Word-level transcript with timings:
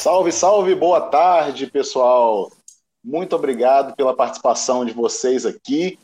Salve, 0.00 0.30
salve, 0.30 0.76
boa 0.76 1.00
tarde, 1.00 1.66
pessoal. 1.66 2.52
Muito 3.02 3.34
obrigado 3.34 3.96
pela 3.96 4.14
participação 4.14 4.84
de 4.84 4.92
vocês 4.92 5.44
aqui. 5.44 5.98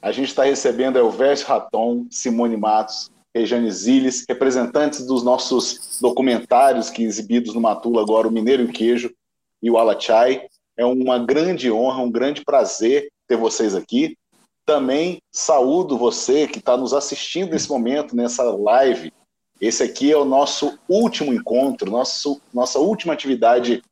A 0.00 0.12
gente 0.12 0.28
está 0.28 0.44
recebendo 0.44 1.00
Elvésio 1.00 1.44
Raton, 1.48 2.06
Simone 2.12 2.56
Matos, 2.56 3.10
Rejane 3.34 3.72
Ziles, 3.72 4.24
representantes 4.28 5.04
dos 5.04 5.24
nossos 5.24 5.98
documentários 6.00 6.90
que 6.90 7.02
exibidos 7.02 7.54
no 7.54 7.60
Matula 7.60 8.02
agora, 8.02 8.28
o 8.28 8.30
Mineiro 8.30 8.62
e 8.62 8.66
o 8.66 8.72
Queijo 8.72 9.12
e 9.60 9.68
o 9.68 9.76
Alachai. 9.76 10.46
É 10.76 10.86
uma 10.86 11.18
grande 11.18 11.72
honra, 11.72 12.00
um 12.00 12.12
grande 12.12 12.44
prazer 12.44 13.10
ter 13.26 13.36
vocês 13.36 13.74
aqui. 13.74 14.16
Também 14.64 15.20
saúdo 15.32 15.98
você 15.98 16.46
que 16.46 16.60
está 16.60 16.76
nos 16.76 16.94
assistindo 16.94 17.50
nesse 17.50 17.68
momento, 17.68 18.14
nessa 18.14 18.44
live. 18.44 19.12
Esse 19.60 19.82
aqui 19.82 20.12
é 20.12 20.16
o 20.16 20.24
nosso 20.24 20.78
último 20.88 21.32
encontro, 21.32 21.90
nosso, 21.90 22.40
nossa 22.54 22.78
última 22.78 23.12
atividade 23.12 23.82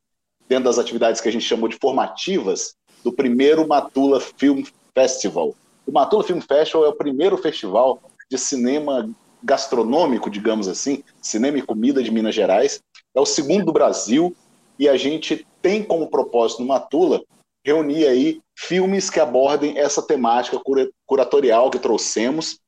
dentro 0.49 0.65
das 0.65 0.79
atividades 0.79 1.21
que 1.21 1.29
a 1.29 1.33
gente 1.33 1.45
chamou 1.45 1.69
de 1.69 1.77
formativas 1.81 2.75
do 3.03 3.13
primeiro 3.13 3.67
Matula 3.67 4.21
Film 4.21 4.63
Festival. 4.95 5.55
O 5.87 5.93
Matula 5.93 6.23
Film 6.23 6.41
Festival 6.41 6.85
é 6.85 6.89
o 6.89 6.97
primeiro 6.97 7.37
festival 7.37 8.01
de 8.31 8.39
cinema 8.39 9.11
gastronômico, 9.43 10.31
digamos 10.31 10.69
assim, 10.69 11.03
cinema 11.21 11.59
e 11.59 11.63
comida 11.63 12.03
de 12.03 12.11
Minas 12.11 12.35
Gerais. 12.35 12.81
É 13.15 13.21
o 13.21 13.27
segundo 13.27 13.67
do 13.67 13.73
Brasil 13.73 14.35
e 14.79 14.89
a 14.89 14.97
gente 14.97 15.47
tem 15.63 15.83
como 15.83 16.11
propósito 16.11 16.63
no 16.63 16.69
Matula 16.69 17.23
reunir 17.65 18.07
aí 18.07 18.41
filmes 18.57 19.11
que 19.11 19.19
abordem 19.19 19.79
essa 19.79 20.01
temática 20.01 20.61
curatorial 21.07 21.71
que 21.71 21.79
trouxemos, 21.79 22.59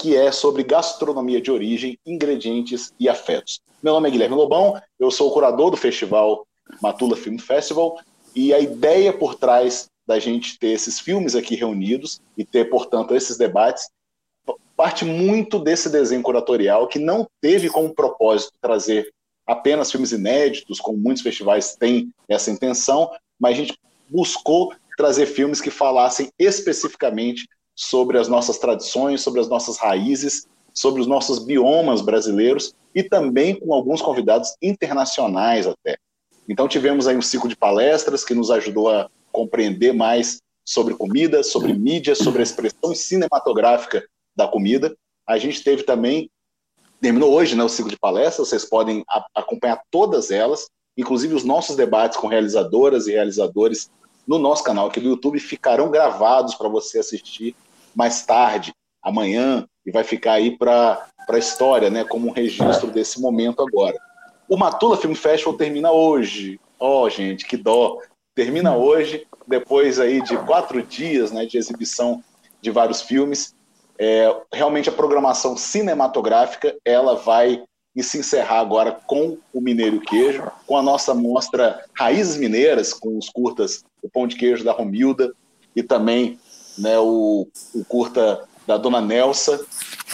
que 0.00 0.16
é 0.16 0.32
sobre 0.32 0.62
gastronomia 0.62 1.42
de 1.42 1.50
origem, 1.50 1.98
ingredientes 2.06 2.90
e 2.98 3.06
afetos. 3.06 3.60
Meu 3.82 3.92
nome 3.92 4.08
é 4.08 4.10
Guilherme 4.10 4.34
Lobão, 4.34 4.80
eu 4.98 5.10
sou 5.10 5.28
o 5.28 5.30
curador 5.30 5.70
do 5.70 5.76
festival 5.76 6.46
Matula 6.80 7.16
Film 7.16 7.36
Festival, 7.36 7.98
e 8.34 8.54
a 8.54 8.58
ideia 8.58 9.12
por 9.12 9.34
trás 9.34 9.90
da 10.06 10.18
gente 10.18 10.58
ter 10.58 10.68
esses 10.68 10.98
filmes 10.98 11.36
aqui 11.36 11.54
reunidos 11.54 12.18
e 12.34 12.46
ter, 12.46 12.70
portanto, 12.70 13.14
esses 13.14 13.36
debates, 13.36 13.90
parte 14.74 15.04
muito 15.04 15.58
desse 15.58 15.90
desenho 15.90 16.22
curatorial 16.22 16.88
que 16.88 16.98
não 16.98 17.28
teve 17.38 17.68
como 17.68 17.94
propósito 17.94 18.52
trazer 18.58 19.12
apenas 19.46 19.92
filmes 19.92 20.12
inéditos, 20.12 20.80
como 20.80 20.96
muitos 20.96 21.22
festivais 21.22 21.76
têm 21.76 22.10
essa 22.26 22.50
intenção, 22.50 23.10
mas 23.38 23.52
a 23.52 23.56
gente 23.56 23.78
buscou 24.08 24.72
trazer 24.96 25.26
filmes 25.26 25.60
que 25.60 25.70
falassem 25.70 26.30
especificamente 26.38 27.46
sobre 27.74 28.18
as 28.18 28.28
nossas 28.28 28.58
tradições, 28.58 29.20
sobre 29.22 29.40
as 29.40 29.48
nossas 29.48 29.78
raízes, 29.78 30.46
sobre 30.74 31.00
os 31.00 31.06
nossos 31.06 31.38
biomas 31.38 32.00
brasileiros 32.00 32.74
e 32.94 33.02
também 33.02 33.58
com 33.58 33.72
alguns 33.72 34.02
convidados 34.02 34.54
internacionais 34.62 35.66
até. 35.66 35.96
Então 36.48 36.66
tivemos 36.66 37.06
aí 37.06 37.16
um 37.16 37.22
ciclo 37.22 37.48
de 37.48 37.56
palestras 37.56 38.24
que 38.24 38.34
nos 38.34 38.50
ajudou 38.50 38.88
a 38.90 39.08
compreender 39.32 39.92
mais 39.92 40.40
sobre 40.64 40.94
comida, 40.94 41.42
sobre 41.42 41.72
mídia, 41.72 42.14
sobre 42.14 42.40
a 42.40 42.42
expressão 42.42 42.94
cinematográfica 42.94 44.04
da 44.36 44.46
comida. 44.46 44.94
A 45.26 45.38
gente 45.38 45.62
teve 45.62 45.82
também, 45.82 46.30
terminou 47.00 47.32
hoje 47.32 47.54
né, 47.54 47.62
o 47.62 47.68
ciclo 47.68 47.90
de 47.90 47.98
palestras, 47.98 48.48
vocês 48.48 48.64
podem 48.64 49.04
acompanhar 49.34 49.80
todas 49.90 50.30
elas, 50.30 50.68
inclusive 50.96 51.34
os 51.34 51.44
nossos 51.44 51.76
debates 51.76 52.18
com 52.18 52.26
realizadoras 52.26 53.06
e 53.06 53.12
realizadores 53.12 53.90
no 54.26 54.38
nosso 54.38 54.62
canal 54.62 54.86
aqui 54.86 55.00
do 55.00 55.08
YouTube 55.08 55.38
ficarão 55.38 55.90
gravados 55.90 56.54
para 56.54 56.68
você 56.68 56.98
assistir 56.98 57.54
mais 57.94 58.24
tarde, 58.24 58.72
amanhã, 59.02 59.66
e 59.84 59.90
vai 59.90 60.04
ficar 60.04 60.34
aí 60.34 60.56
para 60.56 61.06
a 61.28 61.38
história, 61.38 61.90
né, 61.90 62.04
como 62.04 62.28
um 62.28 62.32
registro 62.32 62.90
desse 62.90 63.20
momento 63.20 63.62
agora. 63.62 63.96
O 64.48 64.56
Matula 64.56 64.96
Film 64.96 65.14
Festival 65.14 65.54
termina 65.54 65.90
hoje. 65.90 66.60
Ó, 66.78 67.04
oh, 67.04 67.08
gente, 67.08 67.46
que 67.46 67.56
dó. 67.56 67.98
Termina 68.34 68.76
hoje, 68.76 69.26
depois 69.46 70.00
aí 70.00 70.22
de 70.22 70.36
quatro 70.38 70.82
dias 70.82 71.30
né, 71.30 71.46
de 71.46 71.56
exibição 71.56 72.22
de 72.60 72.70
vários 72.70 73.02
filmes. 73.02 73.54
É, 73.98 74.34
realmente 74.52 74.88
a 74.88 74.92
programação 74.92 75.56
cinematográfica 75.56 76.74
ela 76.84 77.16
vai 77.16 77.62
se 78.02 78.18
encerrar 78.18 78.60
agora 78.60 78.92
com 78.92 79.38
o 79.52 79.60
Mineiro 79.60 79.96
e 79.96 80.00
Queijo, 80.00 80.50
com 80.66 80.76
a 80.76 80.82
nossa 80.82 81.14
mostra 81.14 81.84
Raízes 81.94 82.36
Mineiras, 82.36 82.92
com 82.92 83.16
os 83.16 83.28
curtas 83.28 83.84
O 84.02 84.08
Pão 84.08 84.26
de 84.26 84.36
Queijo 84.36 84.64
da 84.64 84.72
Romilda 84.72 85.32
e 85.74 85.82
também 85.82 86.38
né, 86.78 86.98
o, 86.98 87.46
o 87.74 87.84
curta 87.84 88.48
da 88.66 88.76
Dona 88.76 89.00
Nelsa, 89.00 89.64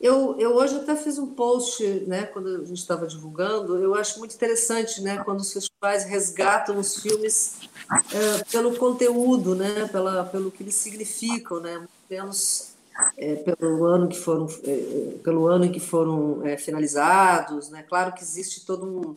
eu, 0.00 0.36
eu 0.38 0.54
hoje 0.54 0.76
até 0.76 0.94
fiz 0.94 1.18
um 1.18 1.26
post, 1.26 1.82
né, 2.06 2.24
quando 2.24 2.48
a 2.48 2.64
gente 2.64 2.78
estava 2.78 3.06
divulgando, 3.06 3.78
eu 3.78 3.94
acho 3.94 4.18
muito 4.18 4.34
interessante, 4.34 5.00
né, 5.00 5.22
quando 5.24 5.40
os 5.40 5.52
festivais 5.52 6.04
resgatam 6.04 6.78
os 6.78 6.96
filmes 6.96 7.60
é, 8.12 8.44
pelo 8.50 8.76
conteúdo, 8.76 9.54
né, 9.54 9.88
pela, 9.90 10.24
pelo 10.24 10.50
que 10.50 10.62
eles 10.62 10.74
significam, 10.74 11.60
né, 11.60 11.86
menos 12.10 12.74
é, 13.16 13.36
pelo 13.36 13.84
ano 13.84 14.08
que 14.08 14.18
foram 14.18 14.46
é, 14.64 15.18
pelo 15.22 15.46
ano 15.46 15.64
em 15.66 15.72
que 15.72 15.80
foram 15.80 16.40
é, 16.46 16.56
finalizados 16.56 17.68
né. 17.68 17.84
Claro 17.86 18.12
que 18.14 18.22
existe 18.22 18.64
todo 18.64 19.16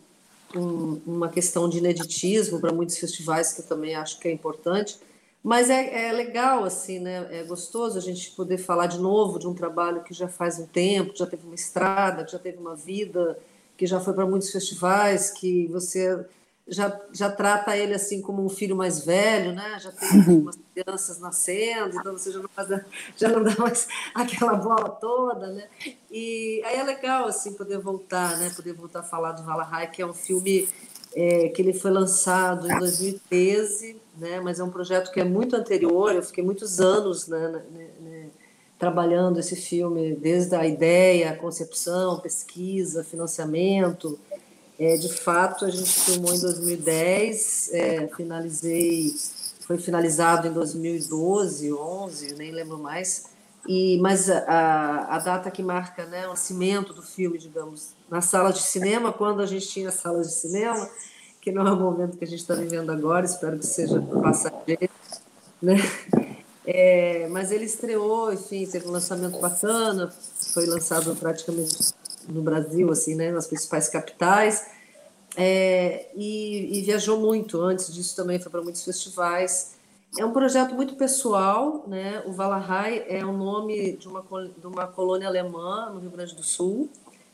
um, 0.54 0.60
um, 0.60 1.02
uma 1.08 1.30
questão 1.30 1.70
de 1.70 1.78
ineditismo 1.78 2.60
para 2.60 2.74
muitos 2.74 2.98
festivais 2.98 3.54
que 3.54 3.62
eu 3.62 3.66
também 3.66 3.96
acho 3.96 4.20
que 4.20 4.28
é 4.28 4.32
importante 4.32 5.00
mas 5.44 5.70
é, 5.70 6.08
é, 6.08 6.12
legal 6.12 6.64
assim 6.64 7.00
né 7.00 7.28
é 7.32 7.44
gostoso 7.44 7.98
a 7.98 8.02
gente 8.02 8.32
poder 8.32 8.58
falar 8.58 8.88
de 8.88 9.00
novo 9.00 9.40
de 9.40 9.48
um 9.48 9.54
trabalho 9.54 10.04
que 10.04 10.14
já 10.14 10.28
faz 10.28 10.60
um 10.60 10.66
tempo 10.66 11.14
que 11.14 11.20
já 11.20 11.28
teve 11.28 11.46
uma 11.46 11.56
estrada 11.56 12.24
que 12.24 12.32
já 12.32 12.40
teve 12.40 12.58
uma 12.58 12.76
vida 12.76 13.40
que 13.78 13.86
já 13.86 14.00
foi 14.00 14.14
para 14.14 14.26
muitos 14.26 14.52
festivais 14.52 15.32
que 15.32 15.68
você 15.68 16.26
já, 16.70 17.00
já 17.12 17.32
trata 17.32 17.76
ele 17.76 17.96
assim 17.96 18.22
como 18.22 18.46
um 18.46 18.50
filho 18.50 18.76
mais 18.76 19.04
velho, 19.04 19.54
né? 19.54 19.80
Já 19.80 19.92
tem 19.92 20.20
algumas 20.20 20.58
crianças 20.74 21.20
nascendo, 21.20 21.98
então 21.98 22.14
você 22.14 22.32
já 22.32 22.40
não, 22.40 22.50
faz, 22.50 22.70
já 23.18 23.28
não 23.28 23.44
dá 23.44 23.56
mais 23.58 23.88
aquela 24.14 24.54
bola 24.56 24.90
toda, 24.90 25.48
né? 25.48 25.68
E 26.12 26.62
aí 26.66 26.78
é 26.78 26.84
legal 26.84 27.28
assim 27.28 27.54
poder 27.54 27.80
voltar, 27.80 28.38
né? 28.38 28.52
Poder 28.56 28.74
voltar 28.74 29.00
a 29.00 29.04
falar 29.04 29.32
do 29.32 29.44
Valahai, 29.44 29.90
que 29.90 30.02
é 30.02 30.06
um 30.06 30.14
filme 30.14 30.70
é, 31.16 31.50
que 31.50 31.62
ele 31.62 31.74
foi 31.74 31.92
lançado 31.92 32.72
em 32.72 32.78
2013, 32.78 34.00
né? 34.20 34.40
Mas 34.40 34.60
é 34.60 34.64
um 34.64 34.70
projeto 34.70 35.12
que 35.12 35.20
é 35.20 35.24
muito 35.24 35.56
anterior. 35.56 36.14
Eu 36.14 36.24
fiquei 36.24 36.44
muitos 36.44 36.80
anos 36.80 37.28
né, 37.28 37.64
né, 37.72 37.88
né, 38.02 38.26
trabalhando 38.78 39.40
esse 39.40 39.56
filme, 39.56 40.16
desde 40.16 40.56
a 40.56 40.66
ideia, 40.66 41.32
a 41.32 41.36
concepção, 41.36 42.20
pesquisa, 42.20 43.04
financiamento. 43.04 44.20
É, 44.80 44.96
de 44.96 45.10
fato, 45.10 45.66
a 45.66 45.70
gente 45.70 45.92
filmou 45.92 46.34
em 46.34 46.40
2010, 46.40 47.70
é, 47.74 48.08
finalizei, 48.16 49.14
foi 49.68 49.78
finalizado 49.78 50.48
em 50.48 50.54
2012, 50.54 51.74
11, 51.74 52.36
nem 52.36 52.52
lembro 52.52 52.78
mais. 52.78 53.26
E, 53.68 53.98
mas 54.00 54.30
a, 54.30 55.16
a 55.16 55.20
data 55.20 55.52
que 55.52 55.62
marca 55.62 56.06
né, 56.06 56.26
o 56.26 56.30
nascimento 56.30 56.94
do 56.94 57.02
filme, 57.02 57.38
digamos, 57.38 57.90
na 58.10 58.22
sala 58.22 58.52
de 58.52 58.62
cinema, 58.62 59.12
quando 59.12 59.42
a 59.42 59.46
gente 59.46 59.68
tinha 59.68 59.92
salas 59.92 60.28
de 60.28 60.34
cinema, 60.36 60.90
que 61.42 61.52
não 61.52 61.68
é 61.68 61.72
o 61.72 61.80
momento 61.80 62.18
que 62.18 62.24
a 62.24 62.28
gente 62.28 62.40
está 62.40 62.54
vivendo 62.54 62.92
agora, 62.92 63.26
espero 63.26 63.58
que 63.58 63.66
seja 63.66 64.02
passageiro, 64.02 64.90
né? 65.62 65.76
É, 66.66 67.28
mas 67.30 67.52
ele 67.52 67.66
estreou, 67.66 68.32
enfim, 68.32 68.66
teve 68.68 68.88
um 68.88 68.92
lançamento 68.92 69.40
bacana, 69.40 70.14
foi 70.54 70.68
lançado 70.68 71.16
praticamente 71.16 71.94
no 72.28 72.44
Brasil, 72.44 72.92
assim, 72.92 73.16
né, 73.16 73.32
nas 73.32 73.48
principais 73.48 73.90
capitais, 73.90 74.68
é, 75.36 76.10
e, 76.16 76.78
e, 76.78 76.82
viajou 76.82 77.20
muito. 77.20 77.62
Antes 77.62 77.94
disso 77.94 78.16
também 78.16 78.40
foi 78.40 78.52
para 78.52 78.62
muitos 78.62 78.84
festivais. 78.84 79.76
É 80.18 80.26
um 80.26 80.32
projeto 80.32 80.76
muito 80.76 80.96
pessoal, 80.96 81.86
né? 81.88 82.22
O 82.26 82.34
Valahai 82.34 83.06
é 83.08 83.24
o 83.24 83.32
nome 83.32 83.94
de 83.94 84.08
uma, 84.08 84.22
de 84.22 84.68
uma 84.68 84.88
colônia 84.88 85.28
alemã 85.28 85.92
no 85.92 86.00
Rio 86.00 86.12
Grande 86.12 86.36
do 86.36 86.44
Sul, 86.44 86.90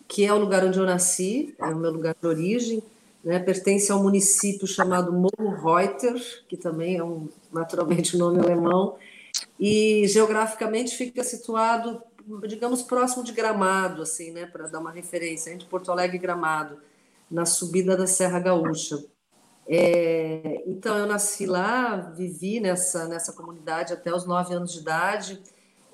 que 0.07 0.25
é 0.25 0.33
o 0.33 0.37
lugar 0.37 0.63
onde 0.63 0.77
eu 0.77 0.85
nasci, 0.85 1.55
é 1.57 1.65
o 1.65 1.75
meu 1.75 1.91
lugar 1.91 2.15
de 2.19 2.27
origem. 2.27 2.83
Né? 3.25 3.39
Pertence 3.39 3.91
a 3.91 3.95
um 3.95 4.03
município 4.03 4.67
chamado 4.67 5.11
Morro 5.11 5.55
Reuter, 5.55 6.13
que 6.47 6.55
também 6.55 6.97
é 6.97 7.03
um 7.03 7.27
naturalmente 7.51 8.15
um 8.15 8.19
nome 8.19 8.39
alemão, 8.39 8.97
e 9.59 10.07
geograficamente 10.07 10.95
fica 10.95 11.23
situado, 11.23 12.03
digamos, 12.47 12.83
próximo 12.83 13.23
de 13.23 13.31
Gramado, 13.31 14.03
assim, 14.03 14.31
né? 14.31 14.45
Para 14.45 14.67
dar 14.67 14.79
uma 14.79 14.91
referência 14.91 15.51
entre 15.51 15.67
Porto 15.67 15.91
Alegre 15.91 16.17
e 16.17 16.19
Gramado, 16.19 16.77
na 17.29 17.47
subida 17.47 17.97
da 17.97 18.05
Serra 18.05 18.39
Gaúcha. 18.39 19.03
É, 19.67 20.63
então, 20.67 20.95
eu 20.95 21.07
nasci 21.07 21.47
lá, 21.47 21.95
vivi 22.15 22.59
nessa, 22.59 23.07
nessa 23.07 23.33
comunidade 23.33 23.91
até 23.91 24.13
os 24.13 24.25
nove 24.25 24.53
anos 24.53 24.71
de 24.71 24.79
idade. 24.79 25.41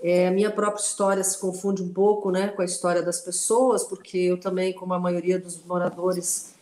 É, 0.04 0.28
a 0.28 0.32
minha 0.32 0.52
própria 0.52 0.82
história 0.82 1.24
se 1.24 1.40
confunde 1.40 1.82
um 1.82 1.94
pouco 1.94 2.30
né, 2.30 2.50
com 2.50 2.62
a 2.62 2.66
história 2.66 3.02
das 3.02 3.22
pessoas, 3.22 3.86
porque 3.86 4.18
eu 4.18 4.38
também, 4.38 4.74
como 4.74 4.94
a 4.94 5.00
maioria 5.00 5.40
dos 5.40 5.64
moradores, 5.64 6.56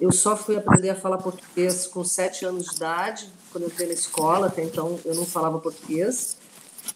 eu 0.00 0.10
só 0.12 0.36
fui 0.36 0.56
aprender 0.56 0.90
a 0.90 0.96
falar 0.96 1.18
português 1.18 1.86
com 1.86 2.02
sete 2.04 2.44
anos 2.44 2.66
de 2.66 2.76
idade, 2.76 3.32
quando 3.50 3.64
eu 3.64 3.68
entrei 3.68 3.86
na 3.86 3.94
escola, 3.94 4.48
até 4.48 4.62
então 4.62 4.98
eu 5.04 5.14
não 5.14 5.24
falava 5.24 5.58
português. 5.58 6.36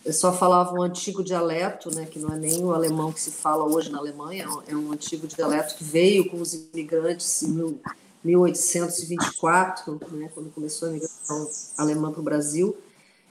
Eu 0.05 0.13
só 0.13 0.33
falava 0.33 0.75
um 0.75 0.83
antigo 0.83 1.23
dialeto, 1.23 1.95
né, 1.95 2.05
que 2.07 2.19
não 2.19 2.35
é 2.35 2.37
nem 2.37 2.63
o 2.65 2.73
alemão 2.73 3.13
que 3.13 3.21
se 3.21 3.31
fala 3.31 3.65
hoje 3.65 3.91
na 3.91 3.99
Alemanha, 3.99 4.47
é 4.67 4.75
um 4.75 4.93
antigo 4.93 5.27
dialeto 5.27 5.77
que 5.77 5.85
veio 5.85 6.29
com 6.29 6.41
os 6.41 6.53
imigrantes 6.53 7.43
em 7.43 7.79
1824, 8.25 10.01
né, 10.13 10.31
quando 10.35 10.51
começou 10.51 10.89
a 10.89 10.93
migração 10.93 11.49
alemã 11.77 12.13
para 12.13 12.21
o 12.21 12.25
Brasil. 12.25 12.77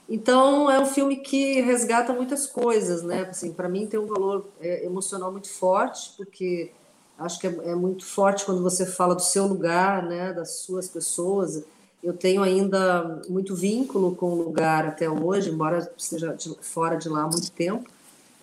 Então 0.09 0.71
é 0.71 0.79
um 0.79 0.85
filme 0.85 1.17
que 1.17 1.59
resgata 1.61 2.13
muitas 2.13 2.47
coisas, 2.47 3.03
né? 3.03 3.27
Assim, 3.29 3.51
para 3.51 3.67
mim 3.67 3.85
tem 3.87 3.99
um 3.99 4.07
valor 4.07 4.47
é, 4.61 4.85
emocional 4.85 5.31
muito 5.31 5.49
forte, 5.49 6.13
porque 6.15 6.71
acho 7.17 7.39
que 7.39 7.47
é, 7.47 7.55
é, 7.65 7.75
muito 7.75 8.05
forte 8.05 8.45
quando 8.45 8.61
você 8.61 8.85
fala 8.85 9.15
do 9.15 9.21
seu 9.21 9.47
lugar, 9.47 10.03
né? 10.03 10.33
Das 10.33 10.57
suas 10.59 10.87
pessoas. 10.87 11.63
Eu 12.03 12.13
tenho 12.13 12.43
ainda 12.43 13.21
muito 13.27 13.55
vínculo 13.55 14.15
com 14.15 14.31
o 14.31 14.43
lugar 14.43 14.85
até 14.85 15.09
hoje, 15.09 15.49
embora 15.49 15.91
esteja 15.97 16.33
de, 16.33 16.55
fora 16.61 16.95
de 16.95 17.09
lá 17.09 17.23
há 17.23 17.27
muito 17.27 17.51
tempo. 17.51 17.89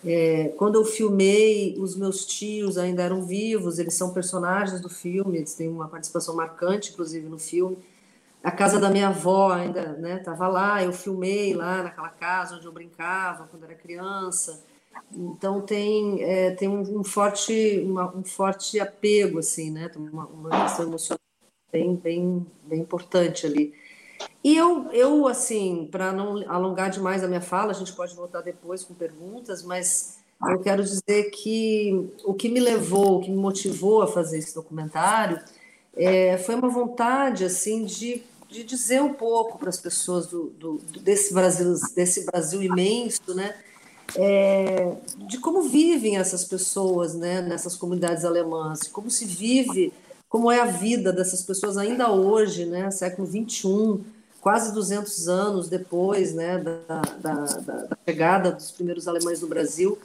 É, 0.05 0.53
quando 0.57 0.75
eu 0.75 0.85
filmei, 0.85 1.75
os 1.79 1.95
meus 1.95 2.25
tios 2.25 2.77
ainda 2.77 3.01
eram 3.01 3.25
vivos, 3.25 3.79
eles 3.79 3.95
são 3.95 4.13
personagens 4.13 4.79
do 4.79 4.89
filme, 4.89 5.37
eles 5.37 5.55
têm 5.55 5.67
uma 5.67 5.87
participação 5.87 6.35
marcante, 6.35 6.91
inclusive, 6.91 7.27
no 7.27 7.39
filme. 7.39 7.77
A 8.43 8.51
casa 8.51 8.79
da 8.79 8.91
minha 8.91 9.07
avó 9.07 9.51
ainda 9.51 9.97
estava 10.19 10.45
né, 10.45 10.53
lá, 10.53 10.83
eu 10.83 10.93
filmei 10.93 11.55
lá 11.55 11.81
naquela 11.81 12.09
casa 12.09 12.55
onde 12.55 12.65
eu 12.67 12.71
brincava 12.71 13.47
quando 13.49 13.63
era 13.63 13.73
criança. 13.73 14.61
Então 15.11 15.61
tem, 15.61 16.23
é, 16.23 16.51
tem 16.51 16.67
um, 16.67 16.99
um 16.99 17.03
forte, 17.03 17.79
uma, 17.85 18.15
um 18.15 18.23
forte 18.23 18.79
apego, 18.79 19.39
assim, 19.39 19.71
né? 19.71 19.89
Uma, 19.95 20.25
uma 20.25 20.63
questão 20.63 20.85
emocional 20.85 21.19
bem, 21.71 21.95
bem, 21.95 22.45
bem 22.63 22.79
importante 22.81 23.45
ali. 23.45 23.73
E 24.43 24.55
eu, 24.55 24.89
eu 24.91 25.27
assim, 25.27 25.87
para 25.91 26.11
não 26.11 26.49
alongar 26.49 26.89
demais 26.89 27.23
a 27.23 27.27
minha 27.27 27.41
fala, 27.41 27.71
a 27.71 27.75
gente 27.75 27.93
pode 27.93 28.15
voltar 28.15 28.41
depois 28.41 28.83
com 28.83 28.93
perguntas, 28.93 29.63
mas 29.63 30.19
eu 30.43 30.59
quero 30.59 30.83
dizer 30.83 31.31
que 31.31 32.11
o 32.23 32.33
que 32.33 32.49
me 32.49 32.59
levou, 32.59 33.17
o 33.17 33.21
que 33.21 33.31
me 33.31 33.37
motivou 33.37 34.01
a 34.01 34.07
fazer 34.07 34.37
esse 34.37 34.53
documentário 34.53 35.39
é, 35.95 36.37
foi 36.37 36.55
uma 36.55 36.69
vontade, 36.69 37.45
assim, 37.45 37.85
de, 37.85 38.21
de 38.49 38.63
dizer 38.63 39.01
um 39.01 39.13
pouco 39.13 39.57
para 39.57 39.69
as 39.69 39.79
pessoas 39.79 40.27
do, 40.27 40.49
do, 40.51 40.77
desse, 41.01 41.33
Brasil, 41.33 41.73
desse 41.95 42.25
Brasil 42.25 42.61
imenso, 42.61 43.33
né? 43.33 43.55
É, 44.17 44.95
de 45.27 45.39
como 45.39 45.63
vivem 45.63 46.17
essas 46.17 46.43
pessoas 46.45 47.13
né, 47.15 47.41
nessas 47.41 47.75
comunidades 47.75 48.23
alemãs, 48.23 48.83
como 48.87 49.09
se 49.09 49.25
vive 49.25 49.91
como 50.29 50.51
é 50.51 50.59
a 50.59 50.65
vida 50.65 51.13
dessas 51.13 51.41
pessoas 51.41 51.77
ainda 51.77 52.11
hoje, 52.11 52.65
né, 52.65 52.91
século 52.91 53.25
21, 53.25 54.03
quase 54.41 54.73
200 54.73 55.29
anos 55.29 55.69
depois 55.69 56.33
né, 56.33 56.57
da, 56.57 57.01
da, 57.19 57.33
da 57.59 57.97
chegada 58.05 58.51
dos 58.51 58.69
primeiros 58.71 59.07
alemães 59.07 59.41
no 59.41 59.47
Brasil. 59.47 59.97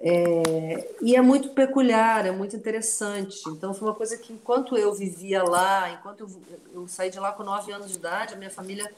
É, 0.00 0.94
e 1.02 1.16
é 1.16 1.20
muito 1.20 1.50
peculiar, 1.50 2.26
é 2.26 2.30
muito 2.30 2.54
interessante. 2.54 3.40
Então, 3.48 3.74
foi 3.74 3.88
uma 3.88 3.94
coisa 3.94 4.16
que, 4.16 4.32
enquanto 4.32 4.76
eu 4.76 4.94
vivia 4.94 5.42
lá, 5.42 5.90
enquanto 5.90 6.20
eu, 6.20 6.30
eu 6.74 6.86
saí 6.86 7.10
de 7.10 7.18
lá 7.18 7.32
com 7.32 7.42
9 7.42 7.72
anos 7.72 7.90
de 7.90 7.96
idade, 7.96 8.34
a 8.34 8.36
minha 8.36 8.50
família 8.50 8.88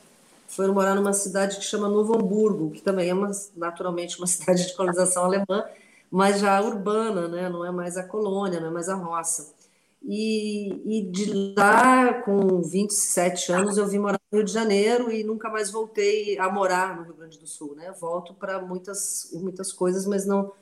foi 0.50 0.66
morar 0.68 0.94
numa 0.94 1.12
cidade 1.12 1.56
que 1.56 1.64
chama 1.64 1.88
Novo 1.88 2.14
Hamburgo, 2.14 2.70
que 2.70 2.82
também 2.82 3.08
é 3.08 3.14
uma, 3.14 3.30
naturalmente 3.56 4.18
uma 4.18 4.26
cidade 4.28 4.66
de 4.66 4.74
colonização 4.74 5.24
alemã, 5.24 5.64
mas 6.10 6.40
já 6.40 6.60
urbana, 6.60 7.28
né? 7.28 7.48
não 7.48 7.64
é 7.64 7.70
mais 7.70 7.96
a 7.96 8.02
colônia, 8.02 8.58
não 8.58 8.68
é 8.68 8.70
mais 8.70 8.88
a 8.88 8.96
roça. 8.96 9.54
E, 10.02 10.98
e, 10.98 11.02
de 11.10 11.54
lá, 11.56 12.14
com 12.22 12.62
27 12.62 13.52
anos, 13.52 13.76
eu 13.76 13.86
vim 13.86 13.98
morar 13.98 14.18
no 14.32 14.38
Rio 14.38 14.46
de 14.46 14.52
Janeiro 14.52 15.12
e 15.12 15.22
nunca 15.22 15.50
mais 15.50 15.70
voltei 15.70 16.38
a 16.38 16.50
morar 16.50 16.96
no 16.96 17.02
Rio 17.04 17.14
Grande 17.14 17.38
do 17.38 17.46
Sul. 17.46 17.74
Né? 17.76 17.92
Volto 18.00 18.32
para 18.32 18.60
muitas, 18.60 19.30
muitas 19.34 19.72
coisas, 19.72 20.06
mas 20.06 20.26
não. 20.26 20.52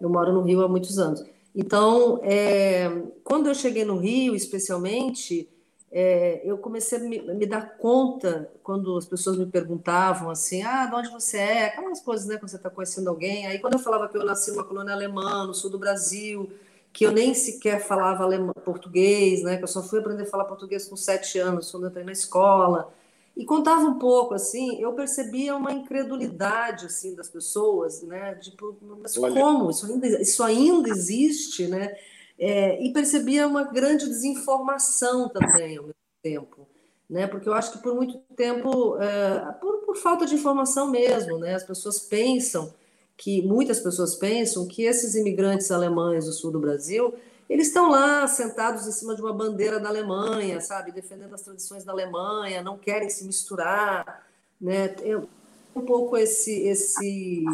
Eu 0.00 0.08
moro 0.08 0.32
no 0.32 0.42
Rio 0.42 0.62
há 0.62 0.68
muitos 0.68 0.98
anos. 0.98 1.22
Então, 1.54 2.20
é, 2.22 2.90
quando 3.22 3.48
eu 3.48 3.54
cheguei 3.54 3.84
no 3.84 3.98
Rio, 3.98 4.34
especialmente, 4.34 5.48
é, 5.90 6.40
eu 6.44 6.58
comecei 6.58 6.98
a 6.98 7.00
me, 7.02 7.20
me, 7.34 7.46
dar 7.46 7.76
conta, 7.78 8.50
quando 8.62 8.96
as 8.96 9.06
pessoas 9.06 9.38
me 9.38 9.46
perguntavam 9.46 10.30
assim: 10.30 10.62
ah, 10.62 10.86
de 10.86 10.94
onde 10.94 11.10
você 11.10 11.38
é? 11.38 11.66
Aquelas 11.66 12.00
coisas, 12.00 12.26
né, 12.26 12.36
quando 12.36 12.50
você 12.50 12.56
está 12.56 12.70
conhecendo 12.70 13.08
alguém. 13.08 13.46
Aí, 13.46 13.58
quando 13.58 13.74
eu 13.74 13.78
falava 13.78 14.08
que 14.08 14.16
eu 14.16 14.24
nasci 14.24 14.50
numa 14.50 14.64
colônia 14.64 14.92
alemã, 14.92 15.46
no 15.46 15.54
sul 15.54 15.70
do 15.70 15.78
Brasil 15.78 16.50
que 16.96 17.04
eu 17.04 17.12
nem 17.12 17.34
sequer 17.34 17.86
falava 17.86 18.24
alemão, 18.24 18.54
português, 18.64 19.42
né? 19.42 19.58
Que 19.58 19.64
eu 19.64 19.68
só 19.68 19.82
fui 19.82 19.98
aprender 19.98 20.22
a 20.22 20.26
falar 20.26 20.46
português 20.46 20.88
com 20.88 20.96
sete 20.96 21.38
anos, 21.38 21.70
quando 21.70 21.82
eu 21.82 21.90
entrei 21.90 22.06
na 22.06 22.12
escola. 22.12 22.90
E 23.36 23.44
contava 23.44 23.82
um 23.82 23.98
pouco, 23.98 24.32
assim, 24.32 24.80
eu 24.80 24.94
percebia 24.94 25.54
uma 25.54 25.70
incredulidade, 25.70 26.86
assim, 26.86 27.14
das 27.14 27.28
pessoas, 27.28 28.00
né? 28.00 28.36
Tipo, 28.36 28.74
mas 29.02 29.14
como? 29.14 29.68
Isso 29.68 29.84
ainda, 29.84 30.22
isso 30.22 30.42
ainda 30.42 30.88
existe, 30.88 31.66
né? 31.66 31.94
É, 32.38 32.82
e 32.82 32.92
percebia 32.92 33.46
uma 33.46 33.64
grande 33.64 34.06
desinformação 34.06 35.28
também, 35.28 35.78
ao 35.78 35.84
mesmo 35.84 35.94
tempo. 36.22 36.68
Né? 37.08 37.26
Porque 37.26 37.48
eu 37.48 37.54
acho 37.54 37.72
que 37.72 37.78
por 37.78 37.94
muito 37.94 38.18
tempo, 38.36 38.98
é, 39.00 39.52
por, 39.60 39.78
por 39.78 39.96
falta 39.96 40.26
de 40.26 40.34
informação 40.34 40.90
mesmo, 40.90 41.38
né? 41.38 41.54
As 41.54 41.62
pessoas 41.62 42.00
pensam 42.00 42.74
que 43.16 43.40
muitas 43.42 43.80
pessoas 43.80 44.14
pensam 44.14 44.66
que 44.66 44.82
esses 44.82 45.14
imigrantes 45.14 45.70
alemães 45.70 46.26
do 46.26 46.32
sul 46.32 46.50
do 46.50 46.60
Brasil, 46.60 47.14
eles 47.48 47.68
estão 47.68 47.88
lá 47.88 48.26
sentados 48.26 48.86
em 48.86 48.92
cima 48.92 49.14
de 49.14 49.22
uma 49.22 49.32
bandeira 49.32 49.78
da 49.78 49.88
Alemanha, 49.88 50.60
sabe, 50.60 50.92
defendendo 50.92 51.34
as 51.34 51.42
tradições 51.42 51.84
da 51.84 51.92
Alemanha, 51.92 52.62
não 52.62 52.76
querem 52.76 53.08
se 53.08 53.24
misturar, 53.24 54.26
né? 54.60 54.88
Tem 54.88 55.16
um 55.16 55.82
pouco 55.86 56.16
esse 56.16 56.52
esse 56.66 57.44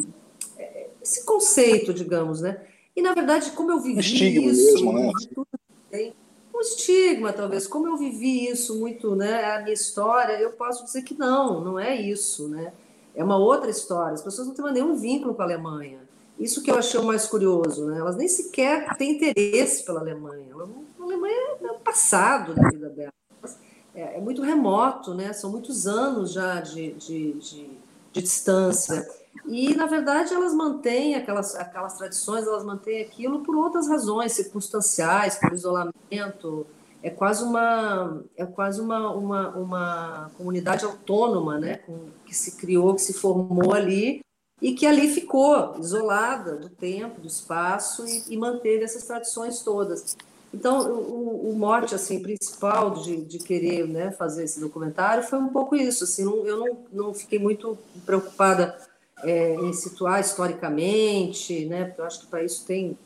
esse 1.01 1.25
conceito, 1.25 1.93
digamos, 1.93 2.41
né? 2.41 2.61
E 2.95 3.03
na 3.03 3.15
verdade, 3.15 3.51
como 3.53 3.73
eu 3.73 3.81
vivi 3.81 4.01
estigma 4.01 4.51
isso, 4.51 4.85
mesmo, 4.85 4.93
né? 4.93 6.13
um 6.55 6.61
estigma 6.61 7.33
talvez, 7.33 7.67
como 7.67 7.87
eu 7.87 7.97
vivi 7.97 8.49
isso 8.49 8.79
muito, 8.79 9.17
né, 9.17 9.55
a 9.55 9.61
minha 9.61 9.73
história, 9.73 10.35
eu 10.35 10.53
posso 10.53 10.85
dizer 10.85 11.03
que 11.03 11.19
não, 11.19 11.61
não 11.63 11.79
é 11.79 11.95
isso, 11.99 12.49
né? 12.49 12.73
é 13.15 13.23
uma 13.23 13.37
outra 13.37 13.71
história. 13.71 14.15
As 14.15 14.23
pessoas 14.23 14.49
não 14.49 14.55
têm 14.55 14.73
nenhum 14.73 14.97
vínculo 14.97 15.35
com 15.35 15.43
a 15.43 15.45
Alemanha. 15.45 16.01
Isso 16.39 16.63
que 16.63 16.71
eu 16.71 16.77
achei 16.77 16.99
o 16.99 17.05
mais 17.05 17.27
curioso, 17.27 17.87
né? 17.87 17.99
Elas 17.99 18.17
nem 18.17 18.27
sequer 18.27 18.97
têm 18.97 19.13
interesse 19.13 19.85
pela 19.85 20.01
Alemanha. 20.01 20.55
A 20.55 21.03
Alemanha 21.03 21.57
é 21.63 21.71
o 21.71 21.79
passado 21.79 22.55
da 22.55 22.69
vida 22.71 22.89
delas. 22.89 23.59
é, 23.95 24.17
é, 24.17 24.21
muito 24.21 24.43
remoto, 24.43 25.15
né? 25.15 25.33
São 25.33 25.51
muitos 25.51 25.87
anos 25.87 26.33
já 26.33 26.61
de, 26.61 26.93
de, 26.95 27.33
de, 27.35 27.71
de 28.13 28.23
distância. 28.23 29.07
E, 29.47 29.75
na 29.75 29.87
verdade, 29.87 30.33
elas 30.33 30.55
mantêm 30.55 31.17
aquelas, 31.17 31.55
aquelas 31.57 31.99
tradições, 31.99 32.47
elas 32.47 32.65
mantêm 32.65 33.03
aquilo 33.03 33.41
por 33.41 33.57
outras 33.57 33.89
razões, 33.89 34.33
circunstanciais, 34.33 35.37
por 35.37 35.53
isolamento. 35.53 36.67
É 37.03 37.11
quase 37.11 37.43
uma, 37.43 38.23
é 38.37 38.47
quase 38.47 38.81
uma, 38.81 39.11
uma, 39.11 39.49
uma 39.57 40.31
comunidade 40.39 40.85
autônoma, 40.85 41.59
né? 41.59 41.79
Com, 41.79 42.07
que 42.25 42.35
se 42.35 42.57
criou, 42.57 42.95
que 42.95 43.03
se 43.03 43.13
formou 43.13 43.75
ali 43.75 44.21
e 44.61 44.75
que 44.75 44.87
ali 44.87 45.09
ficou 45.09 45.75
isolada 45.81 46.55
do 46.55 46.69
tempo, 46.69 47.21
do 47.21 47.27
espaço 47.27 48.07
e, 48.07 48.35
e 48.35 48.37
manteve 48.37 48.85
essas 48.85 49.03
tradições 49.03 49.61
todas. 49.61 50.17
Então, 50.55 50.89
o, 50.93 51.51
o 51.51 51.59
mote 51.59 51.95
assim, 51.95 52.23
principal 52.23 52.91
de, 52.91 53.23
de 53.25 53.39
querer 53.39 53.89
né, 53.89 54.13
fazer 54.13 54.45
esse 54.45 54.61
documentário 54.61 55.25
foi 55.25 55.39
um 55.39 55.49
pouco 55.49 55.75
isso. 55.75 56.05
Assim, 56.05 56.25
não, 56.25 56.47
eu 56.47 56.59
não, 56.59 56.79
não 56.93 57.15
fiquei 57.15 57.39
muito 57.41 57.77
preocupada 58.07 58.79
é, 59.23 59.55
em 59.55 59.73
situar 59.73 60.21
historicamente, 60.21 61.67
né, 61.67 61.85
porque 61.85 62.01
eu 62.01 62.05
acho 62.05 62.21
que 62.21 62.27
para 62.27 62.43
isso 62.43 62.65
tem 62.67 62.97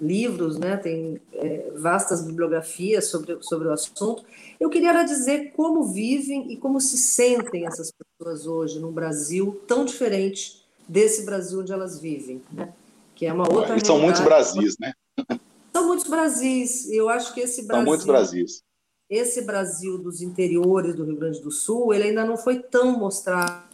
livros, 0.00 0.58
né, 0.58 0.76
tem 0.76 1.20
é, 1.32 1.72
vastas 1.76 2.22
bibliografias 2.22 3.06
sobre, 3.06 3.38
sobre 3.42 3.68
o 3.68 3.72
assunto. 3.72 4.24
Eu 4.60 4.68
queria 4.68 5.02
dizer 5.02 5.52
como 5.56 5.84
vivem 5.84 6.52
e 6.52 6.56
como 6.56 6.80
se 6.80 6.98
sentem 6.98 7.66
essas 7.66 7.90
pessoas 7.92 8.46
hoje 8.46 8.78
num 8.78 8.92
Brasil 8.92 9.60
tão 9.66 9.84
diferente 9.84 10.64
desse 10.88 11.24
Brasil 11.24 11.60
onde 11.60 11.72
elas 11.72 11.98
vivem, 12.00 12.42
né? 12.52 12.72
que 13.16 13.26
é 13.26 13.32
uma 13.32 13.50
outra. 13.50 13.76
E 13.76 13.84
são 13.84 13.98
muitos 13.98 14.20
Brasis, 14.20 14.76
né? 14.78 14.92
São 15.72 15.86
muitos 15.88 16.06
Brasis. 16.06 16.88
Eu 16.90 17.08
acho 17.08 17.34
que 17.34 17.40
esse 17.40 17.66
Brasil. 17.66 17.84
São 17.84 17.90
muitos 17.90 18.06
Brasis. 18.06 18.62
Esse 19.08 19.42
Brasil 19.42 19.98
dos 19.98 20.20
interiores 20.20 20.94
do 20.94 21.04
Rio 21.04 21.16
Grande 21.16 21.40
do 21.40 21.50
Sul, 21.50 21.94
ele 21.94 22.04
ainda 22.04 22.24
não 22.24 22.36
foi 22.36 22.58
tão 22.58 22.98
mostrado, 22.98 23.64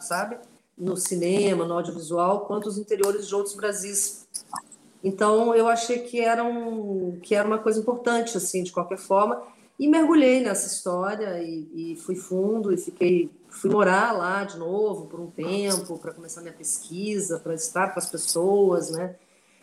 sabe? 0.00 0.38
No 0.78 0.96
cinema, 0.96 1.64
no 1.64 1.74
audiovisual, 1.74 2.46
quanto 2.46 2.68
os 2.68 2.78
interiores 2.78 3.26
de 3.26 3.34
outros 3.34 3.54
Brasis. 3.54 4.28
Então, 5.02 5.54
eu 5.54 5.68
achei 5.68 6.00
que 6.00 6.20
era, 6.20 6.44
um, 6.44 7.18
que 7.20 7.34
era 7.34 7.46
uma 7.46 7.58
coisa 7.58 7.80
importante, 7.80 8.36
assim, 8.36 8.62
de 8.62 8.72
qualquer 8.72 8.98
forma. 8.98 9.42
E 9.78 9.88
mergulhei 9.88 10.40
nessa 10.40 10.66
história 10.66 11.40
e, 11.42 11.92
e 11.92 11.96
fui 11.96 12.16
fundo 12.16 12.72
e 12.72 12.76
fiquei 12.76 13.30
fui 13.48 13.70
morar 13.70 14.12
lá 14.12 14.44
de 14.44 14.58
novo 14.58 15.06
por 15.06 15.20
um 15.20 15.30
tempo 15.30 15.98
para 15.98 16.12
começar 16.12 16.40
minha 16.40 16.52
pesquisa, 16.52 17.38
para 17.38 17.54
estar 17.54 17.92
com 17.92 17.98
as 17.98 18.10
pessoas, 18.10 18.90
né? 18.90 19.16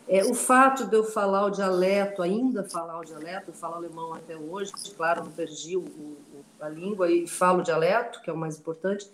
É, 0.08 0.24
o 0.24 0.34
fato 0.34 0.86
de 0.86 0.94
eu 0.94 1.02
falar 1.02 1.46
o 1.46 1.50
dialeto, 1.50 2.22
ainda 2.22 2.62
falar 2.62 3.00
o 3.00 3.04
dialeto, 3.04 3.50
eu 3.50 3.54
falo 3.54 3.74
alemão 3.74 4.14
até 4.14 4.36
hoje, 4.36 4.72
claro, 4.96 5.24
não 5.24 5.32
perdi 5.32 5.76
o, 5.76 5.80
o, 5.80 6.16
a 6.60 6.68
língua 6.68 7.10
e 7.10 7.26
falo 7.26 7.58
o 7.58 7.62
dialeto, 7.62 8.22
que 8.22 8.30
é 8.30 8.32
o 8.32 8.36
mais 8.36 8.56
importante, 8.56 9.10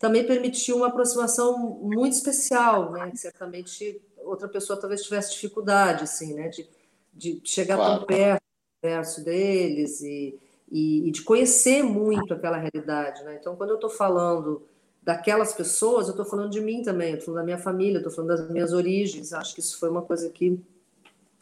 também 0.00 0.26
permitiu 0.26 0.78
uma 0.78 0.86
aproximação 0.86 1.58
muito 1.58 2.14
especial, 2.14 2.90
né? 2.90 3.10
Que 3.10 3.18
certamente 3.18 4.00
outra 4.16 4.48
pessoa 4.48 4.80
talvez 4.80 5.02
tivesse 5.02 5.32
dificuldade, 5.32 6.04
assim, 6.04 6.32
né? 6.32 6.48
De, 6.48 6.66
de 7.12 7.40
chegar 7.44 7.76
claro. 7.76 7.98
tão 7.98 8.06
perto 8.06 8.40
do 8.40 8.88
verso 8.88 9.22
deles 9.22 10.00
e, 10.00 10.40
e, 10.72 11.06
e, 11.06 11.10
de 11.10 11.22
conhecer 11.22 11.82
muito 11.82 12.32
aquela 12.32 12.56
realidade, 12.56 13.22
né? 13.24 13.36
Então, 13.38 13.54
quando 13.54 13.70
eu 13.70 13.74
estou 13.74 13.90
falando 13.90 14.62
daquelas 15.02 15.52
pessoas, 15.52 16.06
eu 16.06 16.12
estou 16.12 16.24
falando 16.24 16.50
de 16.50 16.62
mim 16.62 16.80
também, 16.82 17.10
eu 17.10 17.18
estou 17.18 17.26
falando 17.26 17.40
da 17.42 17.44
minha 17.44 17.58
família, 17.58 17.98
estou 17.98 18.12
falando 18.12 18.30
das 18.30 18.50
minhas 18.50 18.72
origens. 18.72 19.34
Acho 19.34 19.54
que 19.54 19.60
isso 19.60 19.78
foi 19.78 19.90
uma 19.90 20.02
coisa 20.02 20.30
que 20.30 20.58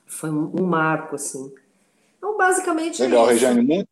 foi 0.05 0.31
um 0.31 0.67
marco, 0.67 1.15
assim. 1.15 1.55
Então, 2.17 2.37
basicamente. 2.37 3.01
Legal, 3.03 3.31
é 3.31 3.35
Regiane, 3.35 3.63
muito, 3.63 3.89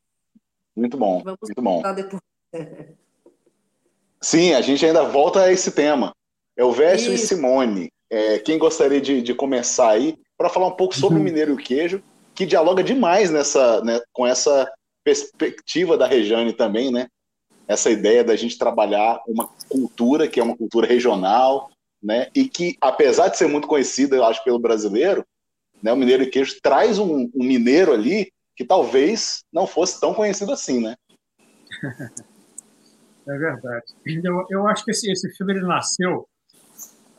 muito 0.75 0.99
bom. 0.99 1.23
Vamos 1.23 1.39
muito 1.41 1.63
bom. 1.63 1.83
Depois. 1.95 2.21
Sim, 4.27 4.55
a 4.55 4.61
gente 4.61 4.85
ainda 4.85 5.05
volta 5.05 5.43
a 5.43 5.53
esse 5.53 5.71
tema. 5.71 6.13
Elvésio 6.57 7.13
e 7.13 7.19
Simone. 7.19 7.93
É, 8.11 8.41
quem 8.41 8.59
gostaria 8.59 9.01
de, 9.01 9.23
de 9.23 9.33
começar 9.33 9.91
aí 9.91 10.19
para 10.37 10.49
falar 10.49 10.67
um 10.67 10.77
pouco 10.77 10.97
sobre 10.97 11.15
uhum. 11.15 11.21
o 11.21 11.25
mineiro 11.25 11.53
e 11.53 11.55
o 11.55 11.57
queijo, 11.57 12.03
que 12.35 12.45
dialoga 12.45 12.83
demais 12.83 13.31
nessa, 13.31 13.81
né, 13.85 14.01
com 14.13 14.27
essa 14.27 14.69
perspectiva 15.05 15.97
da 15.97 16.09
Rejane 16.09 16.53
também, 16.53 16.91
né? 16.91 17.07
essa 17.69 17.89
ideia 17.89 18.25
da 18.25 18.35
gente 18.35 18.59
trabalhar 18.59 19.23
uma 19.29 19.49
cultura 19.69 20.27
que 20.27 20.41
é 20.41 20.43
uma 20.43 20.57
cultura 20.57 20.89
regional, 20.89 21.71
né? 22.03 22.29
E 22.35 22.49
que, 22.49 22.77
apesar 22.81 23.29
de 23.29 23.39
ser 23.39 23.47
muito 23.47 23.69
conhecida, 23.69 24.17
eu 24.17 24.25
acho, 24.25 24.43
pelo 24.43 24.59
brasileiro, 24.59 25.25
né? 25.81 25.93
O 25.93 25.97
Mineiro 25.97 26.25
e 26.25 26.31
Queijo 26.31 26.61
traz 26.61 26.99
um, 26.99 27.31
um 27.33 27.45
mineiro 27.45 27.93
ali 27.93 28.33
que 28.57 28.65
talvez 28.65 29.45
não 29.53 29.69
fosse 29.69 30.01
tão 30.01 30.13
conhecido 30.13 30.53
assim, 30.53 30.81
né? 30.81 30.97
É 33.29 33.39
verdade. 33.39 33.85
Eu, 34.05 34.47
eu 34.51 34.69
acho 34.69 34.85
que 34.85 34.93
esse, 34.93 35.11
esse 35.11 35.29
filme 35.37 35.55
ele 35.55 35.67
nasceu, 35.67 36.29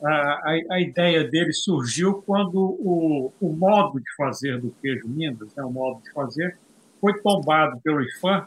a, 0.02 0.08
a, 0.08 0.60
a, 0.70 0.80
ideia 0.80 1.28
dele 1.28 1.52
surgiu 1.52 2.22
quando 2.22 2.56
o, 2.58 3.32
o 3.40 3.52
modo 3.52 3.98
de 3.98 4.14
fazer 4.16 4.60
do 4.60 4.70
queijo 4.80 5.08
Minas, 5.08 5.54
né, 5.54 5.64
o 5.64 5.70
modo 5.70 6.00
de 6.02 6.10
fazer, 6.12 6.56
foi 7.00 7.20
tombado 7.20 7.80
pelo 7.80 8.00
IFAM 8.00 8.46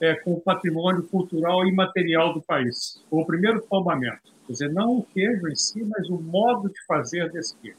é, 0.00 0.14
com 0.14 0.32
o 0.32 0.40
patrimônio 0.40 1.02
cultural 1.04 1.66
e 1.66 1.72
material 1.72 2.34
do 2.34 2.42
país. 2.42 3.02
Foi 3.08 3.20
o 3.20 3.26
primeiro 3.26 3.62
tombamento. 3.62 4.32
Quer 4.46 4.52
dizer, 4.52 4.72
não 4.72 4.98
o 4.98 5.02
queijo 5.02 5.48
em 5.48 5.56
si, 5.56 5.84
mas 5.84 6.08
o 6.08 6.18
modo 6.18 6.68
de 6.68 6.84
fazer 6.86 7.30
desse 7.30 7.56
queijo. 7.58 7.78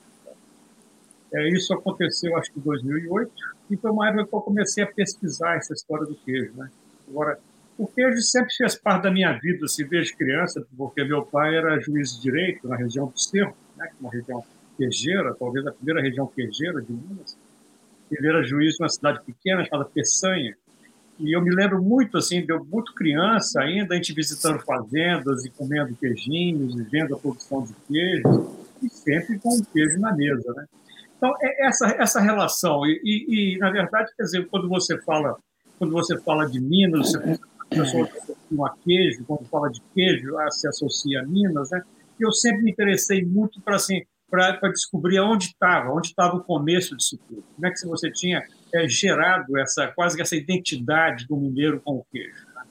É, 1.33 1.49
isso 1.49 1.73
aconteceu, 1.73 2.35
acho 2.37 2.51
que 2.51 2.59
em 2.59 2.63
2008, 2.63 3.31
e 3.69 3.77
foi 3.77 3.91
uma 3.91 4.07
época 4.07 4.27
que 4.27 4.35
eu 4.35 4.41
comecei 4.41 4.83
a 4.83 4.87
pesquisar 4.87 5.55
essa 5.55 5.73
história 5.73 6.05
do 6.05 6.15
queijo. 6.15 6.53
Né? 6.55 6.69
Agora, 7.07 7.39
o 7.81 7.88
queijo 7.88 8.21
sempre 8.21 8.53
fez 8.53 8.75
parte 8.75 9.03
da 9.03 9.11
minha 9.11 9.33
vida, 9.39 9.65
assim, 9.65 9.88
desde 9.88 10.15
criança, 10.15 10.63
porque 10.77 11.03
meu 11.03 11.25
pai 11.25 11.55
era 11.55 11.79
juiz 11.79 12.15
de 12.15 12.21
direito 12.21 12.67
na 12.67 12.75
região 12.75 13.07
do 13.07 13.19
Cerro, 13.19 13.55
né, 13.75 13.88
é 13.88 13.93
uma 14.00 14.11
região 14.11 14.43
queijeira, 14.77 15.33
talvez 15.33 15.65
a 15.65 15.71
primeira 15.71 16.00
região 16.00 16.27
queijeira 16.27 16.79
de 16.79 16.91
Minas. 16.93 17.35
Ele 18.11 18.27
era 18.27 18.43
juiz 18.43 18.75
de 18.75 18.83
uma 18.83 18.89
cidade 18.89 19.21
pequena 19.25 19.65
chamada 19.65 19.89
Peçanha, 19.91 20.55
e 21.19 21.35
eu 21.35 21.41
me 21.41 21.50
lembro 21.50 21.81
muito, 21.81 22.19
assim, 22.19 22.45
de 22.45 22.53
eu 22.53 22.63
muito 22.63 22.93
criança 22.93 23.61
ainda, 23.61 23.95
a 23.95 23.97
gente 23.97 24.13
visitando 24.13 24.59
fazendas 24.59 25.43
e 25.43 25.50
comendo 25.50 25.95
queijinhos 25.95 26.79
e 26.79 26.83
vendo 26.83 27.15
a 27.15 27.17
produção 27.17 27.63
de 27.63 27.73
queijos, 27.88 28.45
e 28.83 28.89
sempre 28.89 29.39
com 29.39 29.55
um 29.55 29.63
queijo 29.73 30.00
na 30.00 30.15
mesa, 30.15 30.53
né? 30.53 30.65
Então, 31.17 31.33
é 31.41 31.67
essa, 31.67 31.88
essa 31.97 32.19
relação, 32.19 32.85
e, 32.85 33.01
e, 33.03 33.55
e, 33.55 33.57
na 33.57 33.71
verdade, 33.71 34.11
quer 34.15 34.23
dizer, 34.23 34.47
quando 34.50 34.69
você 34.69 35.00
fala, 35.01 35.35
quando 35.79 35.93
você 35.93 36.15
fala 36.19 36.45
de 36.45 36.59
Minas, 36.59 37.11
você 37.11 37.39
pessoa 37.75 38.03
associam 38.05 38.65
a 38.65 38.75
queijo, 38.83 39.25
quando 39.25 39.45
fala 39.45 39.69
de 39.69 39.81
queijo, 39.93 40.35
se 40.51 40.67
associa 40.67 41.21
a 41.21 41.25
Minas, 41.25 41.71
né? 41.71 41.81
Eu 42.19 42.31
sempre 42.31 42.61
me 42.61 42.71
interessei 42.71 43.25
muito 43.25 43.59
para 43.61 43.77
assim, 43.77 44.03
descobrir 44.71 45.19
onde 45.19 45.45
estava, 45.45 45.91
onde 45.91 46.07
estava 46.07 46.37
o 46.37 46.43
começo 46.43 46.95
disso 46.95 47.17
tudo. 47.27 47.43
Como 47.55 47.67
é 47.67 47.71
que 47.71 47.87
você 47.87 48.11
tinha 48.11 48.43
é, 48.73 48.87
gerado 48.87 49.57
essa 49.57 49.87
quase 49.87 50.21
essa 50.21 50.35
identidade 50.35 51.27
do 51.27 51.35
mineiro 51.35 51.81
com 51.81 51.95
o 51.95 52.05
queijo. 52.11 52.45
Né? 52.55 52.63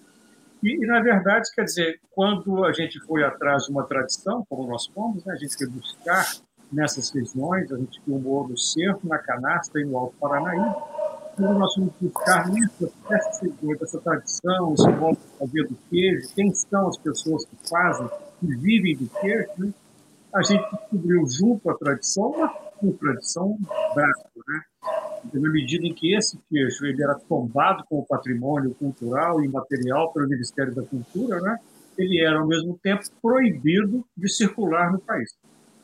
E, 0.62 0.82
e, 0.82 0.86
na 0.86 1.00
verdade, 1.00 1.48
quer 1.54 1.64
dizer, 1.64 2.00
quando 2.10 2.64
a 2.64 2.72
gente 2.72 2.98
foi 3.00 3.24
atrás 3.24 3.64
de 3.64 3.72
uma 3.72 3.84
tradição, 3.84 4.44
como 4.48 4.68
nós 4.68 4.86
fomos, 4.86 5.24
né, 5.24 5.34
a 5.34 5.36
gente 5.36 5.56
foi 5.56 5.68
buscar 5.68 6.26
nessas 6.72 7.10
regiões, 7.10 7.70
a 7.72 7.76
gente 7.76 8.00
filmou 8.04 8.48
no 8.48 8.56
Cerro, 8.56 9.00
na 9.04 9.18
Canastra 9.18 9.80
e 9.80 9.84
no 9.84 9.98
Alto 9.98 10.14
Paranaíba, 10.20 10.76
quando 11.36 11.58
nós 11.58 11.74
fomos 11.74 11.92
buscar 12.00 12.50
essa, 13.10 13.46
essa 13.82 14.00
tradição, 14.00 14.74
esse 14.74 14.88
modo 14.88 15.18
de 15.18 15.38
fazer 15.38 15.68
do 15.68 15.76
queijo, 15.88 16.28
quem 16.34 16.54
são 16.54 16.88
as 16.88 16.98
pessoas 16.98 17.44
que 17.44 17.68
fazem, 17.68 18.08
que 18.40 18.46
vivem 18.56 18.96
do 18.96 19.08
queijo, 19.20 19.50
né? 19.58 19.72
a 20.34 20.42
gente 20.42 20.64
descobriu 20.70 21.26
junto 21.26 21.70
à 21.70 21.76
tradição 21.76 22.30
uma, 22.30 22.54
uma 22.82 22.92
tradição 22.94 23.58
brava, 23.94 24.30
né? 24.48 24.60
na 25.32 25.50
medida 25.50 25.86
em 25.86 25.94
que 25.94 26.14
esse 26.14 26.38
queijo 26.48 26.86
ele 26.86 27.02
era 27.02 27.14
tombado 27.28 27.84
como 27.88 28.06
patrimônio 28.06 28.74
cultural 28.74 29.42
e 29.42 29.48
material 29.48 30.12
pelo 30.12 30.28
Ministério 30.28 30.74
da 30.74 30.82
Cultura, 30.82 31.40
né? 31.40 31.58
ele 31.98 32.20
era, 32.20 32.38
ao 32.38 32.46
mesmo 32.46 32.78
tempo, 32.82 33.02
proibido 33.20 34.04
de 34.16 34.28
circular 34.28 34.92
no 34.92 35.00
país. 35.00 35.36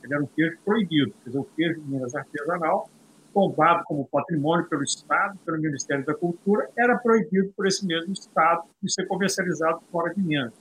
Ele 0.03 0.15
era 0.15 0.23
um 0.23 0.27
queijo 0.27 0.57
proibido, 0.65 1.13
quer 1.23 1.31
dizer, 1.31 1.39
o 1.39 1.45
queijo 1.57 1.81
de 1.81 1.91
Minas 1.91 2.15
artesanal, 2.15 2.89
tombado 3.37 3.85
como 3.85 4.07
patrimônio 4.07 4.65
pelo 4.65 4.83
Estado, 4.83 5.39
pelo 5.45 5.59
Ministério 5.59 6.03
da 6.07 6.15
Cultura, 6.15 6.71
era 6.75 6.97
proibido 6.97 7.53
por 7.55 7.67
esse 7.67 7.85
mesmo 7.85 8.15
Estado 8.15 8.63
de 8.83 8.91
ser 8.91 9.07
comercializado 9.07 9.79
fora 9.93 10.15
de 10.15 10.23
Minas. 10.23 10.55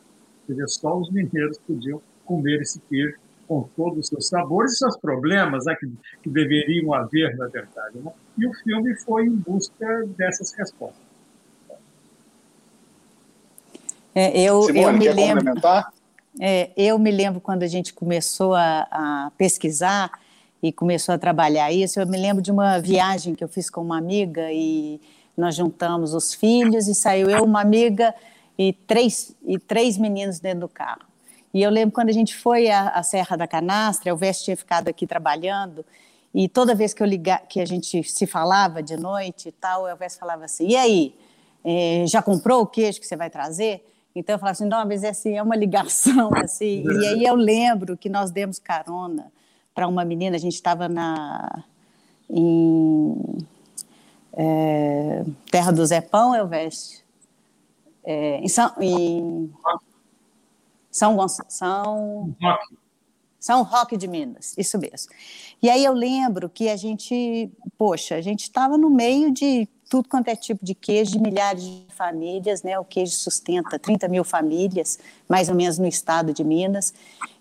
Quer 0.46 0.51
dizer, 0.51 0.67
só 0.67 0.98
os 0.98 1.10
mineiros 1.10 1.58
podiam 1.60 2.01
comer 2.25 2.62
esse 2.62 2.82
queijo 2.82 3.15
com 3.48 3.63
todos 3.77 4.00
os 4.00 4.08
seus 4.10 4.27
sabores 4.27 4.74
e 4.74 4.77
seus 4.79 4.98
problemas 4.98 5.63
né, 5.63 5.74
que, 5.79 5.89
que 6.22 6.29
deveriam 6.29 6.94
haver, 6.94 7.38
na 7.38 7.48
verdade. 7.48 7.98
Né? 7.98 8.12
E 8.38 8.46
o 8.46 8.53
filme 8.55 8.94
foi 8.98 9.25
em 9.25 9.36
busca 9.38 10.05
dessas 10.17 10.51
respostas. 10.51 11.05
É, 14.13 14.41
eu, 14.41 14.63
Simone, 14.63 15.05
eu 15.05 15.15
me 15.15 15.22
lembro, 15.24 15.53
é, 16.41 16.72
eu 16.75 17.00
me 17.00 17.12
lembro 17.12 17.39
quando 17.39 17.63
a 17.63 17.67
gente 17.67 17.94
começou 17.94 18.53
a, 18.53 18.88
a, 18.91 19.32
pesquisar 19.38 20.12
e 20.65 20.72
começou 20.72 21.13
a 21.13 21.17
trabalhar 21.19 21.72
isso, 21.72 22.00
eu 22.00 22.07
me 22.07 22.17
lembro 22.17 22.41
de 22.41 22.51
uma 22.51 22.79
viagem 22.79 23.36
que 23.36 23.43
eu 23.43 23.48
fiz 23.48 23.69
com 23.69 23.81
uma 23.81 24.00
amiga 24.00 24.51
e 24.51 25.00
nós 25.38 25.55
juntamos 25.55 26.15
os 26.15 26.34
filhos 26.34 26.88
e 26.88 26.95
saiu 26.95 27.29
eu, 27.29 27.43
uma 27.43 27.62
amiga 27.62 28.15
e 28.57 28.74
três, 28.74 29.36
e 29.45 29.60
três 29.60 29.95
meninos 29.95 30.39
dentro 30.39 30.62
do 30.62 30.67
carro. 30.67 31.03
E 31.53 31.62
eu 31.62 31.69
lembro 31.69 31.93
quando 31.93 32.10
a 32.10 32.13
gente 32.13 32.36
foi 32.36 32.67
à, 32.67 32.89
à 32.89 33.03
Serra 33.03 33.36
da 33.36 33.45
Canastra, 33.45 34.12
o 34.12 34.17
Veste 34.17 34.45
tinha 34.45 34.57
ficado 34.57 34.88
aqui 34.88 35.05
trabalhando, 35.05 35.86
e 36.34 36.50
toda 36.50 36.74
vez 36.74 36.95
que 36.95 37.03
eu 37.03 37.05
ligar, 37.05 37.41
que 37.48 37.62
a 37.62 37.65
gente 37.65 38.01
se 38.03 38.25
falava 38.25 38.81
de 38.81 38.98
noite 38.98 39.50
e 39.50 39.51
tal, 39.51 39.84
o 39.84 39.88
Elvis 39.88 40.17
falava 40.17 40.45
assim: 40.45 40.69
"E 40.69 40.75
aí, 40.75 41.15
é, 41.63 42.05
já 42.07 42.24
comprou 42.24 42.63
o 42.63 42.65
queijo 42.65 43.00
que 43.00 43.05
você 43.05 43.15
vai 43.15 43.29
trazer?" 43.29 43.86
Então 44.15 44.34
eu 44.34 44.39
falava 44.39 44.53
assim: 44.53 44.67
"Não, 44.67 44.84
mas 44.84 45.03
é 45.03 45.10
assim, 45.10 45.38
é 45.38 45.43
uma 45.43 45.55
ligação 45.55 46.31
assim". 46.43 46.84
E 46.84 47.07
aí 47.07 47.24
eu 47.24 47.36
lembro 47.36 47.95
que 47.95 48.10
nós 48.10 48.31
demos 48.31 48.57
carona 48.57 49.31
para 49.75 49.88
uma 49.88 50.05
menina, 50.05 50.38
a 50.38 50.39
gente 50.39 50.55
estava 50.55 50.88
na 50.88 51.63
em 52.29 53.38
é, 54.34 55.24
Terra 55.51 55.72
do 55.72 55.86
Zepão, 55.86 56.34
Elveste, 56.34 57.03
é, 58.03 58.38
em 58.38 58.48
São, 58.48 58.72
em 58.79 59.53
São 60.89 61.15
Gonçalo, 61.15 61.50
São, 61.50 62.36
São 63.39 63.63
Roque 63.63 63.98
de 63.98 64.08
Minas, 64.08 64.55
isso 64.58 64.79
mesmo. 64.79 65.12
E 65.62 65.70
aí 65.70 65.84
eu 65.84 65.94
lembro 65.94 66.50
que 66.50 66.70
a 66.70 66.75
gente, 66.77 67.51
poxa, 67.77 68.15
a 68.15 68.22
gente 68.22 68.44
estava 68.44 68.77
no 68.77 68.89
meio 68.89 69.32
de 69.32 69.67
tudo 69.89 70.10
quanto 70.10 70.27
é 70.27 70.36
tipo 70.36 70.65
de 70.65 70.74
queijo, 70.74 71.12
de 71.12 71.20
milhares 71.20 71.63
de 71.63 71.86
famílias, 71.96 72.63
né? 72.63 72.77
O 72.80 72.84
queijo 72.84 73.13
sustenta 73.13 73.77
30 73.77 74.08
mil 74.08 74.24
famílias, 74.24 75.00
mais 75.27 75.50
ou 75.50 75.56
menos 75.56 75.77
no 75.77 75.88
estado 75.88 76.34
de 76.34 76.44
Minas. 76.44 76.94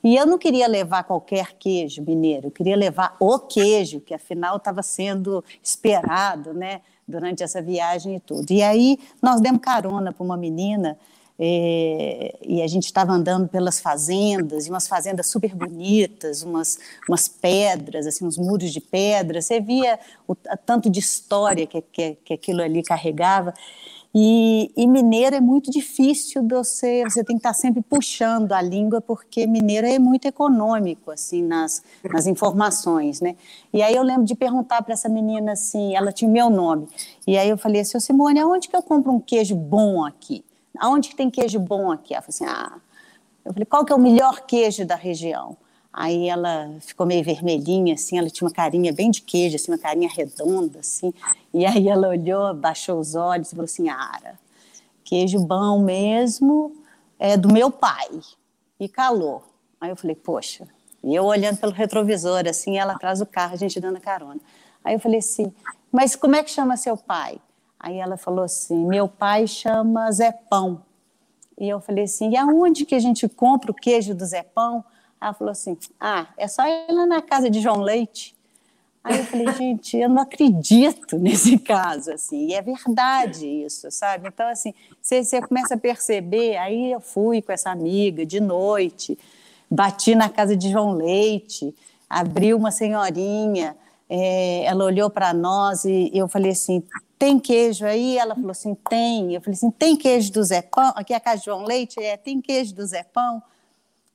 E 0.03 0.17
eu 0.17 0.27
não 0.27 0.39
queria 0.39 0.67
levar 0.67 1.05
qualquer 1.05 1.55
queijo 1.59 2.03
mineiro, 2.03 2.49
eu 2.49 2.51
queria 2.51 2.77
levar 2.77 3.17
o 3.19 3.39
queijo, 3.39 4.01
que 4.01 4.15
afinal 4.15 4.57
estava 4.57 4.83
sendo 4.83 5.43
esperado, 5.63 6.53
né? 6.53 6.81
Durante 7.07 7.43
essa 7.43 7.61
viagem 7.61 8.17
e 8.17 8.21
tudo. 8.21 8.51
E 8.51 8.63
aí 8.63 8.99
nós 9.23 9.41
demos 9.41 9.61
carona 9.61 10.13
para 10.13 10.25
uma 10.25 10.37
menina 10.37 10.99
é, 11.38 12.38
e 12.47 12.62
a 12.62 12.67
gente 12.67 12.85
estava 12.85 13.12
andando 13.12 13.49
pelas 13.49 13.81
fazendas, 13.81 14.67
e 14.67 14.71
umas 14.71 14.87
fazendas 14.87 15.26
super 15.26 15.55
bonitas, 15.55 16.43
umas, 16.43 16.79
umas 17.09 17.26
pedras, 17.26 18.07
assim, 18.07 18.25
uns 18.25 18.38
muros 18.38 18.73
de 18.73 18.81
pedra. 18.81 19.43
Você 19.43 19.61
via 19.61 19.99
o 20.29 20.35
tanto 20.35 20.88
de 20.88 21.00
história 21.00 21.67
que, 21.67 21.83
que, 21.83 22.17
que 22.25 22.35
aquilo 22.35 22.62
ali 22.62 22.83
carregava. 22.83 23.53
E, 24.17 24.71
e, 24.76 24.87
mineiro 24.87 25.35
é 25.35 25.41
muito 25.41 25.73
difícil 25.73 26.47
você, 26.49 27.03
você 27.03 27.25
tem 27.25 27.35
que 27.35 27.41
estar 27.41 27.53
sempre 27.53 27.83
puxando 27.83 28.53
a 28.53 28.62
língua, 28.62 29.00
porque 29.00 29.45
mineiro 29.45 29.88
é 29.88 29.99
muito 29.99 30.29
econômico, 30.29 31.11
assim, 31.11 31.43
nas, 31.43 31.83
nas 32.05 32.29
informações, 32.29 33.21
né? 33.21 33.35
E 33.73 33.83
aí 33.83 33.97
eu 33.97 34.05
lembro 34.05 34.25
de 34.25 34.37
perguntar 34.37 34.83
para 34.83 34.95
essa 34.95 35.09
menina, 35.09 35.55
assim, 35.55 35.97
ela 35.97 36.12
tinha 36.12 36.31
meu 36.31 36.49
nome, 36.49 36.87
e 37.26 37.37
aí 37.37 37.49
eu 37.49 37.59
falei 37.59 37.81
assim, 37.81 37.99
Simone, 37.99 38.38
aonde 38.38 38.69
que 38.69 38.76
eu 38.76 38.83
compro 38.85 39.11
um 39.11 39.19
queijo 39.19 39.57
bom 39.57 40.05
aqui? 40.05 40.45
Aonde 40.78 41.09
que 41.09 41.16
tem 41.16 41.31
queijo 41.31 41.59
bom 41.59 41.90
aqui? 41.90 42.14
Ela 42.14 42.23
falou 42.23 42.35
assim, 42.35 42.47
ah, 42.47 42.81
eu 43.45 43.52
falei, 43.52 43.66
qual 43.66 43.85
que 43.85 43.93
é 43.93 43.97
o 43.97 44.00
melhor 44.00 44.43
queijo 44.43 44.85
da 44.85 44.97
região? 44.97 45.57
Aí 45.93 46.28
ela 46.28 46.75
ficou 46.81 47.07
meio 47.07 47.23
vermelhinha, 47.23 47.95
assim, 47.95 48.19
ela 48.19 48.28
tinha 48.28 48.49
uma 48.49 48.54
carinha 48.54 48.93
bem 48.93 49.11
de 49.11 49.23
queijo, 49.23 49.54
assim, 49.54 49.71
uma 49.71 49.78
carinha 49.78 50.09
redonda, 50.09 50.80
assim. 50.80 51.15
E 51.52 51.65
aí 51.65 51.89
ela 51.89 52.08
olhou, 52.08 52.52
baixou 52.52 52.99
os 52.99 53.15
olhos 53.15 53.49
e 53.49 53.50
falou 53.52 53.65
assim, 53.65 53.89
Ara, 53.89 54.39
queijo 55.04 55.39
bom 55.39 55.78
mesmo 55.78 56.75
é 57.19 57.37
do 57.37 57.52
meu 57.52 57.71
pai. 57.71 58.08
E 58.80 58.89
calou. 58.89 59.45
Aí 59.80 59.91
eu 59.91 59.97
falei, 59.97 60.17
poxa. 60.17 60.67
E 61.02 61.15
eu 61.15 61.25
olhando 61.25 61.58
pelo 61.58 61.73
retrovisor, 61.73 62.43
assim, 62.49 62.76
ela 62.76 62.95
atrás 62.95 63.21
do 63.21 63.26
carro, 63.26 63.54
a 63.54 63.56
gente 63.56 63.78
dando 63.78 64.00
carona. 64.00 64.41
Aí 64.82 64.95
eu 64.95 65.00
falei 65.00 65.19
assim, 65.21 65.52
mas 65.93 66.17
como 66.17 66.34
é 66.34 66.43
que 66.43 66.50
chama 66.50 66.76
seu 66.76 66.97
pai? 66.97 67.41
Aí 67.84 67.99
ela 67.99 68.16
falou 68.16 68.47
assim: 68.47 68.86
meu 68.86 69.06
pai 69.06 69.47
chama 69.47 70.10
Zé 70.10 70.32
Pão. 70.32 70.80
E 71.58 71.68
eu 71.68 71.82
falei 71.82 72.04
assim: 72.04 72.30
e 72.30 72.36
aonde 72.36 72.86
que 72.86 72.94
a 72.94 72.99
gente 72.99 73.28
compra 73.28 73.70
o 73.70 73.75
queijo 73.75 74.14
do 74.14 74.25
Zé 74.25 74.42
Pão? 74.42 74.82
Ela 75.20 75.34
falou 75.34 75.52
assim: 75.52 75.76
ah, 76.00 76.28
é 76.38 76.49
só 76.49 76.62
lá 76.88 77.04
na 77.04 77.20
casa 77.20 77.50
de 77.50 77.60
João 77.60 77.82
Leite. 77.82 78.34
Aí 79.04 79.18
eu 79.18 79.25
falei, 79.25 79.52
gente, 79.52 79.99
eu 79.99 80.08
não 80.08 80.23
acredito 80.23 81.18
nesse 81.20 81.58
caso, 81.58 82.10
assim, 82.10 82.47
e 82.47 82.54
é 82.54 82.62
verdade 82.62 83.47
isso, 83.47 83.90
sabe? 83.90 84.28
Então, 84.28 84.49
assim, 84.49 84.73
você, 84.99 85.23
você 85.23 85.42
começa 85.42 85.75
a 85.75 85.78
perceber, 85.78 86.56
aí 86.56 86.90
eu 86.90 87.00
fui 87.00 87.42
com 87.42 87.52
essa 87.52 87.70
amiga 87.70 88.25
de 88.25 88.40
noite, 88.40 89.18
bati 89.70 90.14
na 90.14 90.30
casa 90.30 90.56
de 90.56 90.70
João 90.70 90.92
Leite, 90.92 91.75
abriu 92.08 92.56
uma 92.56 92.70
senhorinha, 92.70 93.76
é, 94.08 94.64
ela 94.64 94.86
olhou 94.86 95.10
para 95.10 95.34
nós 95.34 95.84
e 95.84 96.10
eu 96.14 96.26
falei 96.26 96.52
assim, 96.52 96.82
tem 97.19 97.39
queijo 97.39 97.85
aí? 97.87 98.19
Ela 98.19 98.35
falou 98.35 98.50
assim, 98.50 98.75
tem. 98.75 99.35
Eu 99.35 99.41
falei 99.41 99.55
assim, 99.55 99.71
tem 99.71 99.97
queijo 99.97 100.33
do 100.33 100.43
Zé 100.43 100.63
Pão? 100.63 100.93
Aqui 100.95 101.13
é 101.13 101.17
a 101.17 101.21
casa 101.21 101.39
de 101.39 101.45
João 101.47 101.65
Leite? 101.65 102.00
É, 102.00 102.17
tem 102.17 102.41
queijo 102.41 102.75
do 102.75 102.85
Zé 102.85 103.03
Pão? 103.03 103.43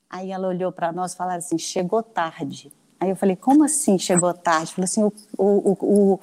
Aí 0.10 0.32
ela 0.32 0.48
olhou 0.48 0.72
para 0.72 0.92
nós 0.92 1.14
e 1.14 1.18
falou 1.18 1.34
assim, 1.34 1.58
chegou 1.58 2.02
tarde. 2.02 2.72
Aí 3.00 3.10
eu 3.10 3.16
falei, 3.16 3.36
como 3.36 3.64
assim 3.64 3.98
chegou 3.98 4.34
tarde? 4.34 4.74
Falou 4.74 4.86
assim, 4.86 5.04
o, 5.04 5.14
o, 5.38 6.20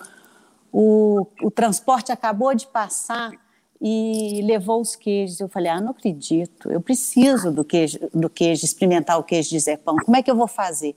o, 0.73 1.27
o, 1.43 1.51
transporte 1.51 2.13
acabou 2.13 2.55
de 2.55 2.67
passar 2.67 3.33
e 3.81 4.43
levou 4.45 4.81
os 4.81 4.95
queijos. 4.95 5.41
Eu 5.41 5.49
falei, 5.49 5.71
ah, 5.71 5.81
não 5.81 5.93
acredito, 5.93 6.71
eu 6.71 6.81
preciso 6.81 7.51
do 7.51 7.65
queijo, 7.65 7.99
do 8.13 8.29
queijo, 8.29 8.65
experimentar 8.65 9.19
o 9.19 9.23
queijo 9.23 9.51
de 9.51 9.61
Zé 9.61 9.77
Pão. 9.77 9.97
Como 9.97 10.17
é 10.17 10.23
que 10.23 10.31
eu 10.31 10.37
vou 10.37 10.49
fazer? 10.49 10.95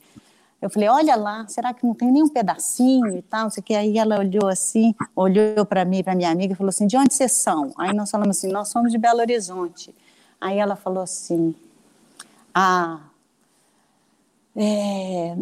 Eu 0.62 0.70
falei, 0.70 0.90
olha 0.90 1.16
lá, 1.16 1.48
será 1.48 1.74
que 1.74 1.86
não 1.86 1.94
tem 1.94 2.12
nenhum 2.12 2.28
pedacinho 2.28 3.18
e 3.18 3.22
tal? 3.22 3.44
Não 3.44 3.50
sei 3.50 3.62
o 3.62 3.64
que. 3.64 3.74
Aí 3.74 3.98
ela 3.98 4.20
olhou 4.20 4.48
assim, 4.48 4.94
olhou 5.16 5.66
para 5.66 5.86
mim, 5.86 6.04
para 6.04 6.16
minha 6.16 6.30
amiga 6.30 6.54
e 6.54 6.56
falou 6.56 6.70
assim, 6.70 6.86
de 6.86 6.98
onde 6.98 7.14
vocês 7.14 7.32
são? 7.32 7.72
Aí 7.78 7.94
nós 7.94 8.12
falamos 8.12 8.38
assim, 8.38 8.52
nós 8.52 8.68
somos 8.68 8.92
de 8.92 8.98
Belo 8.98 9.20
Horizonte. 9.20 9.96
Aí 10.40 10.58
ela 10.58 10.76
falou 10.76 11.04
assim, 11.04 11.56
ah, 12.54 13.00
é, 14.56 15.38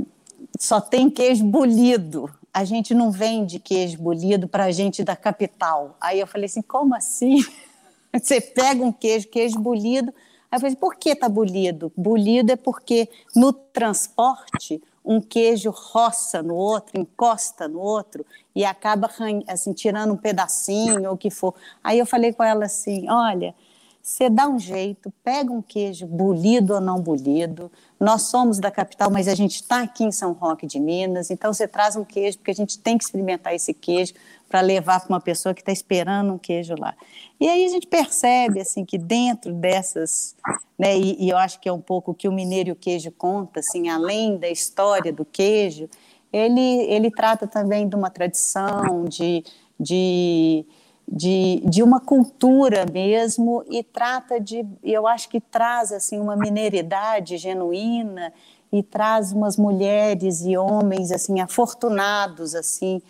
só 0.60 0.80
tem 0.80 1.10
queijo 1.10 1.44
bolido. 1.44 2.30
A 2.54 2.64
gente 2.64 2.94
não 2.94 3.10
vende 3.10 3.60
queijo 3.60 3.98
bolido 3.98 4.48
para 4.48 4.66
a 4.66 4.72
gente 4.72 5.04
da 5.04 5.16
capital. 5.16 5.98
Aí 6.00 6.20
eu 6.20 6.28
falei 6.28 6.46
assim, 6.46 6.62
como 6.62 6.96
assim? 6.96 7.44
Você 8.14 8.40
pega 8.40 8.84
um 8.84 8.92
queijo, 8.92 9.28
queijo 9.30 9.60
bolido. 9.60 10.14
Aí 10.52 10.58
eu 10.58 10.60
falei, 10.62 10.76
por 10.76 10.96
que 10.96 11.10
está 11.10 11.28
bolido? 11.28 11.92
Bolido 11.98 12.52
é 12.52 12.56
porque 12.56 13.10
no 13.36 13.52
transporte 13.52 14.82
um 15.08 15.22
queijo 15.22 15.72
roça 15.72 16.44
no 16.44 16.54
outro, 16.54 17.00
encosta 17.00 17.66
no 17.66 17.80
outro 17.80 18.26
e 18.54 18.66
acaba 18.66 19.10
assim, 19.48 19.72
tirando 19.72 20.14
um 20.14 20.18
pedacinho 20.18 21.08
ou 21.08 21.16
o 21.16 21.18
que 21.18 21.32
for. 21.32 21.56
Aí 21.82 21.98
eu 21.98 22.06
falei 22.06 22.34
com 22.34 22.44
ela 22.44 22.66
assim: 22.66 23.10
olha, 23.10 23.56
você 24.02 24.30
dá 24.30 24.48
um 24.48 24.60
jeito, 24.60 25.12
pega 25.24 25.52
um 25.52 25.62
queijo 25.62 26.06
bolido 26.06 26.74
ou 26.74 26.82
não 26.82 27.00
bolido. 27.00 27.72
Nós 27.98 28.24
somos 28.24 28.60
da 28.60 28.70
capital, 28.70 29.10
mas 29.10 29.28
a 29.28 29.36
gente 29.36 29.56
está 29.56 29.82
aqui 29.82 30.04
em 30.04 30.12
São 30.12 30.34
Roque 30.34 30.68
de 30.68 30.80
Minas, 30.80 31.32
então 31.32 31.54
você 31.54 31.68
traz 31.68 31.96
um 31.96 32.04
queijo, 32.04 32.38
porque 32.38 32.52
a 32.52 32.56
gente 32.56 32.78
tem 32.78 32.98
que 32.98 33.06
experimentar 33.06 33.56
esse 33.56 33.74
queijo 33.74 34.14
para 34.50 34.62
levar 34.62 35.00
para 35.02 35.10
uma 35.10 35.20
pessoa 35.20 35.54
que 35.54 35.62
está 35.62 35.72
esperando 35.72 36.34
um 36.34 36.38
queijo 36.38 36.76
lá. 36.78 36.96
E 37.40 37.48
aí 37.48 37.66
a 37.66 37.70
gente 37.70 37.88
percebe 37.88 38.62
assim 38.62 38.86
que 38.86 38.98
dentro 38.98 39.54
dessas, 39.54 40.36
né, 40.78 40.98
e, 40.98 41.26
e, 41.26 41.30
eu 41.30 41.38
acho 41.38 41.60
que 41.60 41.68
é 41.68 41.74
um 41.74 41.82
pouco 41.82 42.14
que 42.14 42.28
o 42.28 42.32
mineiro 42.32 42.70
e 42.70 42.72
o 42.72 42.76
queijo 42.76 43.12
conta, 43.12 43.60
assim, 43.60 43.90
além 43.90 44.38
da 44.38 44.50
história 44.50 45.12
do 45.12 45.26
queijo, 45.26 45.90
ele 46.32 46.84
ele 46.90 47.12
trata 47.12 47.48
também 47.48 47.88
de 47.88 47.96
uma 47.96 48.10
tradição, 48.10 49.06
de, 49.06 49.44
de 49.80 50.66
de, 51.08 51.64
de 51.66 51.82
uma 51.82 52.02
cultura 52.02 52.86
mesmo 52.92 53.64
e 53.70 53.82
trata 53.82 54.40
de, 54.40 54.66
eu 54.84 55.08
acho 55.08 55.30
que 55.30 55.40
traz 55.40 55.92
assim 55.94 56.20
uma 56.20 56.36
mineridade 56.36 57.38
genuína 57.38 58.34
e 58.72 58.84
traz 58.84 59.32
umas 59.32 59.56
mulheres 59.56 60.42
e 60.42 60.58
homens 60.58 61.12
assim 61.12 61.40
afortunados 61.40 62.54
assim 62.54 63.02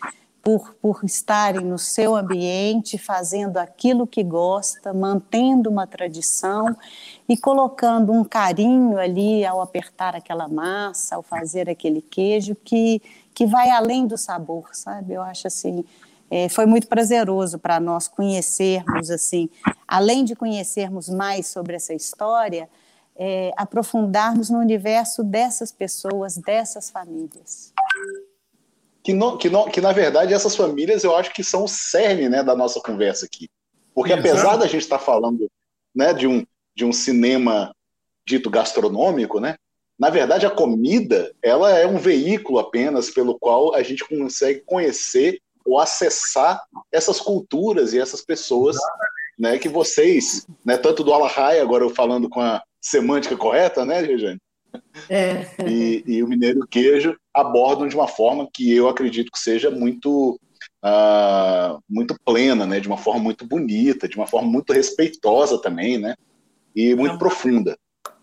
por, 0.48 0.76
por 0.76 1.04
estarem 1.04 1.66
no 1.66 1.78
seu 1.78 2.16
ambiente, 2.16 2.98
fazendo 2.98 3.58
aquilo 3.58 4.08
que 4.08 4.24
gosta, 4.24 4.94
mantendo 4.94 5.70
uma 5.70 5.86
tradição 5.86 6.74
e 7.28 7.36
colocando 7.36 8.14
um 8.14 8.24
carinho 8.24 8.98
ali 8.98 9.46
ao 9.46 9.60
apertar 9.60 10.16
aquela 10.16 10.48
massa, 10.48 11.18
ao 11.18 11.22
fazer 11.22 11.70
aquele 11.70 12.02
queijo 12.02 12.56
que, 12.64 13.02
que 13.34 13.46
vai 13.46 13.70
além 13.72 14.08
do 14.08 14.18
sabor, 14.18 14.70
sabe? 14.72 15.16
Eu 15.16 15.22
acho 15.22 15.48
assim, 15.48 15.84
é, 16.32 16.48
foi 16.48 16.66
muito 16.66 16.88
prazeroso 16.88 17.60
para 17.60 17.78
nós 17.78 18.08
conhecermos, 18.08 19.12
assim, 19.12 19.50
além 19.86 20.24
de 20.24 20.34
conhecermos 20.34 21.10
mais 21.10 21.48
sobre 21.48 21.76
essa 21.76 21.94
história, 21.94 22.70
é, 23.18 23.52
aprofundarmos 23.58 24.50
no 24.50 24.60
universo 24.60 25.26
dessas 25.26 25.74
pessoas, 25.74 26.38
dessas 26.38 26.90
famílias 26.90 27.74
que, 29.08 29.14
não, 29.14 29.38
que, 29.38 29.50
não, 29.50 29.70
que 29.70 29.80
na 29.80 29.94
verdade 29.94 30.34
essas 30.34 30.54
famílias 30.54 31.02
eu 31.02 31.16
acho 31.16 31.34
que 31.34 31.42
são 31.42 31.64
o 31.64 31.68
cerne 31.68 32.28
né, 32.28 32.44
da 32.44 32.54
nossa 32.54 32.82
conversa 32.82 33.26
aqui. 33.26 33.48
Porque 33.96 34.12
Exato. 34.12 34.28
apesar 34.28 34.58
da 34.58 34.68
gente 34.68 34.82
estar 34.82 34.98
tá 34.98 35.06
falando 35.06 35.50
né, 35.96 36.14
de, 36.14 36.28
um, 36.28 36.46
de 36.76 36.84
um 36.84 36.92
cinema 36.92 37.74
dito 38.26 38.50
gastronômico, 38.50 39.40
né, 39.40 39.56
na 39.98 40.10
verdade 40.10 40.46
a 40.46 40.50
comida 40.50 41.34
ela 41.42 41.72
é 41.72 41.88
um 41.88 41.98
veículo 41.98 42.60
apenas 42.60 43.10
pelo 43.10 43.40
qual 43.40 43.74
a 43.74 43.82
gente 43.82 44.04
consegue 44.06 44.60
conhecer 44.66 45.40
ou 45.66 45.80
acessar 45.80 46.62
essas 46.92 47.22
culturas 47.22 47.94
e 47.94 48.02
essas 48.02 48.20
pessoas 48.20 48.76
né, 49.40 49.58
que 49.58 49.70
vocês, 49.70 50.46
né, 50.66 50.76
tanto 50.76 51.02
do 51.02 51.14
Alahai, 51.14 51.62
agora 51.62 51.82
eu 51.82 51.90
falando 51.90 52.28
com 52.28 52.42
a 52.42 52.62
semântica 52.82 53.38
correta, 53.38 53.86
né, 53.86 54.02
Regiane? 54.02 54.42
É. 55.10 55.48
E, 55.66 56.04
e, 56.06 56.24
o 56.24 56.28
Mineiro 56.28 56.68
Queijo 56.68 57.18
abordam 57.40 57.88
de 57.88 57.96
uma 57.96 58.08
forma 58.08 58.48
que 58.54 58.74
eu 58.74 58.88
acredito 58.88 59.32
que 59.32 59.40
seja 59.40 59.70
muito 59.70 60.40
uh, 60.84 61.82
muito 61.90 62.16
plena, 62.26 62.66
né, 62.66 62.80
de 62.80 62.88
uma 62.88 62.98
forma 62.98 63.22
muito 63.22 63.46
bonita, 63.46 64.08
de 64.08 64.18
uma 64.18 64.28
forma 64.28 64.50
muito 64.50 64.74
respeitosa 64.74 65.62
também, 65.62 65.98
né, 65.98 66.16
e 66.76 66.96
muito 66.96 67.14
Não, 67.14 67.20
profunda. 67.20 67.78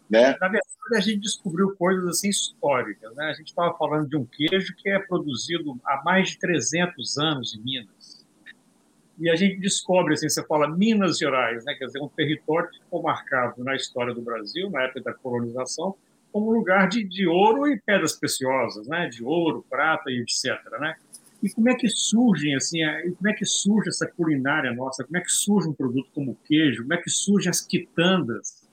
Né? 0.08 0.36
Na 0.40 0.48
verdade, 0.48 0.96
a 0.96 1.00
gente 1.00 1.20
descobriu 1.20 1.74
coisas 1.76 2.06
assim 2.06 2.28
históricas. 2.28 3.14
Né? 3.16 3.26
A 3.26 3.32
gente 3.32 3.48
estava 3.48 3.76
falando 3.76 4.08
de 4.08 4.16
um 4.16 4.24
queijo 4.24 4.74
que 4.76 4.88
é 4.90 4.98
produzido 4.98 5.78
há 5.84 6.02
mais 6.04 6.30
de 6.30 6.38
300 6.38 7.18
anos 7.18 7.54
em 7.54 7.62
Minas. 7.62 8.24
E 9.18 9.30
a 9.30 9.36
gente 9.36 9.60
descobre, 9.60 10.14
assim, 10.14 10.28
você 10.28 10.44
fala 10.44 10.68
Minas 10.68 11.18
Gerais, 11.18 11.64
né? 11.64 11.74
quer 11.74 11.86
dizer, 11.86 12.00
um 12.00 12.08
território 12.08 12.68
que 12.70 12.80
ficou 12.80 13.02
marcado 13.02 13.62
na 13.62 13.74
história 13.76 14.12
do 14.12 14.20
Brasil, 14.20 14.70
na 14.70 14.82
época 14.82 15.02
da 15.02 15.14
colonização, 15.14 15.96
como 16.34 16.52
lugar 16.52 16.88
de, 16.88 17.04
de 17.04 17.26
ouro 17.26 17.66
e 17.66 17.80
pedras 17.80 18.18
preciosas, 18.18 18.86
né? 18.88 19.08
de 19.08 19.24
ouro, 19.24 19.64
prata 19.70 20.10
e 20.10 20.20
etc. 20.20 20.60
Né? 20.80 20.96
E 21.40 21.48
como 21.48 21.70
é 21.70 21.74
que 21.74 21.88
surgem, 21.88 22.54
assim, 22.56 22.80
como 23.16 23.28
é 23.28 23.32
que 23.32 23.46
surge 23.46 23.88
essa 23.88 24.06
culinária 24.06 24.74
nossa? 24.74 25.04
Como 25.04 25.16
é 25.16 25.20
que 25.20 25.30
surge 25.30 25.68
um 25.68 25.72
produto 25.72 26.10
como 26.12 26.32
o 26.32 26.38
queijo? 26.44 26.82
Como 26.82 26.92
é 26.92 26.96
que 26.96 27.08
surgem 27.08 27.48
as 27.48 27.60
quitandas? 27.60 28.64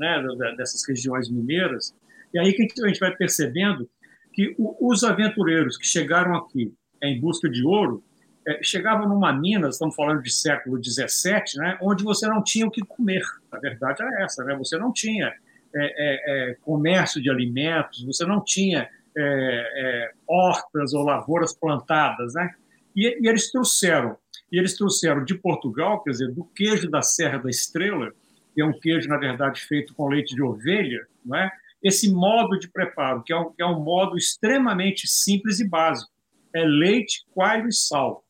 né, 0.00 0.54
dessas 0.56 0.82
regiões 0.88 1.28
mineiras. 1.30 1.94
E 2.32 2.38
aí 2.38 2.52
que 2.54 2.66
a 2.82 2.88
gente 2.88 2.98
vai 2.98 3.14
percebendo 3.14 3.88
que 4.32 4.54
os 4.58 5.04
aventureiros 5.04 5.76
que 5.76 5.86
chegaram 5.86 6.34
aqui 6.36 6.72
em 7.02 7.20
busca 7.20 7.50
de 7.50 7.64
ouro 7.64 8.02
é, 8.46 8.62
chegavam 8.62 9.08
numa 9.08 9.32
mina, 9.32 9.68
estamos 9.68 9.94
falando 9.94 10.22
de 10.22 10.32
século 10.32 10.82
XVII, 10.82 11.42
né, 11.56 11.78
onde 11.82 12.02
você 12.02 12.26
não 12.26 12.42
tinha 12.42 12.66
o 12.66 12.70
que 12.70 12.80
comer. 12.80 13.22
A 13.52 13.58
verdade 13.58 14.02
é 14.02 14.24
essa, 14.24 14.42
né? 14.44 14.56
Você 14.56 14.78
não 14.78 14.92
tinha 14.92 15.34
é, 15.74 15.84
é, 15.84 16.50
é 16.50 16.54
comércio 16.62 17.22
de 17.22 17.30
alimentos, 17.30 18.04
você 18.04 18.24
não 18.24 18.42
tinha 18.42 18.88
é, 19.16 19.22
é, 19.22 20.12
hortas 20.26 20.92
ou 20.94 21.04
lavouras 21.04 21.52
plantadas, 21.52 22.34
né? 22.34 22.54
E, 22.94 23.06
e, 23.22 23.28
eles 23.28 23.50
trouxeram, 23.50 24.16
e 24.50 24.58
eles 24.58 24.76
trouxeram 24.76 25.24
de 25.24 25.34
Portugal, 25.34 26.02
quer 26.02 26.10
dizer, 26.10 26.32
do 26.32 26.44
queijo 26.44 26.90
da 26.90 27.02
Serra 27.02 27.38
da 27.38 27.48
Estrela, 27.48 28.12
que 28.54 28.60
é 28.60 28.64
um 28.64 28.78
queijo, 28.78 29.08
na 29.08 29.16
verdade, 29.16 29.60
feito 29.60 29.94
com 29.94 30.08
leite 30.08 30.34
de 30.34 30.42
ovelha, 30.42 31.06
não 31.24 31.36
é? 31.36 31.50
esse 31.82 32.12
modo 32.12 32.58
de 32.58 32.68
preparo, 32.68 33.22
que 33.22 33.32
é, 33.32 33.36
um, 33.36 33.52
que 33.52 33.62
é 33.62 33.66
um 33.66 33.80
modo 33.80 34.16
extremamente 34.16 35.08
simples 35.08 35.60
e 35.60 35.68
básico. 35.68 36.10
É 36.54 36.64
leite, 36.64 37.24
coalho 37.32 37.68
e 37.68 37.72
sal. 37.72 38.24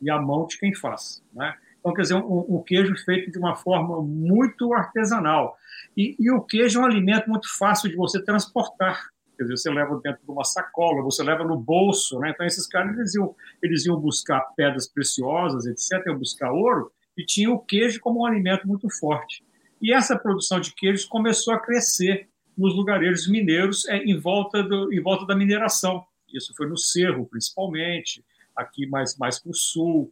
E 0.00 0.10
a 0.10 0.20
mão 0.20 0.46
de 0.46 0.58
quem 0.58 0.74
faz. 0.74 1.22
Né? 1.32 1.54
Então, 1.84 1.92
quer 1.92 2.00
dizer, 2.00 2.14
um, 2.14 2.56
um, 2.56 2.62
queijo 2.62 2.96
feito 3.04 3.30
de 3.30 3.38
uma 3.38 3.54
forma 3.54 4.00
muito 4.00 4.72
artesanal. 4.72 5.54
E, 5.94 6.16
e, 6.18 6.30
o 6.30 6.40
queijo 6.40 6.78
é 6.78 6.82
um 6.82 6.86
alimento 6.86 7.28
muito 7.28 7.46
fácil 7.58 7.90
de 7.90 7.94
você 7.94 8.24
transportar. 8.24 9.10
Quer 9.36 9.42
dizer, 9.42 9.58
você 9.58 9.70
leva 9.70 10.00
dentro 10.02 10.24
de 10.24 10.30
uma 10.30 10.44
sacola, 10.44 11.02
você 11.02 11.22
leva 11.22 11.44
no 11.44 11.58
bolso. 11.58 12.18
Né? 12.20 12.30
Então, 12.30 12.46
esses 12.46 12.66
caras 12.66 12.96
eles 12.96 13.14
iam, 13.14 13.36
eles 13.62 13.84
iam 13.84 14.00
buscar 14.00 14.40
pedras 14.56 14.88
preciosas, 14.88 15.66
etc., 15.66 16.06
iam 16.06 16.18
buscar 16.18 16.50
ouro, 16.52 16.90
e 17.18 17.22
tinha 17.22 17.50
o 17.50 17.58
queijo 17.58 18.00
como 18.00 18.22
um 18.22 18.26
alimento 18.26 18.66
muito 18.66 18.88
forte. 18.88 19.44
E 19.78 19.92
essa 19.92 20.18
produção 20.18 20.60
de 20.60 20.74
queijos 20.74 21.04
começou 21.04 21.52
a 21.52 21.60
crescer 21.60 22.30
nos 22.56 22.74
lugarejos 22.74 23.28
mineiros 23.28 23.86
é, 23.88 23.98
em, 23.98 24.18
volta 24.18 24.62
do, 24.62 24.90
em 24.90 25.02
volta 25.02 25.26
da 25.26 25.36
mineração. 25.36 26.02
Isso 26.32 26.54
foi 26.56 26.66
no 26.66 26.78
Cerro, 26.78 27.26
principalmente, 27.26 28.24
aqui 28.56 28.86
mais, 28.86 29.18
mais 29.18 29.38
para 29.38 29.50
o 29.50 29.54
sul. 29.54 30.10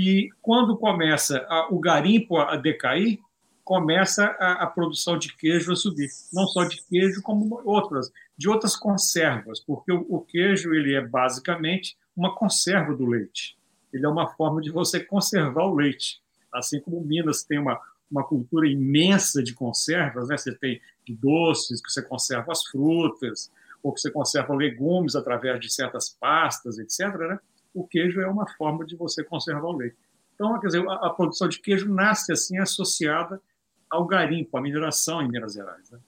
E 0.00 0.30
quando 0.40 0.76
começa 0.76 1.44
a, 1.48 1.66
o 1.74 1.80
garimpo 1.80 2.36
a 2.36 2.54
decair, 2.54 3.18
começa 3.64 4.26
a, 4.38 4.62
a, 4.62 4.66
produção 4.68 5.18
de 5.18 5.36
queijo 5.36 5.72
a 5.72 5.76
subir. 5.76 6.08
Não 6.32 6.46
só 6.46 6.62
de 6.62 6.80
queijo, 6.84 7.20
como 7.20 7.60
outras, 7.64 8.08
de 8.36 8.48
outras 8.48 8.76
conservas, 8.76 9.58
porque 9.58 9.90
o, 9.90 10.06
o 10.08 10.20
queijo 10.20 10.72
ele 10.72 10.94
é 10.94 11.04
basicamente 11.04 11.98
uma 12.16 12.32
conserva 12.32 12.94
do 12.94 13.06
leite. 13.06 13.58
Ele 13.92 14.06
é 14.06 14.08
uma 14.08 14.28
forma 14.28 14.60
de 14.60 14.70
você 14.70 15.00
conservar 15.00 15.64
o 15.64 15.74
leite. 15.74 16.22
Assim 16.54 16.80
como 16.80 17.04
Minas 17.04 17.42
tem 17.42 17.58
uma, 17.58 17.80
uma 18.08 18.22
cultura 18.22 18.68
imensa 18.68 19.42
de 19.42 19.52
conservas, 19.52 20.28
né? 20.28 20.36
Você 20.36 20.54
tem 20.54 20.80
doces, 21.08 21.82
que 21.82 21.90
você 21.90 22.02
conserva 22.02 22.52
as 22.52 22.64
frutas, 22.66 23.50
ou 23.82 23.92
que 23.92 24.00
você 24.00 24.12
conserva 24.12 24.54
legumes 24.54 25.16
através 25.16 25.58
de 25.58 25.74
certas 25.74 26.08
pastas, 26.08 26.78
etc. 26.78 27.16
Né? 27.18 27.40
O 27.78 27.86
queijo 27.86 28.20
é 28.20 28.26
uma 28.26 28.48
forma 28.56 28.84
de 28.84 28.96
você 28.96 29.22
conservar 29.22 29.68
o 29.68 29.76
leite. 29.76 29.96
Então, 30.34 30.58
quer 30.58 30.66
dizer, 30.66 30.88
a, 30.88 31.06
a 31.06 31.10
produção 31.10 31.48
de 31.48 31.60
queijo 31.60 31.92
nasce 31.92 32.32
assim 32.32 32.58
associada 32.58 33.40
ao 33.88 34.04
garimpo, 34.04 34.56
à 34.58 34.60
mineração 34.60 35.22
em 35.22 35.28
Minas 35.28 35.52
Gerais. 35.52 35.88
Né? 35.90 36.00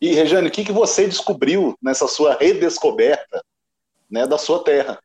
E, 0.00 0.14
Rejane, 0.14 0.46
o 0.46 0.50
que, 0.50 0.64
que 0.64 0.72
você 0.72 1.08
descobriu 1.08 1.76
nessa 1.82 2.06
sua 2.06 2.34
redescoberta 2.34 3.44
né, 4.08 4.24
da 4.24 4.38
sua 4.38 4.62
terra? 4.62 5.02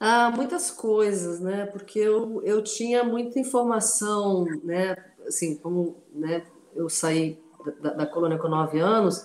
Ah, 0.00 0.30
muitas 0.30 0.70
coisas, 0.70 1.40
né? 1.40 1.66
Porque 1.66 1.98
eu, 1.98 2.42
eu 2.42 2.64
tinha 2.64 3.04
muita 3.04 3.38
informação, 3.38 4.44
né? 4.64 4.96
Assim, 5.26 5.56
como 5.56 6.02
né, 6.12 6.44
eu 6.74 6.88
saí 6.88 7.38
da, 7.80 7.90
da 7.90 8.06
colônia 8.06 8.38
com 8.38 8.48
nove 8.48 8.80
anos, 8.80 9.24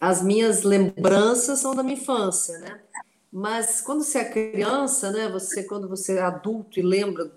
as 0.00 0.22
minhas 0.22 0.62
lembranças 0.62 1.58
são 1.58 1.74
da 1.74 1.82
minha 1.82 1.96
infância, 1.96 2.58
né? 2.58 2.80
Mas 3.30 3.80
quando 3.82 4.02
você 4.02 4.18
é 4.18 4.24
criança, 4.24 5.10
né? 5.12 5.28
Você 5.28 5.62
quando 5.62 5.88
você 5.88 6.16
é 6.16 6.22
adulto 6.22 6.80
e 6.80 6.82
lembra, 6.82 7.30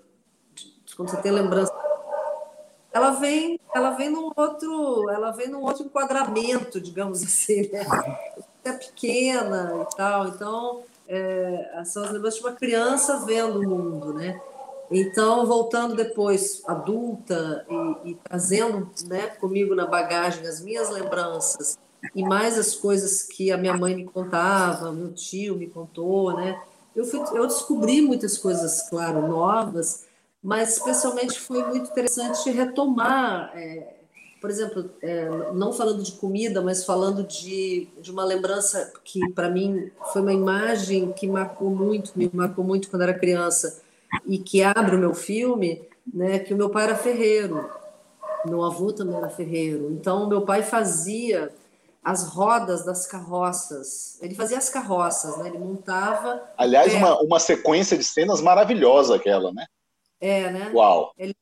quando 0.96 1.10
você 1.10 1.18
tem 1.18 1.30
lembrança, 1.30 1.72
ela 2.90 3.10
vem, 3.10 3.60
ela 3.74 3.90
vem 3.90 4.08
num 4.08 4.32
outro, 4.34 5.10
ela 5.10 5.30
vem 5.32 5.48
num 5.48 5.62
outro 5.62 5.84
enquadramento, 5.84 6.80
digamos 6.80 7.22
assim, 7.22 7.68
né? 7.70 7.84
Você 8.34 8.68
é 8.70 8.72
pequena 8.72 9.86
e 9.86 9.96
tal, 9.96 10.28
então 10.28 10.82
é, 11.06 11.82
são 11.84 12.02
as 12.02 12.10
lembranças 12.10 12.40
de 12.40 12.46
uma 12.46 12.56
criança 12.56 13.18
vendo 13.26 13.60
o 13.60 13.68
mundo, 13.68 14.14
né? 14.14 14.40
Então, 14.90 15.46
voltando 15.46 15.94
depois 15.94 16.62
adulta 16.66 17.66
e, 17.68 18.10
e, 18.10 18.14
trazendo 18.16 18.90
né, 19.06 19.28
comigo 19.28 19.74
na 19.74 19.86
bagagem 19.86 20.46
as 20.46 20.60
minhas 20.60 20.90
lembranças 20.90 21.78
e 22.14 22.22
mais 22.22 22.58
as 22.58 22.74
coisas 22.74 23.22
que 23.22 23.52
a 23.52 23.56
minha 23.56 23.76
mãe 23.76 23.94
me 23.94 24.04
contava, 24.04 24.92
meu 24.92 25.12
tio 25.12 25.56
me 25.56 25.66
contou, 25.66 26.34
né? 26.36 26.60
Eu, 26.94 27.04
fui, 27.04 27.20
eu 27.36 27.46
descobri 27.46 28.00
muitas 28.00 28.38
coisas, 28.38 28.88
claro, 28.88 29.26
novas, 29.26 30.06
mas 30.42 30.76
especialmente 30.76 31.40
foi 31.40 31.64
muito 31.64 31.90
interessante 31.90 32.50
retomar 32.50 33.52
é, 33.54 33.94
por 34.44 34.50
exemplo, 34.50 34.90
é, 35.00 35.26
não 35.54 35.72
falando 35.72 36.02
de 36.02 36.12
comida, 36.12 36.60
mas 36.60 36.84
falando 36.84 37.22
de, 37.22 37.88
de 37.98 38.10
uma 38.10 38.22
lembrança 38.26 38.92
que, 39.02 39.26
para 39.30 39.48
mim, 39.48 39.90
foi 40.12 40.20
uma 40.20 40.34
imagem 40.34 41.12
que 41.12 41.26
marcou 41.26 41.70
muito, 41.70 42.12
me 42.14 42.30
marcou 42.30 42.62
muito 42.62 42.90
quando 42.90 43.00
era 43.00 43.18
criança, 43.18 43.80
e 44.26 44.36
que 44.36 44.62
abre 44.62 44.96
o 44.96 44.98
meu 44.98 45.14
filme, 45.14 45.88
né, 46.12 46.38
que 46.40 46.52
o 46.52 46.58
meu 46.58 46.68
pai 46.68 46.84
era 46.84 46.94
ferreiro, 46.94 47.70
meu 48.44 48.62
avô 48.62 48.92
também 48.92 49.16
era 49.16 49.30
ferreiro. 49.30 49.90
Então, 49.92 50.28
meu 50.28 50.42
pai 50.42 50.62
fazia 50.62 51.50
as 52.04 52.28
rodas 52.28 52.84
das 52.84 53.06
carroças. 53.06 54.18
Ele 54.20 54.34
fazia 54.34 54.58
as 54.58 54.68
carroças, 54.68 55.38
né? 55.38 55.48
Ele 55.48 55.58
montava. 55.58 56.42
Aliás, 56.56 56.92
é, 56.92 56.96
uma, 56.98 57.20
uma 57.22 57.40
sequência 57.40 57.96
de 57.96 58.04
cenas 58.04 58.42
maravilhosa 58.42 59.16
aquela, 59.16 59.50
né? 59.52 59.64
É, 60.20 60.50
né? 60.50 60.70
Uau! 60.74 61.12
Ele 61.16 61.34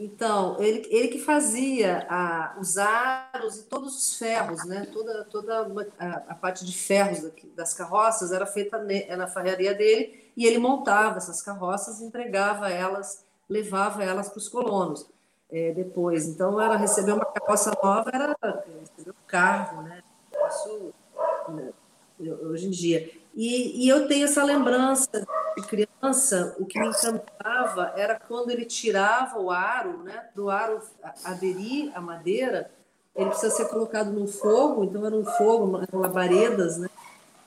então, 0.00 0.56
ele, 0.60 0.86
ele 0.90 1.08
que 1.08 1.18
fazia 1.18 2.06
a, 2.08 2.56
os 2.60 2.78
aros 2.78 3.58
e 3.58 3.62
todos 3.64 3.96
os 3.96 4.16
ferros, 4.16 4.64
né? 4.64 4.86
Toda, 4.92 5.24
toda 5.24 5.66
a, 5.98 6.06
a 6.28 6.34
parte 6.36 6.64
de 6.64 6.76
ferros 6.76 7.28
das 7.56 7.74
carroças 7.74 8.30
era 8.30 8.46
feita 8.46 8.78
na 9.16 9.26
ferraria 9.26 9.74
dele 9.74 10.30
e 10.36 10.46
ele 10.46 10.58
montava 10.58 11.16
essas 11.16 11.42
carroças, 11.42 12.00
entregava 12.00 12.70
elas, 12.70 13.24
levava 13.48 14.04
elas 14.04 14.28
para 14.28 14.38
os 14.38 14.48
colonos 14.48 15.08
é, 15.50 15.72
depois. 15.72 16.26
Então, 16.26 16.60
ela 16.60 16.76
recebeu 16.76 17.16
uma 17.16 17.24
carroça 17.24 17.72
nova, 17.82 18.10
era 18.12 18.36
carro, 19.28 19.82
né? 19.82 20.02
Isso, 20.48 20.92
né? 21.50 21.70
hoje 22.42 22.66
em 22.66 22.70
dia. 22.70 23.10
E, 23.34 23.84
e, 23.84 23.88
eu 23.88 24.08
tenho 24.08 24.24
essa 24.24 24.42
lembrança 24.42 25.08
de 25.56 25.62
criança, 25.62 26.56
o 26.58 26.66
que 26.66 26.80
me 26.80 26.88
encantava 26.88 27.92
era 27.96 28.18
quando 28.18 28.50
ele 28.50 28.64
tirava 28.64 29.38
o 29.38 29.50
aro, 29.50 30.02
né? 30.02 30.24
Do 30.34 30.50
aro 30.50 30.80
aderir 31.24 31.92
à 31.96 32.00
madeira, 32.00 32.70
ele 33.14 33.30
precisa 33.30 33.54
ser 33.54 33.68
colocado 33.68 34.10
no 34.10 34.26
fogo, 34.26 34.84
então 34.84 35.06
era 35.06 35.14
um 35.14 35.24
fogo, 35.24 35.80
labaredas, 35.92 36.78
né? 36.78 36.88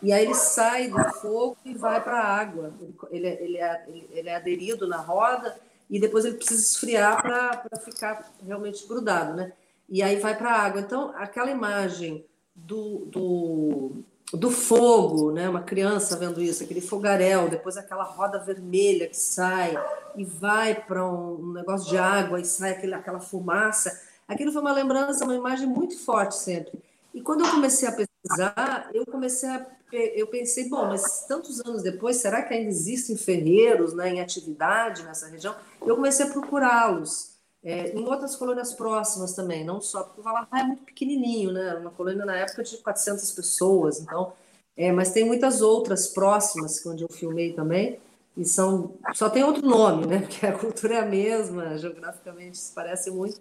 E 0.01 0.11
aí 0.11 0.23
ele 0.23 0.33
sai 0.33 0.87
do 0.87 1.03
fogo 1.15 1.57
e 1.63 1.73
vai 1.73 2.01
para 2.01 2.19
a 2.19 2.25
água. 2.25 2.73
Ele, 3.11 3.27
é, 3.27 3.43
ele, 3.43 4.09
ele 4.11 4.29
é 4.29 4.35
aderido 4.35 4.87
na 4.87 4.97
roda 4.97 5.55
e 5.89 5.99
depois 5.99 6.25
ele 6.25 6.37
precisa 6.37 6.61
esfriar 6.61 7.21
para 7.21 7.79
ficar 7.79 8.31
realmente 8.45 8.87
grudado, 8.87 9.33
né? 9.33 9.53
E 9.91 10.01
aí 10.01 10.15
vai 10.15 10.35
para 10.35 10.51
a 10.51 10.59
água. 10.59 10.81
Então, 10.81 11.13
aquela 11.15 11.51
imagem 11.51 12.25
do, 12.55 13.05
do 13.05 14.03
do 14.33 14.49
fogo, 14.49 15.31
né? 15.31 15.49
Uma 15.49 15.61
criança 15.61 16.15
vendo 16.15 16.41
isso, 16.41 16.63
aquele 16.63 16.79
fogaréu, 16.79 17.49
depois 17.49 17.75
aquela 17.75 18.03
roda 18.03 18.39
vermelha 18.39 19.07
que 19.07 19.17
sai 19.17 19.77
e 20.15 20.23
vai 20.23 20.73
para 20.73 21.05
um 21.05 21.51
negócio 21.51 21.89
de 21.89 21.97
água 21.97 22.39
e 22.39 22.45
sai 22.45 22.71
aquele, 22.71 22.93
aquela 22.93 23.19
fumaça. 23.19 24.01
Aquilo 24.27 24.51
foi 24.53 24.61
uma 24.61 24.71
lembrança, 24.71 25.25
uma 25.25 25.35
imagem 25.35 25.67
muito 25.67 25.99
forte 25.99 26.35
sempre. 26.35 26.79
E 27.13 27.21
quando 27.21 27.43
eu 27.43 27.51
comecei 27.51 27.89
a 27.89 27.91
pesquisar, 27.91 28.89
eu 28.93 29.05
comecei 29.05 29.49
a 29.49 29.65
eu 29.93 30.27
pensei, 30.27 30.69
bom, 30.69 30.85
mas 30.85 31.25
tantos 31.27 31.59
anos 31.65 31.83
depois, 31.83 32.15
será 32.15 32.41
que 32.43 32.53
ainda 32.53 32.69
existem 32.69 33.17
ferreiros 33.17 33.93
né, 33.93 34.09
em 34.09 34.21
atividade 34.21 35.03
nessa 35.03 35.27
região? 35.27 35.53
Eu 35.85 35.97
comecei 35.97 36.25
a 36.25 36.29
procurá-los. 36.29 37.30
É, 37.63 37.95
em 37.95 38.03
outras 38.05 38.35
colônias 38.35 38.73
próximas 38.73 39.33
também, 39.33 39.63
não 39.63 39.79
só 39.79 40.03
porque 40.03 40.19
o 40.19 40.23
Valar 40.23 40.47
é 40.51 40.63
muito 40.63 40.83
pequenininho, 40.83 41.51
né? 41.51 41.75
Uma 41.75 41.91
colônia 41.91 42.25
na 42.25 42.35
época 42.35 42.63
de 42.63 42.75
400 42.77 43.31
pessoas, 43.31 43.99
então, 43.99 44.33
é, 44.75 44.91
mas 44.91 45.11
tem 45.11 45.23
muitas 45.23 45.61
outras 45.61 46.07
próximas, 46.07 46.83
onde 46.85 47.03
eu 47.03 47.09
filmei 47.09 47.53
também, 47.53 47.99
e 48.35 48.45
são 48.45 48.95
só 49.13 49.29
tem 49.29 49.43
outro 49.43 49.63
nome, 49.63 50.07
né? 50.07 50.19
Porque 50.25 50.45
a 50.45 50.57
cultura 50.57 50.95
é 50.95 50.99
a 51.01 51.05
mesma, 51.05 51.77
geograficamente 51.77 52.57
se 52.57 52.73
parece 52.73 53.11
muito. 53.11 53.39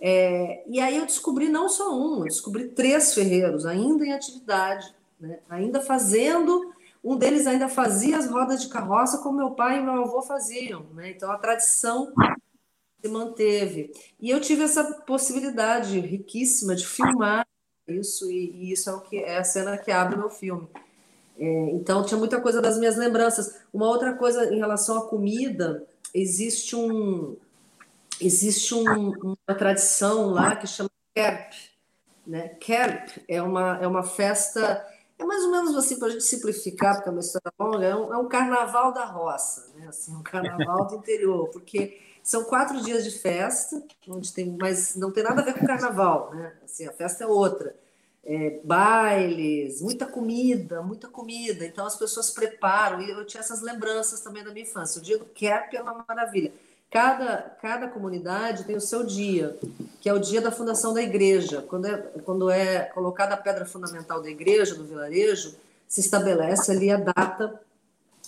É, 0.00 0.62
e 0.66 0.78
aí 0.78 0.96
eu 0.96 1.06
descobri 1.06 1.48
não 1.48 1.68
só 1.68 1.92
um, 1.92 2.18
eu 2.18 2.24
descobri 2.24 2.68
três 2.68 3.14
ferreiros 3.14 3.66
ainda 3.66 4.04
em 4.04 4.12
atividade, 4.12 4.94
né? 5.18 5.40
ainda 5.48 5.80
fazendo. 5.80 6.72
Um 7.02 7.16
deles 7.16 7.46
ainda 7.46 7.68
fazia 7.68 8.18
as 8.18 8.28
rodas 8.28 8.60
de 8.62 8.68
carroça 8.68 9.18
como 9.18 9.38
meu 9.38 9.52
pai 9.52 9.78
e 9.78 9.82
meu 9.82 10.04
avô 10.04 10.22
faziam, 10.22 10.84
né? 10.94 11.10
Então 11.10 11.30
a 11.30 11.38
tradição 11.38 12.12
se 13.00 13.08
manteve. 13.08 13.92
E 14.20 14.30
eu 14.30 14.40
tive 14.40 14.62
essa 14.62 14.84
possibilidade 15.06 15.98
riquíssima 16.00 16.74
de 16.74 16.86
filmar 16.86 17.46
isso, 17.88 18.30
e, 18.30 18.50
e 18.50 18.72
isso 18.72 18.90
é, 18.90 18.94
o 18.94 19.00
que, 19.00 19.16
é 19.18 19.38
a 19.38 19.44
cena 19.44 19.78
que 19.78 19.90
abre 19.90 20.16
meu 20.16 20.30
filme. 20.30 20.68
É, 21.38 21.70
então, 21.70 22.04
tinha 22.04 22.18
muita 22.18 22.40
coisa 22.40 22.60
das 22.60 22.78
minhas 22.78 22.96
lembranças. 22.96 23.60
Uma 23.72 23.86
outra 23.86 24.14
coisa 24.14 24.52
em 24.52 24.58
relação 24.58 24.98
à 24.98 25.08
comida, 25.08 25.86
existe 26.12 26.74
um 26.74 27.36
existe 28.20 28.74
um, 28.74 29.12
uma 29.22 29.56
tradição 29.56 30.30
lá 30.30 30.56
que 30.56 30.66
chama 30.66 30.90
Kerp. 31.14 31.52
Né? 32.26 32.48
Kerp 32.60 33.18
é 33.28 33.42
uma, 33.42 33.78
é 33.80 33.86
uma 33.86 34.02
festa, 34.02 34.84
é 35.18 35.24
mais 35.24 35.44
ou 35.44 35.50
menos 35.50 35.76
assim, 35.76 35.98
para 35.98 36.08
a 36.08 36.10
gente 36.10 36.24
simplificar, 36.24 36.94
porque 36.94 37.08
é 37.08 37.12
uma 37.12 37.20
história 37.20 37.52
longa, 37.58 37.84
é 37.84 37.94
um, 37.94 38.14
é 38.14 38.16
um 38.16 38.28
carnaval 38.28 38.92
da 38.92 39.04
roça, 39.04 39.72
né? 39.76 39.86
assim, 39.88 40.14
um 40.14 40.22
carnaval 40.22 40.86
do 40.86 40.96
interior, 40.96 41.48
porque 41.50 42.00
são 42.26 42.42
quatro 42.42 42.80
dias 42.80 43.04
de 43.04 43.12
festa, 43.12 43.80
onde 44.08 44.32
tem, 44.32 44.56
mas 44.60 44.96
não 44.96 45.12
tem 45.12 45.22
nada 45.22 45.42
a 45.42 45.44
ver 45.44 45.54
com 45.54 45.64
carnaval, 45.64 46.34
né? 46.34 46.54
Assim, 46.64 46.84
a 46.84 46.92
festa 46.92 47.22
é 47.22 47.26
outra. 47.28 47.72
É, 48.24 48.58
bailes, 48.64 49.80
muita 49.80 50.06
comida, 50.06 50.82
muita 50.82 51.06
comida. 51.06 51.64
Então 51.64 51.86
as 51.86 51.94
pessoas 51.94 52.32
preparam, 52.32 53.00
e 53.00 53.08
eu 53.08 53.24
tinha 53.24 53.40
essas 53.40 53.60
lembranças 53.60 54.22
também 54.22 54.42
da 54.42 54.50
minha 54.50 54.64
infância. 54.64 55.00
O 55.00 55.04
dia 55.04 55.16
do 55.16 55.24
Kerp 55.24 55.72
é 55.74 55.80
uma 55.80 56.04
maravilha. 56.08 56.52
Cada, 56.90 57.56
cada 57.62 57.86
comunidade 57.86 58.64
tem 58.64 58.74
o 58.74 58.80
seu 58.80 59.06
dia, 59.06 59.56
que 60.00 60.08
é 60.08 60.12
o 60.12 60.18
dia 60.18 60.40
da 60.40 60.50
fundação 60.50 60.92
da 60.92 61.02
igreja. 61.02 61.62
Quando 61.62 61.86
é, 61.86 61.96
quando 62.24 62.50
é 62.50 62.86
colocada 62.86 63.34
a 63.34 63.38
pedra 63.38 63.64
fundamental 63.64 64.20
da 64.20 64.28
igreja, 64.28 64.74
do 64.74 64.84
vilarejo, 64.84 65.54
se 65.86 66.00
estabelece 66.00 66.72
ali 66.72 66.90
a 66.90 66.96
data 66.96 67.60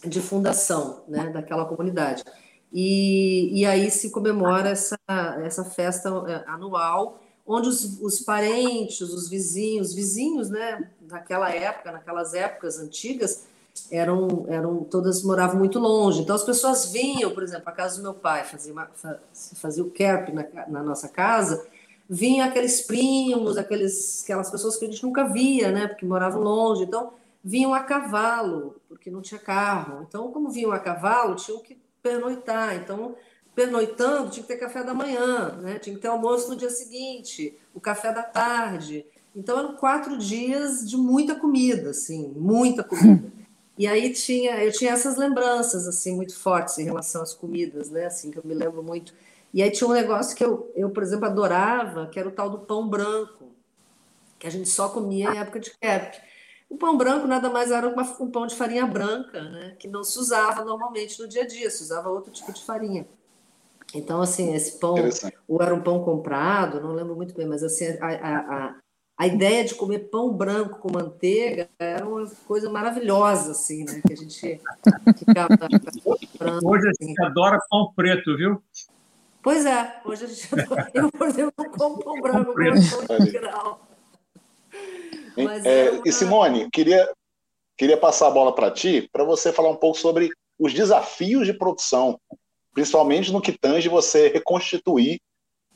de 0.05 0.21
fundação 0.21 1.03
né, 1.09 1.31
daquela 1.31 1.65
comunidade. 1.65 2.23
E, 2.73 3.61
e 3.61 3.67
aí 3.67 3.91
se 3.91 4.11
comemora 4.11 4.71
essa, 4.71 4.99
essa 5.43 5.65
festa 5.65 6.09
é, 6.27 6.45
anual, 6.51 7.21
onde 7.47 7.69
os, 7.69 8.01
os 8.03 8.21
parentes, 8.21 9.01
os 9.01 9.29
vizinhos, 9.29 9.95
vizinhos, 9.95 10.51
né, 10.51 10.91
naquela 11.09 11.51
época, 11.51 11.91
naquelas 11.91 12.35
épocas 12.35 12.79
antigas, 12.79 13.47
eram, 13.91 14.45
eram 14.49 14.85
todas 14.85 15.23
moravam 15.23 15.59
muito 15.59 15.79
longe. 15.79 16.21
Então 16.21 16.37
as 16.37 16.45
pessoas 16.45 16.93
vinham, 16.93 17.31
por 17.31 17.43
exemplo, 17.43 17.69
a 17.69 17.73
casa 17.73 17.97
do 17.97 18.03
meu 18.03 18.15
pai, 18.15 18.45
fazia, 18.45 18.73
uma, 18.73 18.91
fazia 19.33 19.83
o 19.83 19.91
kerp 19.91 20.29
na, 20.29 20.45
na 20.69 20.83
nossa 20.83 21.09
casa, 21.09 21.67
vinha 22.09 22.45
aqueles 22.45 22.83
primos, 22.83 23.57
aqueles, 23.57 24.23
aquelas 24.25 24.51
pessoas 24.51 24.77
que 24.77 24.85
a 24.85 24.89
gente 24.89 25.03
nunca 25.03 25.25
via, 25.25 25.71
né, 25.71 25.87
porque 25.89 26.05
moravam 26.05 26.43
longe. 26.43 26.83
Então 26.83 27.13
vinham 27.43 27.73
a 27.73 27.81
cavalo, 27.81 28.77
porque 28.89 29.11
não 29.11 29.23
tinha 29.23 29.41
carro. 29.41 30.05
Então, 30.07 30.31
como 30.31 30.51
vinham 30.51 30.73
a 30.73 30.79
cavalo, 30.79 31.35
tinham 31.35 31.61
que 31.61 31.79
pernoitar. 32.03 32.77
Então, 32.77 33.15
pernoitando, 33.55 34.31
tinha 34.31 34.43
que 34.43 34.49
ter 34.49 34.57
café 34.57 34.85
da 34.85 34.95
manhã, 34.95 35.57
né? 35.61 35.79
tinha 35.79 35.95
que 35.95 36.03
ter 36.03 36.09
almoço 36.09 36.49
no 36.49 36.57
dia 36.57 36.71
seguinte, 36.71 37.59
o 37.75 37.81
café 37.81 38.13
da 38.13 38.23
tarde. 38.23 39.05
Então, 39.35 39.59
eram 39.59 39.77
quatro 39.77 40.17
dias 40.17 40.89
de 40.89 40.97
muita 40.97 41.35
comida, 41.35 41.91
assim, 41.91 42.33
muita 42.37 42.83
comida. 42.85 43.39
E 43.79 43.87
aí 43.87 44.13
tinha, 44.13 44.65
eu 44.65 44.73
tinha 44.73 44.91
essas 44.91 45.17
lembranças, 45.17 45.87
assim, 45.87 46.17
muito 46.17 46.37
fortes 46.37 46.77
em 46.79 46.85
relação 46.85 47.23
às 47.23 47.33
comidas, 47.33 47.89
né? 47.91 48.07
Assim, 48.07 48.29
que 48.29 48.37
eu 48.37 48.43
me 48.45 48.53
lembro 48.53 48.83
muito. 48.83 49.15
E 49.55 49.63
aí 49.63 49.71
tinha 49.71 49.89
um 49.89 49.93
negócio 49.93 50.37
que 50.37 50.45
eu, 50.45 50.71
eu 50.75 50.91
por 50.91 51.03
exemplo, 51.03 51.27
adorava, 51.27 52.09
que 52.09 52.19
era 52.19 52.29
o 52.29 52.33
tal 52.33 52.51
do 52.51 52.59
pão 52.59 52.89
branco, 52.89 53.53
que 54.37 54.49
a 54.49 54.51
gente 54.51 54.69
só 54.69 54.89
comia 54.89 55.31
em 55.33 55.39
época 55.39 55.61
de 55.61 55.71
crepe. 55.79 56.19
O 56.69 56.77
pão 56.77 56.97
branco 56.97 57.27
nada 57.27 57.49
mais 57.49 57.71
era 57.71 57.89
uma, 57.89 58.03
um 58.21 58.31
pão 58.31 58.47
de 58.47 58.55
farinha 58.55 58.87
branca, 58.87 59.43
né? 59.43 59.75
que 59.79 59.89
não 59.89 60.05
se 60.05 60.19
usava 60.19 60.65
normalmente 60.65 61.21
no 61.21 61.27
dia 61.27 61.43
a 61.43 61.47
dia, 61.47 61.71
se 61.71 61.83
usava 61.83 62.11
outro 62.11 62.31
tipo 62.31 62.53
de 62.53 62.63
farinha. 62.63 63.07
Então, 63.95 64.21
assim, 64.21 64.55
esse 64.55 64.79
pão, 64.79 64.97
ou 65.47 65.63
era 65.63 65.75
um 65.75 65.81
pão 65.81 66.05
comprado, 66.05 66.81
não 66.81 66.93
lembro 66.93 67.17
muito 67.17 67.35
bem, 67.35 67.47
mas 67.47 67.63
assim, 67.63 67.87
a, 68.01 68.07
a, 68.07 68.75
a, 69.17 69.27
ideia 69.27 69.65
de 69.65 69.75
comer 69.75 70.11
pão 70.11 70.31
branco 70.31 70.79
com 70.79 70.93
manteiga 70.93 71.71
era 71.79 72.07
uma 72.07 72.27
coisa 72.47 72.69
maravilhosa, 72.69 73.53
assim, 73.53 73.85
né? 73.85 74.03
Que 74.07 74.13
a 74.13 74.17
gente 74.17 74.61
ficava. 75.17 75.49
hoje 76.63 76.87
a 76.87 76.93
gente 77.03 77.19
assim. 77.19 77.27
adora 77.27 77.59
pão 77.71 77.91
preto, 77.97 78.37
viu? 78.37 78.63
Pois 79.43 79.65
é, 79.65 80.03
hoje 80.05 80.25
a 80.27 80.29
gente 80.29 80.49
adora. 80.61 80.91
Eu, 80.93 81.11
por 81.11 81.29
exemplo, 81.29 81.55
não 81.57 81.71
como 81.71 82.05
pão 82.05 82.21
branco, 82.21 82.55
pão 82.55 83.17
integral. 83.17 83.88
É, 85.37 85.87
é 85.87 85.91
uma... 85.91 86.03
E 86.05 86.13
Simone, 86.13 86.69
queria, 86.71 87.09
queria 87.77 87.97
passar 87.97 88.29
a 88.29 88.33
bola 88.33 88.55
para 88.55 88.71
ti, 88.71 89.09
para 89.13 89.25
você 89.25 89.53
falar 89.53 89.71
um 89.71 89.77
pouco 89.77 89.99
sobre 89.99 90.31
os 90.59 90.75
desafios 90.75 91.47
de 91.47 91.53
produção, 91.53 92.19
principalmente 92.75 93.33
no 93.33 93.41
que 93.41 93.57
tange 93.57 93.89
você 93.89 94.29
reconstituir 94.29 95.21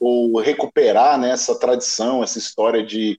ou 0.00 0.40
recuperar 0.40 1.18
né, 1.18 1.30
essa 1.30 1.58
tradição, 1.58 2.22
essa 2.24 2.38
história 2.38 2.84
de, 2.84 3.18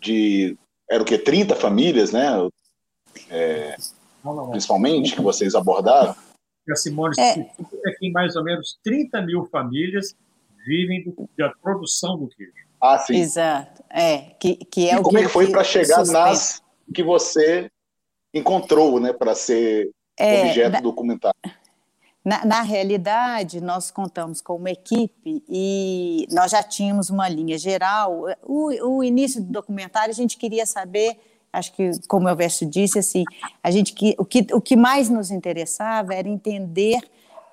de 0.00 0.58
era 0.90 1.02
o 1.02 1.06
que 1.06 1.16
30 1.16 1.54
famílias, 1.54 2.10
né? 2.10 2.28
É, 3.30 3.76
principalmente 4.50 5.14
que 5.14 5.22
vocês 5.22 5.54
abordaram. 5.54 6.14
A 6.68 6.76
Simone 6.76 7.14
é. 7.18 7.38
é 7.40 7.92
que 7.98 8.10
mais 8.10 8.34
ou 8.36 8.44
menos 8.44 8.78
30 8.82 9.22
mil 9.22 9.44
famílias 9.46 10.16
vivem 10.66 11.04
do, 11.04 11.28
da 11.38 11.50
produção 11.62 12.18
do 12.18 12.28
queijo. 12.28 12.69
Ah, 12.80 12.98
sim. 12.98 13.16
Exato. 13.16 13.84
É, 13.90 14.18
que, 14.38 14.56
que 14.56 14.88
é 14.88 14.94
e 14.94 14.98
o 14.98 15.02
como 15.02 15.18
é 15.18 15.22
que 15.22 15.28
foi 15.28 15.50
para 15.50 15.64
chegar 15.64 16.04
suspeita. 16.04 16.26
nas 16.26 16.62
que 16.94 17.02
você 17.02 17.70
encontrou, 18.32 19.00
né, 19.00 19.12
para 19.12 19.34
ser 19.34 19.90
é, 20.16 20.46
objeto 20.46 20.72
na, 20.72 20.80
documentário? 20.80 21.40
Na, 22.24 22.44
na, 22.44 22.62
realidade, 22.62 23.60
nós 23.60 23.90
contamos 23.90 24.40
com 24.40 24.56
uma 24.56 24.70
equipe 24.70 25.42
e 25.48 26.26
nós 26.30 26.52
já 26.52 26.62
tínhamos 26.62 27.10
uma 27.10 27.28
linha 27.28 27.58
geral. 27.58 28.26
O, 28.42 28.96
o 28.96 29.04
início 29.04 29.42
do 29.42 29.50
documentário, 29.50 30.10
a 30.10 30.14
gente 30.14 30.36
queria 30.36 30.66
saber, 30.66 31.18
acho 31.52 31.72
que, 31.72 31.90
como 32.06 32.28
o 32.28 32.36
Verso 32.36 32.64
disse, 32.64 32.98
assim, 32.98 33.24
a 33.62 33.70
gente, 33.70 33.94
o, 34.18 34.24
que, 34.24 34.46
o 34.52 34.60
que 34.60 34.76
mais 34.76 35.08
nos 35.08 35.30
interessava 35.30 36.14
era 36.14 36.28
entender 36.28 37.00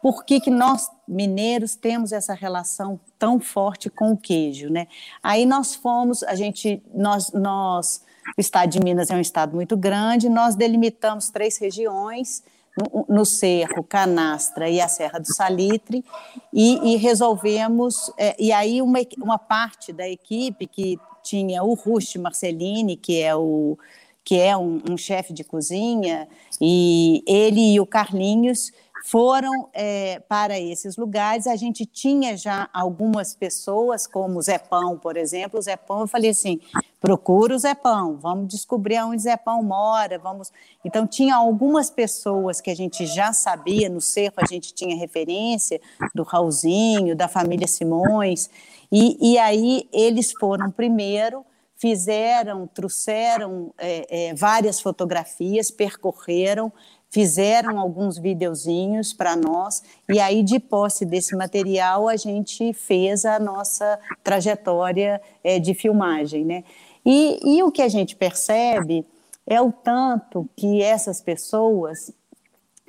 por 0.08 0.24
que, 0.24 0.40
que 0.40 0.50
nós, 0.50 0.90
mineiros, 1.06 1.76
temos 1.76 2.14
essa 2.14 2.34
relação 2.34 2.98
tão 3.20 3.42
forte 3.42 3.90
com 3.90 4.14
o 4.14 4.18
queijo, 4.18 4.70
né? 4.70 4.88
Aí 5.22 5.46
nós 5.46 5.76
fomos, 5.76 6.24
a 6.24 6.34
gente, 6.34 6.82
nós, 6.96 7.34
nós, 7.34 8.06
o 8.38 8.40
estado 8.40 8.70
de 8.70 8.80
Minas 8.80 9.10
é 9.10 9.16
um 9.18 9.20
estado 9.20 9.54
muito 9.54 9.76
grande, 9.76 10.30
nós 10.30 10.56
delimitamos 10.56 11.30
três 11.30 11.58
regiões, 11.58 12.42
no, 12.78 13.06
no 13.10 13.26
Cerro, 13.26 13.84
Canastra 13.84 14.70
e 14.70 14.80
a 14.80 14.88
Serra 14.88 15.20
do 15.20 15.28
Salitre, 15.28 16.06
e, 16.54 16.94
e 16.94 16.96
resolvemos, 16.96 18.10
é, 18.18 18.34
e 18.40 18.54
aí 18.54 18.82
uma, 18.82 19.00
uma 19.22 19.38
parte 19.38 19.92
da 19.92 20.08
equipe 20.08 20.68
que 20.68 20.98
tinha 21.22 21.62
o 21.64 21.74
Rusti 21.74 22.18
Marcelini, 22.18 22.96
que 22.96 23.22
é 23.22 23.36
o 23.36 23.78
que 24.24 24.38
é 24.38 24.58
um, 24.58 24.82
um 24.92 24.98
chefe 24.98 25.32
de 25.32 25.42
cozinha, 25.42 26.28
e 26.60 27.24
ele 27.26 27.76
e 27.76 27.80
o 27.80 27.86
Carlinhos 27.86 28.74
foram 29.10 29.70
é, 29.74 30.20
para 30.28 30.60
esses 30.60 30.98
lugares. 30.98 31.48
A 31.48 31.56
gente 31.56 31.86
tinha 31.86 32.36
já 32.36 32.70
algumas 32.74 33.34
pessoas, 33.34 34.06
como 34.06 34.38
o 34.38 34.42
Zepão, 34.42 34.98
por 34.98 35.16
exemplo. 35.16 35.60
O 35.60 35.62
Zepão, 35.62 36.02
eu 36.02 36.08
falei 36.08 36.32
assim: 36.32 36.60
procura 37.00 37.56
o 37.56 37.60
Zepão, 37.60 38.18
vamos 38.18 38.50
descobrir 38.50 39.02
onde 39.02 39.16
o 39.16 39.20
Zepão 39.20 39.64
mora. 39.64 40.20
Vamos. 40.20 40.52
Então, 40.84 41.08
tinha 41.08 41.38
algumas 41.38 41.90
pessoas 41.90 42.60
que 42.60 42.70
a 42.70 42.76
gente 42.76 43.06
já 43.06 43.32
sabia, 43.32 43.88
no 43.88 44.02
cerco 44.02 44.42
a 44.44 44.46
gente 44.46 44.74
tinha 44.74 44.98
referência, 44.98 45.80
do 46.14 46.24
Raulzinho, 46.24 47.16
da 47.16 47.30
família 47.30 47.68
Simões. 47.68 48.50
E, 48.92 49.34
e 49.34 49.38
aí 49.38 49.88
eles 49.94 50.34
foram 50.34 50.70
primeiro 50.70 51.46
fizeram, 51.78 52.66
trouxeram 52.66 53.72
é, 53.78 54.30
é, 54.30 54.34
várias 54.34 54.82
fotografias, 54.82 55.70
percorreram, 55.70 56.74
fizeram 57.10 57.80
alguns 57.80 58.18
videozinhos 58.18 59.14
para 59.14 59.36
nós, 59.36 59.82
e 60.10 60.20
aí, 60.20 60.44
de 60.44 60.60
posse 60.60 61.06
desse 61.06 61.36
material, 61.36 62.08
a 62.08 62.16
gente 62.16 62.74
fez 62.74 63.26
a 63.26 63.40
nossa 63.40 64.00
trajetória 64.24 65.22
é, 65.44 65.60
de 65.60 65.74
filmagem. 65.74 66.46
Né? 66.46 66.64
E, 67.06 67.40
e 67.44 67.64
o 67.64 67.72
que 67.72 67.82
a 67.82 67.88
gente 67.88 68.16
percebe 68.16 69.06
é 69.46 69.62
o 69.62 69.72
tanto 69.72 70.48
que 70.56 70.82
essas 70.82 71.22
pessoas 71.22 72.12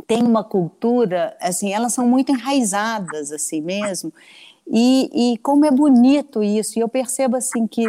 têm 0.06 0.22
uma 0.22 0.42
cultura, 0.42 1.36
assim, 1.40 1.72
elas 1.72 1.92
são 1.92 2.06
muito 2.06 2.32
enraizadas, 2.32 3.30
assim 3.30 3.60
mesmo, 3.60 4.12
e, 4.66 5.32
e 5.32 5.38
como 5.38 5.64
é 5.64 5.70
bonito 5.70 6.42
isso, 6.42 6.78
e 6.78 6.82
eu 6.82 6.88
percebo, 6.88 7.36
assim, 7.36 7.66
que 7.66 7.84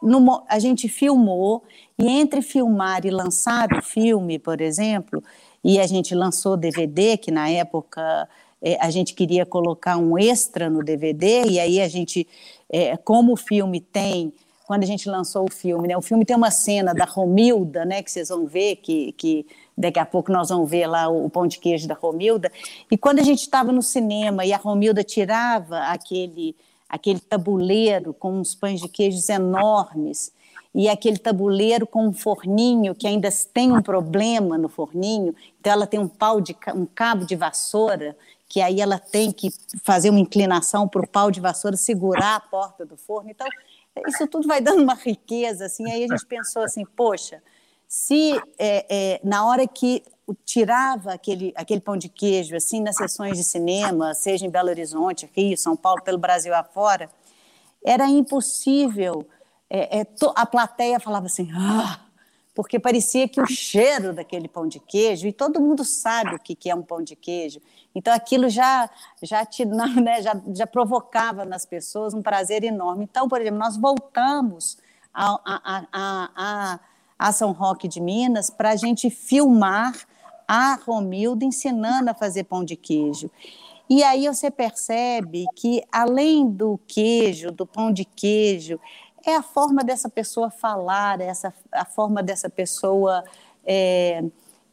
no, 0.00 0.44
a 0.48 0.58
gente 0.58 0.88
filmou, 0.88 1.64
e 1.98 2.06
entre 2.06 2.40
filmar 2.40 3.04
e 3.04 3.10
lançar 3.10 3.68
o 3.72 3.82
filme, 3.82 4.38
por 4.38 4.60
exemplo, 4.60 5.22
e 5.62 5.78
a 5.78 5.86
gente 5.86 6.14
lançou 6.14 6.56
DVD, 6.56 7.16
que 7.16 7.30
na 7.30 7.48
época 7.48 8.28
é, 8.62 8.76
a 8.80 8.90
gente 8.90 9.14
queria 9.14 9.44
colocar 9.46 9.96
um 9.96 10.18
extra 10.18 10.68
no 10.68 10.82
DVD, 10.82 11.44
e 11.48 11.60
aí 11.60 11.80
a 11.80 11.88
gente, 11.88 12.26
é, 12.68 12.96
como 12.96 13.32
o 13.32 13.36
filme 13.36 13.80
tem, 13.80 14.32
quando 14.66 14.82
a 14.82 14.86
gente 14.86 15.08
lançou 15.08 15.46
o 15.48 15.52
filme, 15.52 15.88
né, 15.88 15.96
o 15.96 16.02
filme 16.02 16.24
tem 16.24 16.36
uma 16.36 16.50
cena 16.50 16.92
da 16.92 17.04
Romilda, 17.04 17.84
né, 17.84 18.02
que 18.02 18.10
vocês 18.10 18.28
vão 18.28 18.46
ver, 18.46 18.76
que, 18.76 19.12
que 19.12 19.46
daqui 19.76 19.98
a 19.98 20.06
pouco 20.06 20.30
nós 20.30 20.48
vamos 20.48 20.68
ver 20.68 20.86
lá 20.86 21.08
o, 21.08 21.26
o 21.26 21.30
pão 21.30 21.46
de 21.46 21.58
queijo 21.58 21.88
da 21.88 21.94
Romilda, 21.94 22.50
e 22.90 22.96
quando 22.96 23.20
a 23.20 23.24
gente 23.24 23.40
estava 23.40 23.72
no 23.72 23.82
cinema 23.82 24.44
e 24.44 24.52
a 24.52 24.56
Romilda 24.56 25.02
tirava 25.02 25.78
aquele 25.80 26.54
aquele 26.88 27.20
tabuleiro 27.20 28.14
com 28.14 28.32
uns 28.32 28.54
pães 28.54 28.80
de 28.80 28.88
queijos 28.88 29.28
enormes 29.28 30.32
e 30.74 30.88
aquele 30.88 31.18
tabuleiro 31.18 31.86
com 31.86 32.06
um 32.06 32.12
forninho 32.12 32.94
que 32.94 33.06
ainda 33.06 33.28
tem 33.52 33.72
um 33.72 33.82
problema 33.82 34.58
no 34.58 34.68
forninho, 34.68 35.34
então 35.58 35.72
ela 35.72 35.86
tem 35.86 35.98
um 35.98 36.08
pau 36.08 36.40
de 36.40 36.56
um 36.74 36.86
cabo 36.86 37.24
de 37.24 37.34
vassoura 37.34 38.16
que 38.48 38.60
aí 38.62 38.80
ela 38.80 38.98
tem 38.98 39.30
que 39.30 39.50
fazer 39.84 40.08
uma 40.08 40.18
inclinação 40.18 40.88
para 40.88 41.02
o 41.02 41.06
pau 41.06 41.30
de 41.30 41.40
vassoura 41.40 41.76
segurar 41.76 42.36
a 42.36 42.40
porta 42.40 42.86
do 42.86 42.96
forno. 42.96 43.30
Então 43.30 43.46
isso 44.06 44.26
tudo 44.26 44.48
vai 44.48 44.60
dando 44.60 44.82
uma 44.82 44.94
riqueza 44.94 45.66
assim. 45.66 45.90
Aí 45.90 46.04
a 46.04 46.06
gente 46.06 46.26
pensou 46.26 46.62
assim, 46.62 46.84
poxa, 46.84 47.42
se 47.86 48.40
é, 48.58 48.86
é, 48.88 49.20
na 49.22 49.46
hora 49.46 49.66
que 49.66 50.02
tirava 50.44 51.12
aquele, 51.12 51.52
aquele 51.56 51.80
pão 51.80 51.96
de 51.96 52.08
queijo 52.08 52.54
assim 52.56 52.82
nas 52.82 52.96
sessões 52.96 53.36
de 53.36 53.44
cinema, 53.44 54.14
seja 54.14 54.46
em 54.46 54.50
Belo 54.50 54.68
Horizonte, 54.68 55.30
Rio, 55.34 55.56
São 55.56 55.76
Paulo, 55.76 56.02
pelo 56.02 56.18
Brasil 56.18 56.54
afora, 56.54 57.10
era 57.84 58.06
impossível. 58.08 59.26
É, 59.70 60.00
é, 60.00 60.06
a 60.34 60.46
plateia 60.46 60.98
falava 60.98 61.26
assim, 61.26 61.50
ah, 61.52 62.00
porque 62.54 62.78
parecia 62.78 63.28
que 63.28 63.40
o 63.40 63.46
cheiro 63.46 64.12
daquele 64.12 64.48
pão 64.48 64.66
de 64.66 64.80
queijo, 64.80 65.26
e 65.26 65.32
todo 65.32 65.60
mundo 65.60 65.84
sabe 65.84 66.34
o 66.34 66.38
que, 66.38 66.54
que 66.54 66.70
é 66.70 66.74
um 66.74 66.82
pão 66.82 67.02
de 67.02 67.14
queijo, 67.14 67.60
então 67.94 68.12
aquilo 68.12 68.48
já, 68.48 68.88
já, 69.22 69.44
te, 69.44 69.64
né, 69.66 70.22
já, 70.22 70.40
já 70.54 70.66
provocava 70.66 71.44
nas 71.44 71.64
pessoas 71.64 72.14
um 72.14 72.22
prazer 72.22 72.64
enorme. 72.64 73.04
Então, 73.04 73.28
por 73.28 73.40
exemplo, 73.40 73.58
nós 73.58 73.76
voltamos 73.76 74.78
a, 75.12 75.40
a, 75.44 75.86
a, 75.92 76.30
a, 76.36 76.80
a 77.18 77.32
São 77.32 77.52
Roque 77.52 77.88
de 77.88 78.00
Minas 78.00 78.50
para 78.50 78.70
a 78.70 78.76
gente 78.76 79.10
filmar 79.10 79.94
a 80.46 80.76
Romilda 80.76 81.44
ensinando 81.44 82.10
a 82.10 82.14
fazer 82.14 82.44
pão 82.44 82.64
de 82.64 82.74
queijo. 82.74 83.30
E 83.90 84.02
aí 84.02 84.26
você 84.26 84.50
percebe 84.50 85.46
que, 85.54 85.82
além 85.90 86.50
do 86.50 86.78
queijo, 86.86 87.50
do 87.50 87.66
pão 87.66 87.90
de 87.92 88.04
queijo, 88.04 88.78
é 89.26 89.34
a 89.36 89.42
forma 89.42 89.82
dessa 89.84 90.08
pessoa 90.08 90.50
falar, 90.50 91.20
essa, 91.20 91.52
a 91.72 91.84
forma 91.84 92.22
dessa 92.22 92.48
pessoa 92.48 93.24
é, 93.64 94.24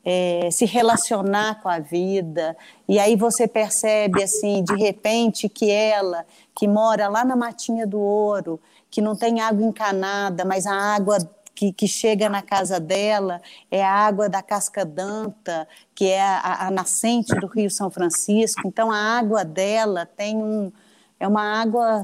é, 0.06 0.50
se 0.52 0.66
relacionar 0.66 1.62
com 1.62 1.68
a 1.68 1.80
vida. 1.80 2.56
E 2.88 3.00
aí 3.00 3.16
você 3.16 3.48
percebe, 3.48 4.22
assim, 4.22 4.64
de 4.64 4.76
repente, 4.76 5.50
que 5.50 5.72
ela, 5.72 6.26
que 6.54 6.68
mora 6.68 7.08
lá 7.08 7.26
na 7.26 7.36
Matinha 7.36 7.88
do 7.88 8.00
Ouro, 8.00 8.60
que 8.90 9.02
não 9.02 9.16
tem 9.16 9.42
água 9.42 9.66
encanada, 9.66 10.46
mas 10.46 10.68
a 10.68 10.74
água 10.74 11.18
que, 11.56 11.72
que, 11.74 11.88
chega 11.88 12.30
na 12.30 12.42
casa 12.42 12.80
dela 12.80 13.42
é 13.72 13.84
a 13.84 13.92
água 13.92 14.30
da 14.30 14.44
Casca 14.44 14.86
Danta, 14.86 15.68
que 15.96 16.06
é 16.06 16.22
a, 16.22 16.68
a, 16.68 16.72
nascente 16.72 17.34
do 17.36 17.48
Rio 17.48 17.72
São 17.72 17.90
Francisco. 17.90 18.62
Então, 18.66 18.92
a 18.92 18.98
água 18.98 19.44
dela 19.44 20.06
tem 20.06 20.38
um. 20.38 20.72
É 21.18 21.28
uma 21.28 21.62
água 21.62 22.04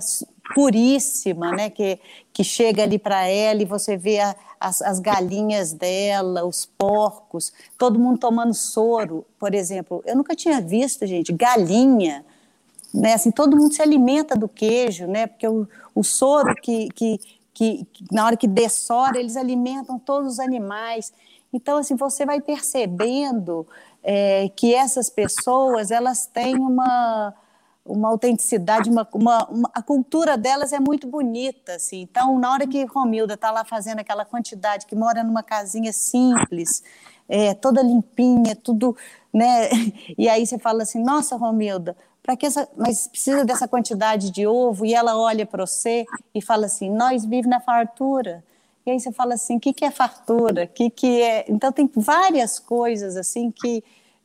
puríssima, 0.53 1.51
né? 1.51 1.69
Que, 1.69 1.99
que 2.33 2.43
chega 2.43 2.83
ali 2.83 2.99
para 2.99 3.27
ela 3.27 3.61
e 3.61 3.65
você 3.65 3.97
vê 3.97 4.19
a, 4.19 4.35
as, 4.61 4.81
as 4.81 4.99
galinhas 4.99 5.73
dela, 5.73 6.45
os 6.45 6.65
porcos, 6.65 7.51
todo 7.77 7.99
mundo 7.99 8.19
tomando 8.19 8.53
soro, 8.53 9.25
por 9.39 9.55
exemplo. 9.55 10.03
Eu 10.05 10.15
nunca 10.15 10.35
tinha 10.35 10.61
visto, 10.61 11.05
gente, 11.07 11.33
galinha. 11.33 12.23
Né, 12.93 13.13
assim, 13.13 13.31
todo 13.31 13.55
mundo 13.55 13.73
se 13.73 13.81
alimenta 13.81 14.35
do 14.35 14.49
queijo, 14.49 15.07
né, 15.07 15.25
porque 15.25 15.47
o, 15.47 15.65
o 15.95 16.03
soro 16.03 16.53
que, 16.55 16.89
que, 16.89 17.19
que, 17.53 17.85
que 17.85 18.05
na 18.11 18.25
hora 18.25 18.35
que 18.35 18.47
dessora, 18.47 19.17
eles 19.17 19.37
alimentam 19.37 19.97
todos 19.97 20.33
os 20.33 20.39
animais. 20.39 21.13
Então, 21.53 21.77
assim, 21.77 21.95
você 21.95 22.25
vai 22.25 22.41
percebendo 22.41 23.65
é, 24.03 24.49
que 24.49 24.75
essas 24.75 25.09
pessoas, 25.09 25.89
elas 25.89 26.25
têm 26.25 26.55
uma, 26.55 27.33
uma 27.85 28.09
autenticidade, 28.09 28.89
uma, 28.89 29.07
uma, 29.13 29.45
uma, 29.49 29.71
a 29.73 29.81
cultura 29.81 30.37
delas 30.37 30.71
é 30.71 30.79
muito 30.79 31.07
bonita, 31.07 31.73
assim. 31.75 32.01
Então, 32.01 32.37
na 32.39 32.51
hora 32.51 32.67
que 32.67 32.85
Romilda 32.85 33.33
está 33.33 33.51
lá 33.51 33.65
fazendo 33.65 33.99
aquela 33.99 34.23
quantidade, 34.23 34.85
que 34.85 34.95
mora 34.95 35.23
numa 35.23 35.41
casinha 35.41 35.91
simples, 35.91 36.83
é, 37.27 37.53
toda 37.53 37.81
limpinha, 37.81 38.55
tudo, 38.55 38.95
né? 39.33 39.69
E 40.17 40.29
aí 40.29 40.45
você 40.45 40.59
fala 40.59 40.83
assim, 40.83 41.01
nossa, 41.03 41.35
Romilda, 41.35 41.95
para 42.21 42.35
que 42.35 42.45
essa, 42.45 42.69
mas 42.77 43.07
precisa 43.07 43.43
dessa 43.43 43.67
quantidade 43.67 44.29
de 44.29 44.45
ovo 44.45 44.85
e 44.85 44.93
ela 44.93 45.17
olha 45.17 45.45
para 45.45 45.65
você 45.65 46.05
e 46.35 46.41
fala 46.41 46.67
assim, 46.67 46.89
nós 46.89 47.23
vivemos 47.23 47.47
na 47.47 47.59
fartura. 47.59 48.43
E 48.85 48.91
aí 48.91 48.99
você 48.99 49.11
fala 49.11 49.35
assim, 49.35 49.57
o 49.57 49.59
que, 49.59 49.73
que 49.73 49.85
é 49.85 49.91
fartura? 49.91 50.67
Que 50.67 50.89
que 50.89 51.21
é? 51.21 51.45
Então 51.47 51.71
tem 51.71 51.89
várias 51.95 52.59
coisas 52.59 53.17
assim 53.17 53.51
que 53.51 53.83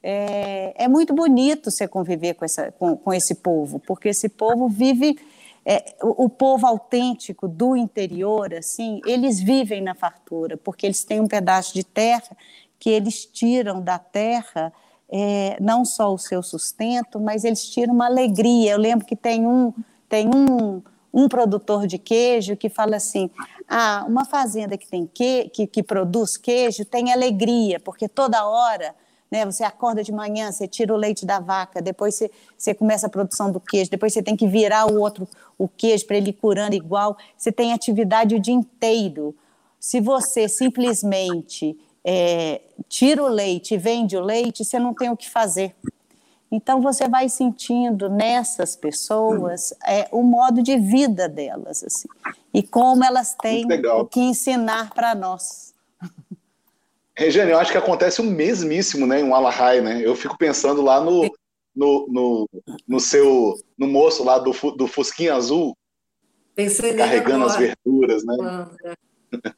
é, 0.09 0.85
é 0.85 0.87
muito 0.87 1.13
bonito 1.13 1.69
você 1.69 1.89
conviver 1.89 2.35
com, 2.35 2.45
essa, 2.45 2.71
com, 2.71 2.97
com 2.97 3.13
esse 3.13 3.35
povo, 3.35 3.81
porque 3.81 4.11
esse 4.11 4.29
povo 4.29 4.69
vive 4.69 5.19
é, 5.65 5.97
o, 6.01 6.27
o, 6.27 6.29
povo 6.29 6.65
autêntico 6.65 7.49
do 7.49 7.75
interior, 7.75 8.55
assim, 8.55 9.01
eles 9.05 9.41
vivem 9.41 9.83
na 9.83 9.97
fartura, 9.97 10.57
porque 10.57 10.87
eles 10.87 11.03
têm 11.03 11.21
um 11.21 11.27
pedaço 11.27 11.75
de 11.75 11.83
terra 11.83 12.37
que 12.79 12.89
eles 12.89 13.27
tiram 13.27 13.83
da 13.83 13.99
terra 13.99 14.73
é, 15.09 15.57
não 15.61 15.85
só 15.85 16.15
o 16.15 16.19
seu 16.19 16.41
sustento, 16.41 17.19
mas 17.19 17.43
eles 17.43 17.69
tiram 17.69 17.93
uma 17.93 18.07
alegria. 18.07 18.73
Eu 18.73 18.79
lembro 18.79 19.05
que 19.05 19.17
tem 19.17 19.45
um, 19.45 19.73
tem 20.09 20.29
um, 20.33 20.83
um 21.13 21.29
produtor 21.29 21.85
de 21.89 21.99
queijo 21.99 22.57
que 22.57 22.69
fala 22.69 22.95
assim: 22.95 23.29
ah, 23.69 24.05
uma 24.07 24.25
fazenda 24.25 24.79
que 24.79 24.87
tem 24.87 25.11
que, 25.13 25.49
que, 25.49 25.67
que 25.67 25.83
produz 25.83 26.37
queijo 26.37 26.85
tem 26.85 27.13
alegria, 27.13 27.81
porque 27.81 28.09
toda 28.09 28.47
hora 28.47 28.95
né, 29.37 29.45
você 29.45 29.63
acorda 29.63 30.03
de 30.03 30.11
manhã, 30.11 30.51
você 30.51 30.67
tira 30.67 30.95
o 30.95 30.97
leite 30.97 31.27
da 31.27 31.39
vaca, 31.39 31.83
depois 31.83 32.15
você, 32.15 32.31
você 32.57 32.73
começa 32.73 33.07
a 33.07 33.11
produção 33.11 33.53
do 33.53 33.61
queijo, 33.61 33.91
depois 33.91 34.15
você 34.15 34.23
tem 34.23 34.35
que 34.35 34.47
virar 34.47 34.91
o 34.91 34.99
outro 34.99 35.29
o 35.59 35.69
queijo 35.69 36.07
para 36.07 36.17
ele 36.17 36.33
curando 36.33 36.75
igual. 36.75 37.17
Você 37.37 37.53
tem 37.53 37.73
atividade 37.73 38.35
o 38.35 38.41
dia 38.41 38.55
inteiro. 38.55 39.35
Se 39.79 40.01
você 40.01 40.49
simplesmente 40.49 41.79
é, 42.03 42.63
tira 42.89 43.23
o 43.23 43.29
leite, 43.29 43.77
vende 43.77 44.17
o 44.17 44.21
leite, 44.21 44.65
você 44.65 44.79
não 44.79 44.95
tem 44.95 45.11
o 45.11 45.17
que 45.17 45.29
fazer. 45.29 45.75
Então 46.51 46.81
você 46.81 47.09
vai 47.09 47.29
sentindo 47.29 48.09
nessas 48.09 48.75
pessoas 48.75 49.75
é, 49.87 50.09
o 50.13 50.23
modo 50.23 50.63
de 50.63 50.79
vida 50.79 51.29
delas, 51.29 51.83
assim, 51.83 52.09
e 52.55 52.63
como 52.63 53.05
elas 53.05 53.35
têm 53.35 53.67
o 53.99 54.07
que 54.07 54.21
ensinar 54.21 54.95
para 54.95 55.15
nós. 55.15 55.75
Regiane, 57.17 57.51
eu 57.51 57.59
acho 57.59 57.73
que 57.73 57.79
acontece 57.79 58.21
o 58.21 58.25
mesmíssimo, 58.25 59.07
né, 59.07 59.21
em 59.21 59.25
um 59.25 59.35
Alahai, 59.35 59.81
né? 59.81 60.01
Eu 60.05 60.15
fico 60.15 60.37
pensando 60.37 60.83
lá 60.83 61.01
no, 61.01 61.35
no, 61.75 62.07
no, 62.09 62.49
no 62.87 63.01
seu, 63.01 63.55
no 63.79 63.87
moço 63.87 64.23
lá 64.23 64.39
do, 64.39 64.53
do 64.73 64.87
Fusquinha 64.87 65.35
Azul, 65.35 65.77
Pensei 66.57 66.95
carregando 66.95 67.45
as 67.45 67.57
verduras, 67.57 68.25
né? 68.25 68.35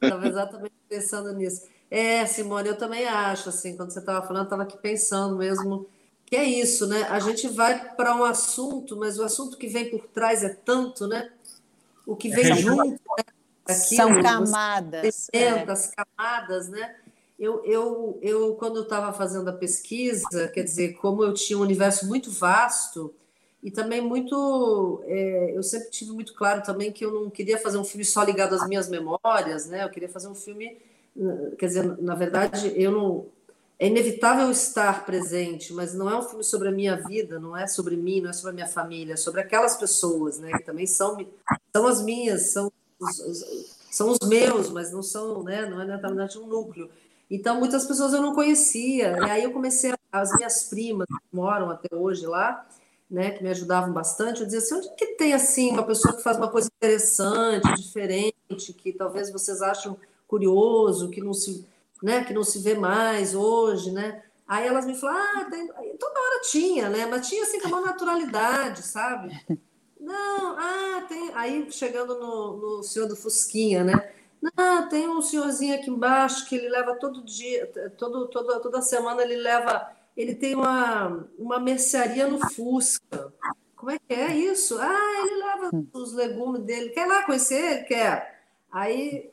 Estava 0.03 0.27
exatamente 0.27 0.75
pensando 0.89 1.33
nisso. 1.33 1.65
É, 1.89 2.25
Simone, 2.25 2.67
eu 2.67 2.77
também 2.77 3.07
acho, 3.07 3.47
assim, 3.47 3.77
quando 3.77 3.91
você 3.91 3.99
estava 3.99 4.25
falando, 4.27 4.43
estava 4.43 4.63
aqui 4.63 4.77
pensando 4.77 5.37
mesmo 5.37 5.87
que 6.25 6.35
é 6.35 6.43
isso, 6.43 6.85
né? 6.87 7.03
A 7.09 7.19
gente 7.19 7.47
vai 7.47 7.95
para 7.95 8.13
um 8.15 8.23
assunto, 8.23 8.97
mas 8.97 9.17
o 9.17 9.23
assunto 9.23 9.57
que 9.57 9.67
vem 9.67 9.89
por 9.89 10.07
trás 10.09 10.43
é 10.43 10.49
tanto, 10.49 11.07
né? 11.07 11.31
O 12.05 12.17
que 12.17 12.29
vem 12.29 12.53
junto, 12.53 12.85
né? 12.85 13.23
Aquilo, 13.65 13.95
São 13.95 14.21
camadas. 14.21 15.29
É. 15.31 15.49
As 15.71 15.91
camadas, 15.95 16.67
né? 16.67 16.95
Eu, 17.39 17.63
eu, 17.63 18.19
eu 18.21 18.55
quando 18.55 18.81
estava 18.81 19.13
fazendo 19.13 19.49
a 19.49 19.53
pesquisa, 19.53 20.49
quer 20.49 20.63
dizer, 20.63 20.95
como 20.95 21.23
eu 21.23 21.33
tinha 21.33 21.57
um 21.57 21.61
universo 21.61 22.05
muito 22.05 22.29
vasto, 22.29 23.13
e 23.61 23.69
também 23.69 24.01
muito. 24.01 25.03
É, 25.05 25.51
eu 25.55 25.61
sempre 25.63 25.89
tive 25.89 26.11
muito 26.11 26.33
claro 26.33 26.63
também 26.63 26.91
que 26.91 27.03
eu 27.03 27.11
não 27.11 27.29
queria 27.29 27.57
fazer 27.57 27.77
um 27.77 27.83
filme 27.83 28.05
só 28.05 28.23
ligado 28.23 28.55
às 28.55 28.67
minhas 28.67 28.87
memórias, 28.89 29.67
né? 29.67 29.83
Eu 29.83 29.89
queria 29.89 30.09
fazer 30.09 30.27
um 30.27 30.35
filme. 30.35 30.77
Quer 31.57 31.65
dizer, 31.65 32.01
na 32.01 32.15
verdade, 32.15 32.71
eu 32.75 32.91
não. 32.91 33.25
É 33.77 33.87
inevitável 33.87 34.51
estar 34.51 35.05
presente, 35.05 35.71
mas 35.71 35.93
não 35.93 36.09
é 36.09 36.17
um 36.17 36.21
filme 36.21 36.43
sobre 36.43 36.67
a 36.67 36.71
minha 36.71 36.97
vida, 36.97 37.39
não 37.39 37.55
é 37.55 37.65
sobre 37.65 37.95
mim, 37.95 38.19
não 38.19 38.29
é 38.29 38.33
sobre 38.33 38.51
a 38.51 38.53
minha 38.53 38.67
família, 38.67 39.13
é 39.13 39.17
sobre 39.17 39.39
aquelas 39.39 39.77
pessoas, 39.77 40.37
né? 40.37 40.51
Que 40.51 40.63
também 40.63 40.85
são, 40.85 41.25
são 41.73 41.87
as 41.87 42.01
minhas, 42.01 42.51
são 42.51 42.71
os, 42.99 43.45
são 43.89 44.09
os 44.09 44.27
meus, 44.27 44.69
mas 44.69 44.91
não 44.91 45.01
são, 45.01 45.43
né? 45.43 45.65
Não 45.65 45.81
é 45.81 45.85
na 45.85 45.95
verdade 45.97 46.37
um 46.37 46.45
núcleo. 46.45 46.89
Então, 47.29 47.59
muitas 47.59 47.85
pessoas 47.85 48.13
eu 48.13 48.21
não 48.21 48.33
conhecia. 48.33 49.17
E 49.19 49.29
aí 49.29 49.43
eu 49.43 49.51
comecei, 49.51 49.93
as 50.11 50.33
minhas 50.35 50.63
primas 50.63 51.07
que 51.07 51.35
moram 51.35 51.69
até 51.69 51.95
hoje 51.95 52.25
lá, 52.25 52.67
né, 53.09 53.31
que 53.31 53.43
me 53.43 53.49
ajudavam 53.49 53.91
bastante, 53.91 54.39
eu 54.39 54.45
dizia 54.45 54.59
assim, 54.59 54.75
onde 54.75 54.95
que 54.95 55.15
tem 55.15 55.33
assim 55.33 55.71
uma 55.71 55.83
pessoa 55.83 56.15
que 56.15 56.23
faz 56.23 56.37
uma 56.37 56.49
coisa 56.49 56.69
interessante, 56.75 57.73
diferente, 57.75 58.73
que 58.77 58.93
talvez 58.93 59.31
vocês 59.31 59.61
acham 59.61 59.97
curioso, 60.27 61.09
que 61.09 61.21
não 61.21 61.33
se, 61.33 61.65
né, 62.03 62.23
que 62.23 62.33
não 62.33 62.43
se 62.43 62.59
vê 62.59 62.75
mais 62.75 63.33
hoje, 63.33 63.91
né? 63.91 64.23
Aí 64.47 64.67
elas 64.67 64.85
me 64.85 64.95
falaram, 64.95 65.41
ah, 65.41 65.45
tem... 65.45 65.67
toda 65.67 66.19
hora 66.19 66.41
tinha, 66.49 66.89
né? 66.89 67.05
Mas 67.05 67.27
tinha 67.27 67.43
assim 67.43 67.59
com 67.59 67.67
uma 67.67 67.81
naturalidade, 67.81 68.81
sabe? 68.81 69.29
Não, 69.99 70.57
ah, 70.57 71.05
tem. 71.07 71.29
Aí 71.35 71.71
chegando 71.71 72.17
no, 72.17 72.77
no 72.77 72.83
senhor 72.83 73.05
do 73.05 73.17
Fusquinha, 73.17 73.83
né? 73.83 74.11
Não, 74.41 74.87
tem 74.87 75.07
um 75.07 75.21
senhorzinho 75.21 75.75
aqui 75.75 75.89
embaixo 75.89 76.47
que 76.47 76.55
ele 76.55 76.69
leva 76.69 76.95
todo 76.95 77.23
dia, 77.23 77.67
todo, 77.97 78.27
todo, 78.27 78.61
toda 78.61 78.81
semana 78.81 79.21
ele 79.21 79.35
leva 79.35 79.91
ele 80.19 80.35
tem 80.35 80.53
uma, 80.53 81.25
uma 81.37 81.59
mercearia 81.59 82.27
no 82.27 82.39
Fusca. 82.49 83.33
Como 83.73 83.89
é 83.89 83.97
que 83.97 84.13
é 84.13 84.35
isso? 84.35 84.77
Ah, 84.77 85.25
ele 85.25 85.35
leva 85.37 85.69
os 85.93 86.11
legumes 86.11 86.61
dele. 86.63 86.89
Quer 86.89 87.05
lá 87.05 87.23
conhecer 87.23 87.55
ele? 87.55 87.83
Quer. 87.85 88.43
Aí, 88.69 89.29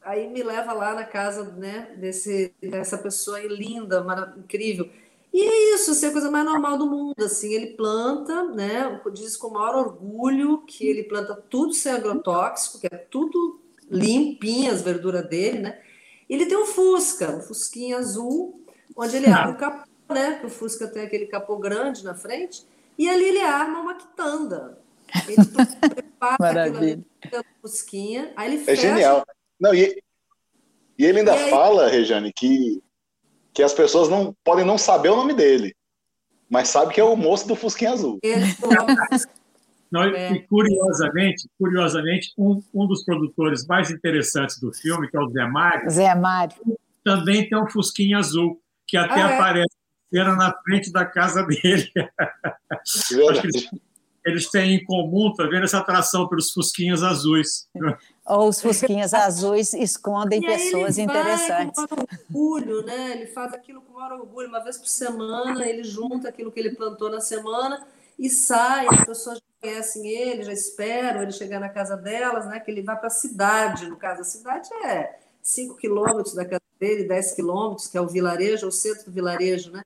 aí 0.00 0.28
me 0.28 0.40
leva 0.44 0.72
lá 0.72 0.94
na 0.94 1.02
casa 1.02 1.42
né, 1.42 1.92
desse, 1.98 2.54
dessa 2.62 2.96
pessoa 2.96 3.40
linda, 3.40 4.06
incrível. 4.38 4.88
E 5.32 5.42
é 5.42 5.74
isso, 5.74 5.90
assim, 5.90 6.06
é 6.06 6.08
a 6.10 6.12
coisa 6.12 6.30
mais 6.30 6.44
normal 6.44 6.78
do 6.78 6.86
mundo. 6.86 7.20
Assim, 7.20 7.52
ele 7.52 7.74
planta, 7.74 8.44
né? 8.44 9.00
Diz 9.12 9.36
com 9.36 9.48
o 9.48 9.54
maior 9.54 9.74
orgulho 9.74 10.58
que 10.68 10.86
ele 10.86 11.02
planta 11.02 11.34
tudo 11.34 11.72
sem 11.74 11.90
agrotóxico, 11.90 12.78
que 12.78 12.86
é 12.86 12.96
tudo 12.96 13.60
limpinho 13.90 14.72
as 14.72 14.82
verduras 14.82 15.28
dele, 15.28 15.60
né? 15.60 15.80
Ele 16.28 16.46
tem 16.46 16.56
um 16.58 16.66
Fusca, 16.66 17.30
um 17.36 17.40
Fusquinha 17.40 17.98
azul, 17.98 18.60
onde 18.96 19.16
ele 19.16 19.26
abre 19.28 19.52
o 19.52 19.56
capô 19.56 19.86
né? 20.10 20.38
Que 20.40 20.46
o 20.46 20.50
Fusca 20.50 20.88
tem 20.88 21.02
aquele 21.02 21.26
capô 21.26 21.56
grande 21.58 22.02
na 22.02 22.14
frente, 22.14 22.64
e 22.96 23.08
ali 23.08 23.24
ele 23.24 23.40
arma 23.40 23.80
uma 23.80 23.94
quitanda. 23.94 24.78
Ele 25.26 25.36
prepara 25.94 26.36
Maravilha. 26.40 27.04
aquilo 27.22 27.44
Fusquinha, 27.62 28.32
aí 28.36 28.52
ele 28.54 28.62
É 28.62 28.64
fecha, 28.64 28.82
genial. 28.82 29.24
Não, 29.60 29.74
e, 29.74 30.02
e 30.98 31.04
ele 31.04 31.18
ainda 31.20 31.34
E 31.36 31.44
aí- 31.44 31.50
fala, 31.50 31.88
Rejane, 31.88 32.32
que, 32.32 32.82
que 33.52 33.62
as 33.62 33.72
pessoas 33.74 34.08
não 34.08 34.34
podem 34.44 34.64
não 34.64 34.78
saber 34.78 35.10
o 35.10 35.16
nome 35.16 35.34
dele, 35.34 35.74
mas 36.48 36.68
sabe 36.68 36.94
que 36.94 37.00
é 37.00 37.04
o 37.04 37.14
moço 37.16 37.46
do 37.46 37.54
Fusquinha 37.54 37.92
Azul. 37.92 38.18
ele 38.22 38.54
coloca 38.54 38.94
Não, 39.90 40.02
É. 40.02 40.32
E 40.32 40.46
curiosamente, 40.46 41.48
curiosamente 41.58 42.32
um, 42.36 42.62
um 42.74 42.86
dos 42.86 43.04
produtores 43.04 43.66
mais 43.66 43.90
interessantes 43.90 44.60
do 44.60 44.72
filme, 44.72 45.08
que 45.08 45.16
é 45.16 45.20
o 45.20 45.28
Zé 45.30 45.46
Mário, 45.46 45.90
Zé 45.90 46.14
Mário. 46.14 46.56
também 47.04 47.48
tem 47.48 47.58
um 47.58 47.68
Fusquinha 47.70 48.18
azul, 48.18 48.60
que 48.86 48.96
até 48.96 49.20
Ah, 49.22 49.30
é? 49.30 49.34
aparece 49.34 49.76
era 50.14 50.34
na 50.34 50.54
frente 50.64 50.90
da 50.90 51.04
casa 51.04 51.42
dele. 51.44 51.90
Eles, 53.12 53.68
eles 54.24 54.50
têm 54.50 54.74
em 54.76 54.84
comum, 54.84 55.32
tá 55.34 55.44
vendo, 55.46 55.64
essa 55.64 55.78
atração 55.78 56.28
pelos 56.28 56.50
Fusquinhas 56.52 57.02
azuis. 57.02 57.68
Ou 58.26 58.48
os 58.48 58.60
fusquinhas 58.60 59.14
azuis 59.14 59.72
escondem 59.74 60.42
E 60.42 60.46
aí 60.46 60.52
pessoas 60.56 60.98
ele 60.98 61.06
vai 61.06 61.20
interessantes. 61.22 61.74
com 61.84 61.94
maior 61.96 62.06
orgulho, 62.30 62.82
né? 62.84 63.12
Ele 63.12 63.26
faz 63.26 63.52
aquilo 63.54 63.80
com 63.82 63.94
maior 63.98 64.20
orgulho. 64.20 64.48
Uma 64.48 64.62
vez 64.62 64.76
por 64.78 64.86
semana, 64.86 65.66
ele 65.66 65.82
junta 65.84 66.28
aquilo 66.28 66.52
que 66.52 66.60
ele 66.60 66.74
plantou 66.74 67.10
na 67.10 67.20
semana 67.20 67.86
e 68.18 68.28
sai. 68.28 68.86
As 68.90 69.04
pessoas 69.04 69.40
conhecem 69.60 70.06
ele, 70.08 70.42
já 70.42 70.52
esperam 70.52 71.22
ele 71.22 71.32
chegar 71.32 71.60
na 71.60 71.68
casa 71.68 71.96
delas, 71.96 72.46
né? 72.46 72.60
Que 72.60 72.70
ele 72.70 72.82
vai 72.82 72.96
para 72.96 73.08
a 73.08 73.10
cidade. 73.10 73.88
No 73.88 73.96
caso, 73.96 74.22
a 74.22 74.24
cidade 74.24 74.68
é 74.84 75.18
5 75.42 75.76
quilômetros 75.76 76.34
da 76.34 76.44
casa 76.44 76.62
dele, 76.78 77.04
10 77.04 77.32
quilômetros, 77.32 77.88
que 77.88 77.96
é 77.96 78.00
o 78.00 78.08
vilarejo, 78.08 78.66
é 78.66 78.68
o 78.68 78.72
centro 78.72 79.06
do 79.06 79.12
vilarejo, 79.12 79.70
né? 79.72 79.82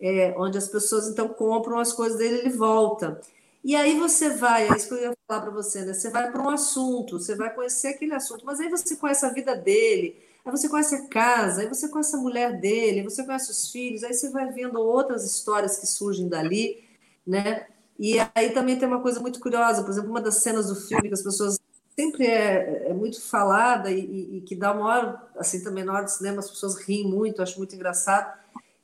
É, 0.00 0.34
onde 0.36 0.58
as 0.58 0.68
pessoas 0.68 1.08
então 1.08 1.28
compram 1.28 1.78
as 1.78 1.92
coisas 1.92 2.18
dele 2.18 2.38
ele 2.38 2.50
volta. 2.50 3.20
E 3.64 3.76
aí 3.76 3.96
você 3.96 4.30
vai, 4.30 4.68
é 4.68 4.76
isso 4.76 4.88
que 4.88 4.94
eu 4.94 5.02
ia 5.02 5.16
falar 5.28 5.42
para 5.42 5.50
você, 5.52 5.84
né? 5.84 5.94
Você 5.94 6.10
vai 6.10 6.32
para 6.32 6.42
um 6.42 6.50
assunto, 6.50 7.20
você 7.20 7.36
vai 7.36 7.54
conhecer 7.54 7.88
aquele 7.88 8.12
assunto, 8.12 8.44
mas 8.44 8.58
aí 8.58 8.68
você 8.68 8.96
conhece 8.96 9.24
a 9.24 9.28
vida 9.28 9.54
dele, 9.54 10.16
aí 10.44 10.50
você 10.50 10.68
conhece 10.68 10.96
a 10.96 11.06
casa, 11.06 11.60
aí 11.60 11.68
você 11.68 11.88
conhece 11.88 12.16
a 12.16 12.18
mulher 12.18 12.58
dele, 12.60 13.00
aí 13.00 13.04
você 13.04 13.24
conhece 13.24 13.52
os 13.52 13.70
filhos, 13.70 14.02
aí 14.02 14.12
você 14.12 14.30
vai 14.30 14.50
vendo 14.50 14.80
outras 14.80 15.24
histórias 15.24 15.78
que 15.78 15.86
surgem 15.86 16.28
dali, 16.28 16.82
né? 17.26 17.66
E 17.98 18.16
aí 18.34 18.50
também 18.52 18.78
tem 18.78 18.88
uma 18.88 19.00
coisa 19.02 19.20
muito 19.20 19.38
curiosa, 19.40 19.82
por 19.82 19.90
exemplo, 19.90 20.10
uma 20.10 20.20
das 20.20 20.36
cenas 20.36 20.66
do 20.68 20.74
filme 20.74 21.08
que 21.08 21.14
as 21.14 21.22
pessoas 21.22 21.58
sempre 21.98 22.26
é, 22.26 22.88
é 22.90 22.94
muito 22.94 23.20
falada 23.20 23.90
e, 23.90 24.00
e- 24.00 24.36
e 24.38 24.40
que 24.42 24.56
dá 24.56 24.72
uma 24.72 24.86
hora, 24.86 25.22
assim, 25.36 25.62
também 25.62 25.84
na 25.84 25.92
hora 25.92 26.04
do 26.04 26.10
cinema 26.10 26.38
as 26.40 26.50
pessoas 26.50 26.76
riem 26.78 27.06
muito, 27.06 27.42
acho 27.42 27.58
muito 27.58 27.74
engraçado, 27.74 28.32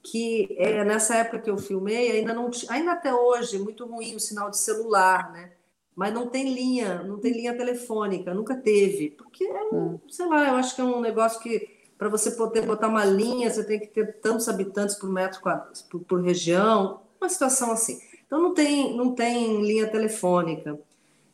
que 0.02 0.54
é, 0.58 0.84
nessa 0.84 1.16
época 1.16 1.40
que 1.40 1.50
eu 1.50 1.58
filmei, 1.58 2.12
ainda 2.12 2.32
não 2.32 2.50
ainda 2.68 2.92
até 2.92 3.12
hoje, 3.14 3.56
é 3.56 3.58
muito 3.58 3.84
ruim 3.86 4.14
o 4.14 4.20
sinal 4.20 4.50
de 4.50 4.58
celular, 4.58 5.32
né? 5.32 5.52
Mas 5.94 6.14
não 6.14 6.28
tem 6.28 6.54
linha, 6.54 7.02
não 7.02 7.18
tem 7.18 7.32
linha 7.32 7.56
telefônica, 7.56 8.32
nunca 8.32 8.54
teve, 8.56 9.10
porque 9.10 9.44
é 9.44 9.62
um, 9.74 9.98
sei 10.08 10.26
lá, 10.26 10.48
eu 10.48 10.54
acho 10.56 10.74
que 10.76 10.80
é 10.80 10.84
um 10.84 11.00
negócio 11.00 11.40
que 11.40 11.68
para 11.98 12.08
você 12.08 12.30
poder 12.30 12.64
botar 12.64 12.86
uma 12.88 13.04
linha, 13.04 13.50
você 13.50 13.64
tem 13.64 13.80
que 13.80 13.88
ter 13.88 14.20
tantos 14.20 14.48
habitantes 14.48 14.94
por 14.94 15.10
metro 15.10 15.40
quadrado, 15.40 15.72
por, 15.90 16.00
por 16.04 16.20
região, 16.22 17.00
uma 17.20 17.28
situação 17.28 17.72
assim. 17.72 18.00
Então 18.28 18.40
não 18.42 18.54
tem, 18.54 18.96
não 18.96 19.14
tem 19.14 19.60
linha 19.66 19.88
telefônica. 19.88 20.78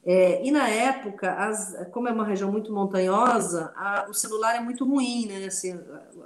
É, 0.07 0.45
e 0.47 0.51
na 0.51 0.69
época, 0.69 1.33
as- 1.33 1.89
como 1.91 2.09
é 2.09 2.13
uma 2.13 2.25
região 2.27 2.53
muito 2.53 2.73
montanhosa, 2.73 3.73
a- 3.77 4.07
o 4.09 4.15
celular 4.15 4.57
é 4.57 4.61
muito 4.61 4.85
ruim, 4.87 5.27
né? 5.27 5.47
Assim, 5.47 5.73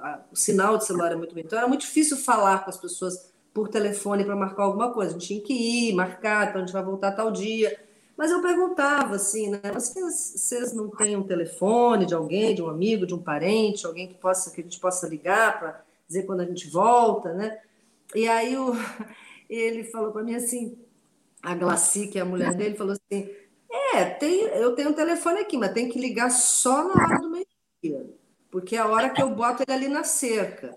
a- 0.00 0.08
a- 0.08 0.20
o 0.32 0.36
sinal 0.36 0.76
de 0.78 0.84
celular 0.84 1.12
é 1.12 1.16
muito 1.16 1.32
ruim. 1.32 1.42
Então 1.46 1.58
era 1.58 1.68
muito 1.68 1.82
difícil 1.82 2.16
falar 2.18 2.64
com 2.64 2.70
as 2.70 2.76
pessoas 2.76 3.32
por 3.54 3.68
telefone 3.68 4.24
para 4.24 4.36
marcar 4.36 4.64
alguma 4.64 4.92
coisa. 4.92 5.12
A 5.12 5.18
gente 5.18 5.28
tinha 5.28 5.40
que 5.40 5.52
ir, 5.54 5.94
marcar, 5.94 6.48
então 6.48 6.62
a 6.62 6.64
gente 6.66 6.72
vai 6.72 6.82
voltar 6.84 7.12
tal 7.12 7.30
dia. 7.30 7.78
Mas 8.16 8.30
eu 8.32 8.42
perguntava 8.42 9.14
assim, 9.14 9.48
né? 9.50 9.60
Vocês, 9.72 10.32
vocês 10.36 10.72
não 10.74 10.88
têm 10.90 11.16
um 11.16 11.22
telefone 11.22 12.04
de 12.04 12.14
alguém, 12.14 12.54
de 12.54 12.62
um 12.62 12.68
amigo, 12.68 13.06
de 13.06 13.14
um 13.14 13.18
parente, 13.22 13.86
alguém 13.86 14.08
que 14.08 14.14
possa 14.14 14.50
que 14.50 14.60
a 14.60 14.64
gente 14.64 14.80
possa 14.80 15.06
ligar 15.08 15.58
para 15.58 15.82
dizer 16.08 16.24
quando 16.24 16.40
a 16.40 16.44
gente 16.44 16.68
volta, 16.68 17.32
né? 17.32 17.58
E 18.14 18.28
aí 18.28 18.56
o, 18.58 18.72
ele 19.48 19.84
falou 19.84 20.12
para 20.12 20.22
mim 20.22 20.34
assim, 20.34 20.78
a 21.42 21.54
Glaci, 21.54 22.08
que 22.08 22.18
é 22.18 22.22
a 22.22 22.24
mulher 22.24 22.54
dele, 22.54 22.76
falou 22.76 22.94
assim: 22.94 23.30
É, 23.94 24.04
tem, 24.04 24.42
eu 24.42 24.74
tenho 24.74 24.90
um 24.90 24.94
telefone 24.94 25.40
aqui, 25.40 25.56
mas 25.56 25.72
tem 25.72 25.88
que 25.88 25.98
ligar 25.98 26.30
só 26.30 26.84
na 26.88 26.94
hora 26.94 27.20
do 27.20 27.30
meio-dia, 27.30 28.10
porque 28.50 28.76
é 28.76 28.78
a 28.80 28.88
hora 28.88 29.10
que 29.10 29.22
eu 29.22 29.30
boto 29.30 29.62
ele 29.62 29.72
ali 29.72 29.88
na 29.88 30.04
cerca. 30.04 30.76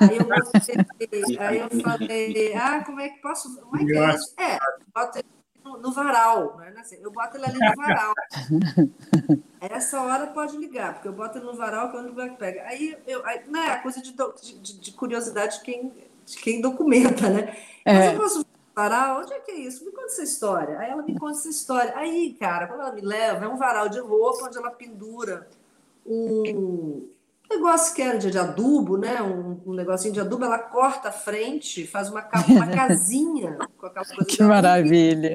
Aí 0.00 0.16
eu, 0.16 0.24
botei- 0.24 0.76
aí 1.38 1.58
eu 1.58 1.70
falei: 1.82 2.54
Ah, 2.54 2.82
como 2.84 3.00
é 3.00 3.08
que 3.08 3.20
posso? 3.20 3.60
Como 3.60 3.76
é 3.76 3.84
que 3.84 3.96
é 3.96 4.14
isso? 4.14 4.34
É, 4.38 4.58
boto 4.94 5.18
ele 5.18 5.28
no, 5.64 5.78
no 5.78 5.92
varal, 5.92 6.56
não 6.56 6.64
é 6.64 6.70
na 6.70 6.82
cerca. 6.84 7.04
eu 7.04 7.10
boto 7.10 7.36
ele 7.36 7.46
ali 7.46 7.58
no 7.58 7.76
varal. 7.76 8.14
Essa 9.60 10.00
hora 10.00 10.28
pode 10.28 10.56
ligar, 10.56 10.94
porque 10.94 11.08
eu 11.08 11.12
boto 11.12 11.36
ele 11.36 11.44
no 11.44 11.54
varal 11.54 11.90
que 11.90 11.96
é 11.96 12.00
o 12.00 12.30
que 12.30 12.36
pega. 12.36 12.62
Aí, 12.62 12.96
eu, 13.06 13.24
aí, 13.26 13.46
né, 13.46 13.66
a 13.66 13.78
coisa 13.82 14.00
de, 14.00 14.12
de, 14.12 14.80
de 14.80 14.92
curiosidade 14.92 15.58
de 15.58 15.64
quem, 15.64 15.92
de 16.32 16.38
quem 16.38 16.60
documenta, 16.60 17.28
né? 17.28 17.56
Mas 17.84 17.96
É. 17.96 18.14
eu 18.14 18.20
posso 18.20 18.46
varal? 18.74 19.20
Onde 19.22 19.32
é 19.32 19.40
que 19.40 19.50
é 19.50 19.58
isso? 19.58 19.84
Me 19.84 19.90
conta 19.90 20.06
essa 20.06 20.22
história. 20.22 20.78
Aí 20.78 20.90
ela 20.90 21.02
me 21.02 21.18
conta 21.18 21.32
essa 21.38 21.48
história. 21.48 21.92
Aí, 21.96 22.34
cara, 22.38 22.66
quando 22.66 22.80
ela 22.80 22.92
me 22.92 23.00
leva, 23.00 23.44
é 23.44 23.48
um 23.48 23.56
varal 23.56 23.88
de 23.88 23.98
roupa 24.00 24.46
onde 24.46 24.56
ela 24.58 24.70
pendura 24.70 25.48
um 26.06 27.08
negócio 27.50 27.94
que 27.94 28.02
era 28.02 28.18
de, 28.18 28.30
de 28.30 28.38
adubo, 28.38 28.96
né? 28.96 29.20
Um, 29.22 29.60
um 29.66 29.74
negocinho 29.74 30.14
de 30.14 30.20
adubo, 30.20 30.44
ela 30.44 30.58
corta 30.58 31.08
a 31.08 31.12
frente, 31.12 31.86
faz 31.86 32.08
uma, 32.08 32.26
uma 32.48 32.66
casinha 32.74 33.58
com 33.76 33.86
aquela 33.86 34.06
coisa 34.06 34.24
Que 34.24 34.42
maravilha. 34.42 35.34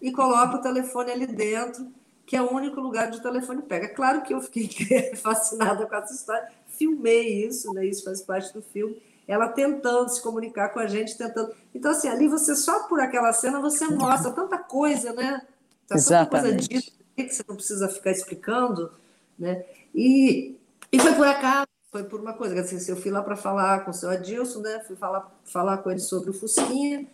e 0.00 0.10
coloca 0.12 0.56
o 0.56 0.62
telefone 0.62 1.12
ali 1.12 1.26
dentro, 1.26 1.86
que 2.26 2.36
é 2.36 2.42
o 2.42 2.52
único 2.52 2.80
lugar 2.80 3.08
onde 3.08 3.18
o 3.18 3.22
telefone 3.22 3.62
pega. 3.62 3.88
Claro 3.88 4.22
que 4.22 4.32
eu 4.34 4.40
fiquei 4.40 5.14
fascinada 5.16 5.86
com 5.86 5.94
essa 5.94 6.14
história, 6.14 6.48
filmei 6.66 7.46
isso, 7.46 7.72
né? 7.74 7.86
Isso 7.86 8.04
faz 8.04 8.22
parte 8.22 8.52
do 8.52 8.62
filme. 8.62 8.96
Ela 9.30 9.46
tentando 9.46 10.08
se 10.08 10.20
comunicar 10.20 10.70
com 10.70 10.80
a 10.80 10.88
gente, 10.88 11.16
tentando. 11.16 11.54
Então, 11.72 11.92
assim, 11.92 12.08
ali 12.08 12.26
você 12.26 12.56
só 12.56 12.88
por 12.88 12.98
aquela 12.98 13.32
cena 13.32 13.60
você 13.60 13.86
mostra 13.86 14.32
tanta 14.32 14.58
coisa, 14.58 15.12
né? 15.12 15.40
Tá 15.86 15.94
tanta 15.94 16.26
coisa 16.26 16.48
Exatamente. 16.48 16.68
dita 16.68 16.92
que 17.14 17.28
você 17.32 17.44
não 17.46 17.54
precisa 17.54 17.88
ficar 17.88 18.10
explicando, 18.10 18.90
né? 19.38 19.64
E, 19.94 20.56
e 20.90 20.98
foi 20.98 21.14
por 21.14 21.28
acaso, 21.28 21.68
foi 21.92 22.02
por 22.02 22.18
uma 22.18 22.32
coisa, 22.32 22.60
dizer, 22.60 22.90
eu 22.90 22.96
fui 22.96 23.12
lá 23.12 23.22
para 23.22 23.36
falar 23.36 23.84
com 23.84 23.92
o 23.92 23.94
seu 23.94 24.10
Adilson, 24.10 24.62
né? 24.62 24.80
Fui 24.80 24.96
falar, 24.96 25.32
falar 25.44 25.78
com 25.78 25.92
ele 25.92 26.00
sobre 26.00 26.30
o 26.30 26.34
Fusquinha. 26.34 27.06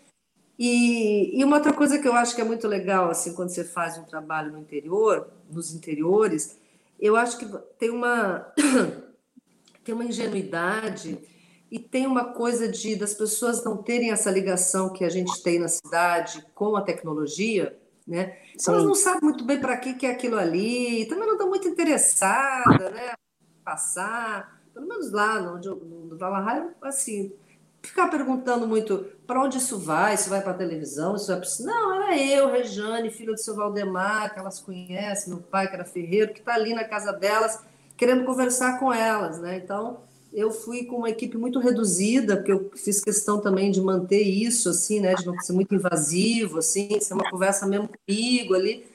E, 0.59 1.39
e, 1.39 1.45
uma 1.45 1.57
outra 1.57 1.75
coisa 1.75 1.99
que 1.99 2.09
eu 2.09 2.15
acho 2.15 2.35
que 2.35 2.41
é 2.41 2.45
muito 2.45 2.67
legal, 2.67 3.11
assim, 3.11 3.35
quando 3.35 3.51
você 3.51 3.63
faz 3.63 3.99
um 3.99 4.05
trabalho 4.05 4.53
no 4.53 4.59
interior, 4.59 5.29
nos 5.51 5.75
interiores, 5.75 6.57
eu 6.99 7.15
acho 7.15 7.37
que 7.37 7.47
tem 7.79 7.91
uma 7.91 8.55
tem 9.85 9.95
uma 9.95 10.07
ingenuidade 10.07 11.36
e 11.77 11.79
tem 11.79 12.07
uma 12.07 12.33
coisa 12.33 12.67
de 12.67 12.97
das 12.97 13.13
pessoas 13.13 13.63
não 13.63 13.77
terem 13.77 14.11
essa 14.11 14.31
ligação 14.31 14.91
que 14.91 15.05
a 15.05 15.11
gente 15.11 15.43
tem 15.43 15.59
na 15.59 15.69
cidade 15.69 16.43
com 16.55 16.75
a 16.75 16.81
tecnologia, 16.81 17.79
né? 18.07 18.39
Então, 18.55 18.73
elas 18.73 18.87
não 18.87 18.95
sabem 18.95 19.21
muito 19.21 19.45
bem 19.45 19.61
para 19.61 19.77
que, 19.77 19.93
que 19.93 20.07
é 20.07 20.11
aquilo 20.11 20.39
ali, 20.39 21.05
também 21.05 21.27
não 21.27 21.35
estão 21.35 21.51
muito 21.51 21.69
interessadas, 21.69 22.95
né? 22.95 23.13
Passar, 23.63 24.59
pelo 24.73 24.89
menos 24.89 25.13
lá 25.13 25.39
no, 25.39 25.59
no, 25.59 26.07
no 26.07 26.17
Valhalla, 26.17 26.73
assim, 26.81 27.31
ficar 27.83 28.09
perguntando 28.09 28.67
muito 28.67 29.05
para 29.27 29.43
onde 29.43 29.59
isso 29.59 29.79
vai, 29.79 30.17
se 30.17 30.31
vai 30.31 30.41
para 30.41 30.53
a 30.53 30.57
televisão, 30.57 31.19
se 31.19 31.31
vai 31.31 31.39
para. 31.39 31.49
Não, 31.61 31.95
era 31.95 32.19
eu, 32.19 32.51
Rejane, 32.51 33.11
filha 33.11 33.35
do 33.35 33.39
seu 33.39 33.55
Valdemar, 33.55 34.33
que 34.33 34.41
elas 34.41 34.61
conhecem, 34.61 35.29
meu 35.29 35.43
pai, 35.43 35.69
que 35.69 35.75
era 35.75 35.85
ferreiro, 35.85 36.33
que 36.33 36.41
está 36.41 36.55
ali 36.55 36.73
na 36.73 36.85
casa 36.85 37.13
delas, 37.13 37.63
querendo 37.99 38.25
conversar 38.25 38.79
com 38.79 38.91
elas, 38.91 39.39
né? 39.39 39.59
Então, 39.59 40.07
eu 40.37 40.51
fui 40.51 40.85
com 40.85 40.97
uma 40.97 41.09
equipe 41.09 41.39
muito 41.39 41.59
reduzida, 41.59 42.37
porque 42.37 42.53
eu 42.53 42.71
fiz 42.77 43.01
questão 43.01 43.41
também 43.41 43.71
de 43.71 43.81
manter 43.81 44.21
isso, 44.21 44.69
assim, 44.69 45.01
né? 45.01 45.15
De 45.15 45.25
não 45.25 45.41
ser 45.41 45.55
muito 45.55 45.75
invasivo, 45.75 46.59
assim, 46.59 47.01
ser 47.01 47.15
uma 47.15 47.31
conversa 47.31 47.67
mesmo 47.67 47.89
comigo 47.89 48.53
ali. 48.53 48.87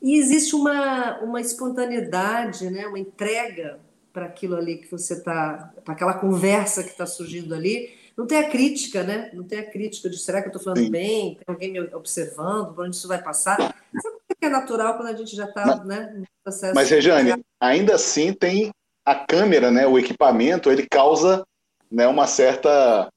E 0.00 0.16
existe 0.16 0.54
uma, 0.54 1.18
uma 1.18 1.40
espontaneidade, 1.40 2.70
né? 2.70 2.86
Uma 2.86 3.00
entrega 3.00 3.80
para 4.12 4.26
aquilo 4.26 4.54
ali 4.54 4.76
que 4.76 4.88
você 4.88 5.14
está, 5.14 5.74
para 5.84 5.94
aquela 5.94 6.14
conversa 6.14 6.84
que 6.84 6.90
está 6.90 7.04
surgindo 7.04 7.52
ali, 7.52 7.90
não 8.16 8.24
tem 8.24 8.38
a 8.38 8.48
crítica, 8.48 9.02
né? 9.02 9.30
Não 9.34 9.42
tem 9.42 9.58
a 9.58 9.68
crítica 9.68 10.08
de 10.08 10.16
será 10.16 10.40
que 10.40 10.46
eu 10.46 10.52
estou 10.52 10.62
falando 10.62 10.84
Sim. 10.84 10.90
bem? 10.92 11.34
Tem 11.34 11.44
alguém 11.48 11.72
me 11.72 11.80
observando? 11.92 12.72
Por 12.72 12.84
onde 12.84 12.94
isso 12.94 13.08
vai 13.08 13.20
passar? 13.20 13.56
Sabe 13.56 14.16
o 14.30 14.36
que 14.38 14.46
é 14.46 14.48
natural 14.48 14.96
quando 14.96 15.08
a 15.08 15.16
gente 15.16 15.34
já 15.34 15.46
está 15.46 15.84
né, 15.84 16.14
no 16.16 16.24
processo? 16.44 16.72
Mas, 16.72 16.88
Rejane, 16.88 17.44
ainda 17.60 17.96
assim 17.96 18.32
tem 18.32 18.70
a 19.04 19.14
câmera, 19.14 19.70
né? 19.70 19.86
O 19.86 19.98
equipamento, 19.98 20.70
ele 20.70 20.86
causa 20.86 21.44
né, 21.90 22.06
uma 22.06 22.26
certa, 22.26 23.08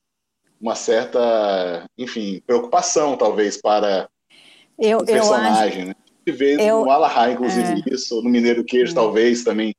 uma 0.60 0.76
certa, 0.76 1.86
enfim, 1.98 2.42
preocupação, 2.46 3.18
talvez, 3.18 3.60
para 3.60 4.10
eu, 4.78 5.00
o 5.00 5.06
personagem, 5.06 5.52
eu 5.52 5.68
acho... 5.68 5.88
né? 5.88 5.96
A 5.98 6.30
gente 6.30 6.38
vê 6.38 6.70
eu... 6.70 6.86
no 6.86 6.92
Alahá, 6.92 7.32
inclusive, 7.32 7.84
é. 7.88 7.94
isso, 7.94 8.22
no 8.22 8.30
Mineiro 8.30 8.64
Queijo, 8.64 8.92
é. 8.92 8.96
talvez, 8.96 9.44
também. 9.44 9.74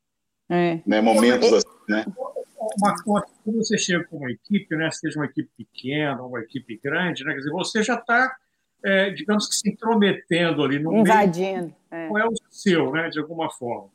É. 0.50 0.80
Né, 0.86 1.00
momentos 1.00 1.52
assim, 1.52 1.68
né? 1.88 2.06
uma, 2.78 2.94
uma, 3.06 3.26
quando 3.44 3.56
você 3.58 3.76
chega 3.78 4.04
com 4.04 4.16
uma 4.16 4.30
equipe, 4.30 4.74
né, 4.76 4.90
seja 4.90 5.18
uma 5.18 5.26
equipe 5.26 5.50
pequena 5.56 6.22
ou 6.22 6.28
uma 6.28 6.40
equipe 6.40 6.80
grande, 6.82 7.24
né, 7.24 7.32
quer 7.32 7.38
dizer, 7.38 7.50
você 7.50 7.82
já 7.82 7.94
está, 7.94 8.34
é, 8.84 9.10
digamos 9.10 9.46
que 9.48 9.56
se 9.56 9.68
intrometendo 9.68 10.62
ali 10.62 10.78
no 10.78 10.96
Invadindo. 10.96 11.74
meio, 11.90 12.04
é. 12.04 12.08
não 12.08 12.18
é 12.18 12.26
o 12.26 12.32
seu, 12.50 12.92
né, 12.92 13.08
de 13.08 13.18
alguma 13.20 13.50
forma. 13.50 13.90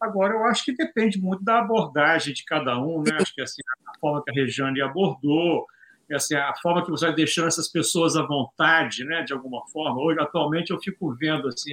Agora, 0.00 0.34
eu 0.34 0.44
acho 0.44 0.64
que 0.64 0.72
depende 0.72 1.20
muito 1.20 1.42
da 1.42 1.58
abordagem 1.58 2.32
de 2.32 2.44
cada 2.44 2.78
um, 2.78 3.02
né? 3.02 3.16
Acho 3.20 3.34
que 3.34 3.40
assim, 3.40 3.60
a 3.86 3.98
forma 3.98 4.22
que 4.22 4.30
a 4.30 4.34
Regiane 4.34 4.80
abordou, 4.80 5.66
assim, 6.12 6.34
a 6.34 6.54
forma 6.62 6.84
que 6.84 6.90
você 6.90 7.06
vai 7.06 7.14
deixando 7.14 7.48
essas 7.48 7.68
pessoas 7.68 8.16
à 8.16 8.22
vontade, 8.22 9.04
né? 9.04 9.22
De 9.22 9.32
alguma 9.32 9.66
forma. 9.68 10.00
Hoje, 10.00 10.20
atualmente, 10.20 10.70
eu 10.70 10.80
fico 10.80 11.12
vendo 11.14 11.48
assim 11.48 11.72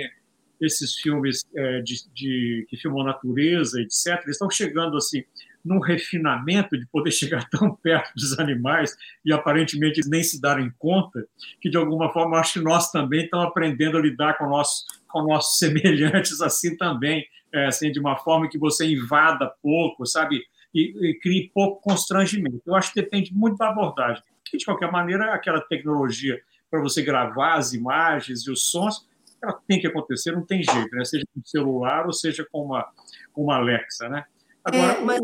esses 0.60 0.96
filmes 0.96 1.46
é, 1.56 1.82
de, 1.82 1.96
de, 2.14 2.66
que 2.70 2.78
filmam 2.78 3.04
natureza, 3.04 3.82
etc. 3.82 4.22
Eles 4.24 4.36
estão 4.36 4.50
chegando 4.50 4.98
assim 4.98 5.24
num 5.64 5.80
refinamento 5.80 6.78
de 6.78 6.86
poder 6.88 7.10
chegar 7.12 7.50
tão 7.50 7.76
perto 7.76 8.14
dos 8.16 8.38
animais 8.40 8.96
e 9.26 9.34
aparentemente 9.34 10.08
nem 10.08 10.24
se 10.24 10.40
darem 10.40 10.72
conta, 10.78 11.26
que 11.60 11.70
de 11.70 11.78
alguma 11.78 12.12
forma 12.14 12.38
acho 12.38 12.54
que 12.54 12.60
nós 12.60 12.92
também 12.92 13.26
estamos 13.26 13.48
aprendendo 13.48 13.98
a 13.98 14.02
lidar 14.02 14.38
com 14.38 14.48
nossos, 14.48 14.86
com 15.08 15.24
nossos 15.24 15.58
semelhantes 15.60 16.40
assim 16.42 16.78
também, 16.78 17.26
é, 17.56 17.68
assim, 17.68 17.90
de 17.92 18.00
uma 18.00 18.18
forma 18.18 18.50
que 18.50 18.58
você 18.58 18.86
invada 18.86 19.50
pouco, 19.64 20.06
sabe? 20.06 20.42
E, 20.74 21.10
e 21.10 21.20
crie 21.20 21.50
pouco 21.54 21.82
constrangimento. 21.82 22.62
Eu 22.66 22.76
acho 22.76 22.94
que 22.94 23.02
depende 23.02 23.34
muito 23.34 23.58
da 23.58 23.70
abordagem. 23.70 24.22
Que, 24.44 24.58
de 24.58 24.66
qualquer 24.66 24.92
maneira, 24.92 25.34
aquela 25.34 25.62
tecnologia 25.62 26.38
para 26.70 26.82
você 26.82 27.02
gravar 27.02 27.56
as 27.56 27.74
imagens 27.74 28.46
e 28.46 28.52
os 28.52 28.66
sons, 28.66 29.08
ela 29.42 29.54
tem 29.68 29.80
que 29.80 29.88
acontecer, 29.88 30.34
não 30.34 30.46
tem 30.46 30.62
jeito, 30.62 30.94
né? 30.94 31.06
seja 31.06 31.24
com 31.34 31.42
celular 31.46 32.06
ou 32.06 32.12
seja 32.12 32.46
com 32.52 32.66
uma, 32.66 32.92
com 33.32 33.44
uma 33.44 33.56
Alexa, 33.56 34.10
né? 34.10 34.26
Agora, 34.64 34.94
é, 34.94 35.02
mas 35.02 35.22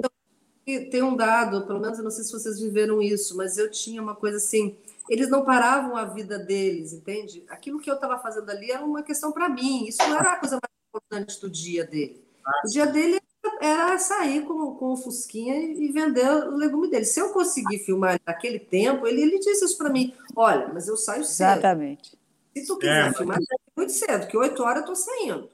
tem 0.90 1.02
um 1.02 1.16
dado, 1.16 1.66
pelo 1.66 1.82
menos 1.82 1.98
eu 1.98 2.04
não 2.04 2.12
sei 2.12 2.24
se 2.24 2.32
vocês 2.32 2.60
viveram 2.60 3.02
isso, 3.02 3.36
mas 3.36 3.58
eu 3.58 3.70
tinha 3.70 4.02
uma 4.02 4.16
coisa 4.16 4.38
assim, 4.38 4.78
eles 5.10 5.30
não 5.30 5.44
paravam 5.44 5.98
a 5.98 6.06
vida 6.06 6.38
deles, 6.40 6.94
entende? 6.94 7.44
Aquilo 7.50 7.80
que 7.80 7.90
eu 7.90 7.96
estava 7.96 8.20
fazendo 8.20 8.50
ali 8.50 8.72
era 8.72 8.86
uma 8.86 9.04
questão 9.04 9.32
para 9.32 9.50
mim, 9.50 9.88
isso 9.88 10.02
não 10.08 10.18
era 10.18 10.34
a 10.34 10.40
coisa 10.40 10.56
mais 10.62 10.81
importante 10.92 11.40
do 11.40 11.50
dia 11.50 11.86
dele. 11.86 12.24
O 12.66 12.70
dia 12.70 12.86
dele 12.86 13.20
era 13.62 13.98
sair 13.98 14.44
com, 14.44 14.76
com 14.76 14.94
o 14.94 14.98
Fusquinha 14.98 15.56
e 15.56 15.92
vender 15.92 16.30
o 16.30 16.56
legume 16.56 16.90
dele. 16.90 17.06
Se 17.06 17.20
eu 17.20 17.30
conseguir 17.30 17.80
filmar 17.80 18.20
naquele 18.26 18.60
tempo, 18.60 19.08
ele, 19.08 19.22
ele 19.22 19.40
disse 19.40 19.66
isso 19.66 19.78
para 19.78 19.90
mim: 19.90 20.14
olha, 20.36 20.70
mas 20.74 20.88
eu 20.88 20.98
saio 20.98 21.24
cedo. 21.24 21.52
Exatamente. 21.52 22.18
Se 22.56 22.68
tu 22.68 22.78
quiser 22.78 23.08
é, 23.08 23.14
filmar, 23.14 23.40
muito 23.76 23.92
cedo, 23.94 24.28
que 24.28 24.36
oito 24.36 24.62
horas 24.62 24.86
eu 24.86 24.94
estou 24.94 24.96
saindo. 24.96 25.50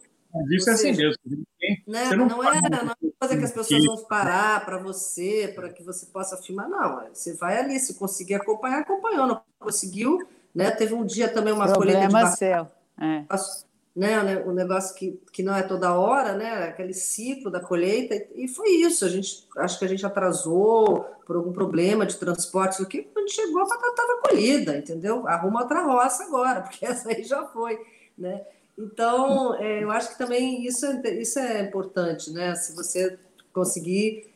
Isso 0.52 0.70
é 0.70 0.74
assim 0.74 0.92
mesmo. 0.92 1.18
Né? 1.88 2.10
Não, 2.16 2.28
não, 2.28 2.44
é, 2.44 2.62
não 2.62 2.92
é 2.92 2.96
coisa 3.20 3.38
que 3.38 3.44
as 3.44 3.52
pessoas 3.52 3.86
vão 3.86 4.04
parar 4.06 4.64
para 4.66 4.78
você, 4.78 5.52
para 5.56 5.70
que 5.70 5.84
você 5.84 6.06
possa 6.08 6.38
filmar, 6.38 6.70
não. 6.70 7.08
Você 7.14 7.34
vai 7.34 7.58
ali, 7.60 7.80
se 7.80 7.96
conseguir 7.96 8.36
acompanhar, 8.36 8.82
acompanhou. 8.82 9.28
Não 9.28 9.42
conseguiu, 9.60 10.28
né? 10.54 10.72
Teve 10.72 10.94
um 10.94 11.06
dia 11.06 11.30
também 11.30 11.54
uma 11.54 11.66
Problema 11.72 12.08
colheita 12.08 12.30
de 12.30 12.38
seu. 12.38 12.68
É. 13.00 13.24
Né, 13.98 14.44
o 14.46 14.52
negócio 14.54 14.94
que, 14.94 15.20
que 15.34 15.42
não 15.42 15.56
é 15.56 15.64
toda 15.64 15.98
hora, 15.98 16.34
né, 16.36 16.66
aquele 16.66 16.94
ciclo 16.94 17.50
da 17.50 17.60
colheita, 17.60 18.14
e 18.36 18.48
foi 18.48 18.70
isso. 18.70 19.04
A 19.04 19.10
gente 19.10 19.48
acho 19.58 19.80
que 19.80 19.86
a 19.86 19.88
gente 19.88 20.06
atrasou 20.06 21.04
por 21.26 21.36
algum 21.36 21.52
problema 21.52 22.06
de 22.06 22.16
transporte, 22.16 22.80
o 22.80 22.86
que 22.86 23.02
quando 23.02 23.32
chegou 23.32 23.60
a 23.60 23.66
batata 23.66 23.88
estava 23.88 24.22
colhida, 24.22 24.78
entendeu? 24.78 25.28
Arruma 25.28 25.64
outra 25.64 25.82
roça 25.82 26.26
agora, 26.26 26.62
porque 26.70 26.86
essa 26.86 27.10
aí 27.10 27.24
já 27.24 27.44
foi, 27.48 27.84
né? 28.16 28.46
Então, 28.78 29.56
é, 29.56 29.84
eu 29.84 29.90
acho 29.90 30.12
que 30.12 30.18
também 30.20 30.64
isso 30.64 30.86
é, 30.86 31.14
isso 31.16 31.40
é 31.40 31.62
importante, 31.62 32.30
né? 32.30 32.54
Se 32.54 32.76
você 32.76 33.18
conseguir, 33.52 34.32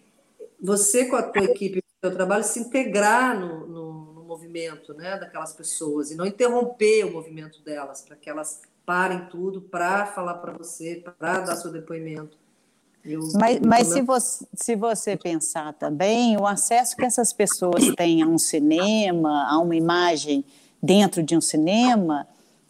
você 0.60 1.06
com 1.06 1.18
a 1.18 1.22
tua 1.22 1.44
equipe, 1.44 1.78
o 1.78 1.84
teu 2.02 2.12
trabalho, 2.12 2.44
se 2.44 2.60
integrar 2.60 3.40
no, 3.40 3.68
no, 3.68 4.14
no 4.16 4.24
movimento 4.24 4.92
né, 4.96 5.20
daquelas 5.20 5.54
pessoas 5.54 6.10
e 6.10 6.16
não 6.16 6.26
interromper 6.26 7.06
o 7.06 7.12
movimento 7.12 7.62
delas, 7.62 8.02
para 8.02 8.16
que 8.16 8.28
elas 8.28 8.64
parem 8.92 9.26
tudo 9.30 9.62
para 9.62 10.06
falar 10.06 10.34
para 10.34 10.52
você, 10.52 11.02
para 11.18 11.40
dar 11.40 11.56
seu 11.56 11.72
depoimento. 11.72 12.38
Eu, 13.06 13.22
mas, 13.36 13.62
mas 13.62 13.88
se, 13.88 14.02
você, 14.02 14.46
se 14.54 14.76
você 14.76 15.16
pensar 15.16 15.72
também, 15.76 16.36
o 16.36 16.46
acesso 16.46 16.98
que 16.98 17.06
essas 17.06 17.32
pessoas 17.32 17.86
têm 17.96 18.22
a 18.22 18.28
um 18.28 18.38
cinema, 18.38 19.48
a 19.50 19.58
uma 19.60 19.78
imagem 19.78 20.44
dentro 20.84 21.24
de 21.24 21.38
um 21.38 21.40
cinema, 21.40 22.28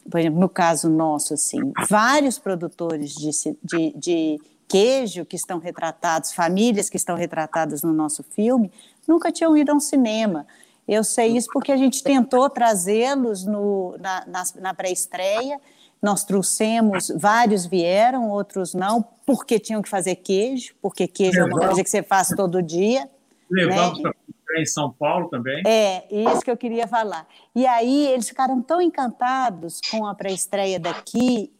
por 0.08 0.20
exemplo, 0.20 0.38
no 0.38 0.48
caso 0.48 0.88
nosso, 0.88 1.34
assim, 1.34 1.72
vários 1.88 2.38
produtores 2.38 3.14
de, 3.16 3.30
de, 3.60 3.92
de 3.98 4.40
queijo 4.68 5.24
que 5.24 5.34
estão 5.34 5.58
retratados, 5.58 6.32
famílias 6.32 6.88
que 6.88 6.96
estão 6.96 7.16
retratadas 7.16 7.82
no 7.82 7.92
nosso 7.92 8.22
filme, 8.22 8.70
nunca 9.08 9.32
tinham 9.32 9.56
ido 9.56 9.72
a 9.72 9.74
um 9.74 9.80
cinema. 9.80 10.46
Eu 10.86 11.02
sei 11.02 11.36
isso 11.36 11.48
porque 11.52 11.72
a 11.72 11.76
gente 11.76 12.00
tentou 12.00 12.48
trazê-los 12.48 13.44
na, 13.44 14.24
na, 14.24 14.44
na 14.60 14.72
pré-estreia. 14.72 15.60
Nós 16.02 16.24
trouxemos, 16.24 17.12
vários 17.14 17.64
vieram, 17.64 18.28
outros 18.28 18.74
não, 18.74 19.04
porque 19.24 19.60
tinham 19.60 19.80
que 19.80 19.88
fazer 19.88 20.16
queijo, 20.16 20.74
porque 20.82 21.06
queijo 21.06 21.40
é 21.40 21.44
uma 21.44 21.60
coisa 21.60 21.84
que 21.84 21.88
você 21.88 22.02
faz 22.02 22.28
todo 22.30 22.60
dia. 22.60 23.08
Levamos 23.48 24.02
né? 24.02 24.10
em 24.58 24.66
São 24.66 24.90
Paulo 24.90 25.28
também. 25.28 25.62
É, 25.66 26.04
isso 26.10 26.40
que 26.42 26.50
eu 26.50 26.56
queria 26.56 26.88
falar. 26.88 27.26
E 27.54 27.66
aí 27.66 28.08
eles 28.08 28.28
ficaram 28.28 28.60
tão 28.60 28.80
encantados 28.80 29.80
com 29.90 30.06
a 30.06 30.14
pré-estreia 30.14 30.80
daqui. 30.80 31.52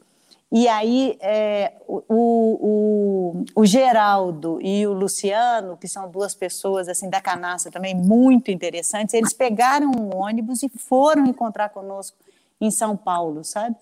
E 0.50 0.68
aí 0.68 1.16
é, 1.20 1.74
o, 1.88 2.02
o, 2.08 3.44
o, 3.54 3.64
Geraldo 3.64 4.58
e 4.60 4.86
o 4.86 4.92
Luciano, 4.92 5.78
que 5.78 5.88
são 5.88 6.10
duas 6.10 6.34
pessoas 6.34 6.88
assim 6.88 7.08
da 7.08 7.22
canastra 7.22 7.72
também 7.72 7.94
muito 7.94 8.50
interessantes, 8.50 9.14
eles 9.14 9.32
pegaram 9.32 9.90
um 9.90 10.14
ônibus 10.14 10.62
e 10.62 10.68
foram 10.68 11.24
encontrar 11.24 11.70
conosco 11.70 12.18
em 12.60 12.70
São 12.70 12.96
Paulo, 12.96 13.42
sabe? 13.42 13.76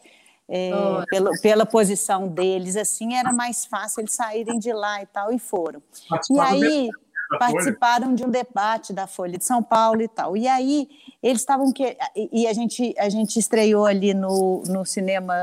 É, 0.53 0.73
oh. 0.75 1.07
pela, 1.07 1.31
pela 1.41 1.65
posição 1.65 2.27
deles, 2.27 2.75
assim, 2.75 3.15
era 3.15 3.33
mais 3.33 3.65
fácil 3.65 4.01
eles 4.01 4.13
saírem 4.13 4.59
de 4.59 4.73
lá 4.73 5.01
e 5.01 5.07
tal, 5.07 5.33
e 5.33 5.39
foram. 5.39 5.81
E 6.29 6.41
aí, 6.41 6.91
participaram 7.39 8.15
de 8.15 8.25
um 8.25 8.29
debate 8.29 8.93
da 8.93 9.07
Folha 9.07 9.39
de 9.39 9.45
São 9.45 9.63
Paulo 9.63 10.03
e 10.03 10.09
tal. 10.09 10.37
E 10.37 10.49
aí 10.49 10.89
eles 11.23 11.41
estavam 11.41 11.73
que 11.73 11.97
e 12.17 12.47
a 12.47 12.53
gente 12.53 12.95
a 12.99 13.09
gente 13.09 13.39
estreou 13.39 13.87
ali 13.87 14.15
no, 14.15 14.63
no 14.67 14.85
cinema 14.85 15.35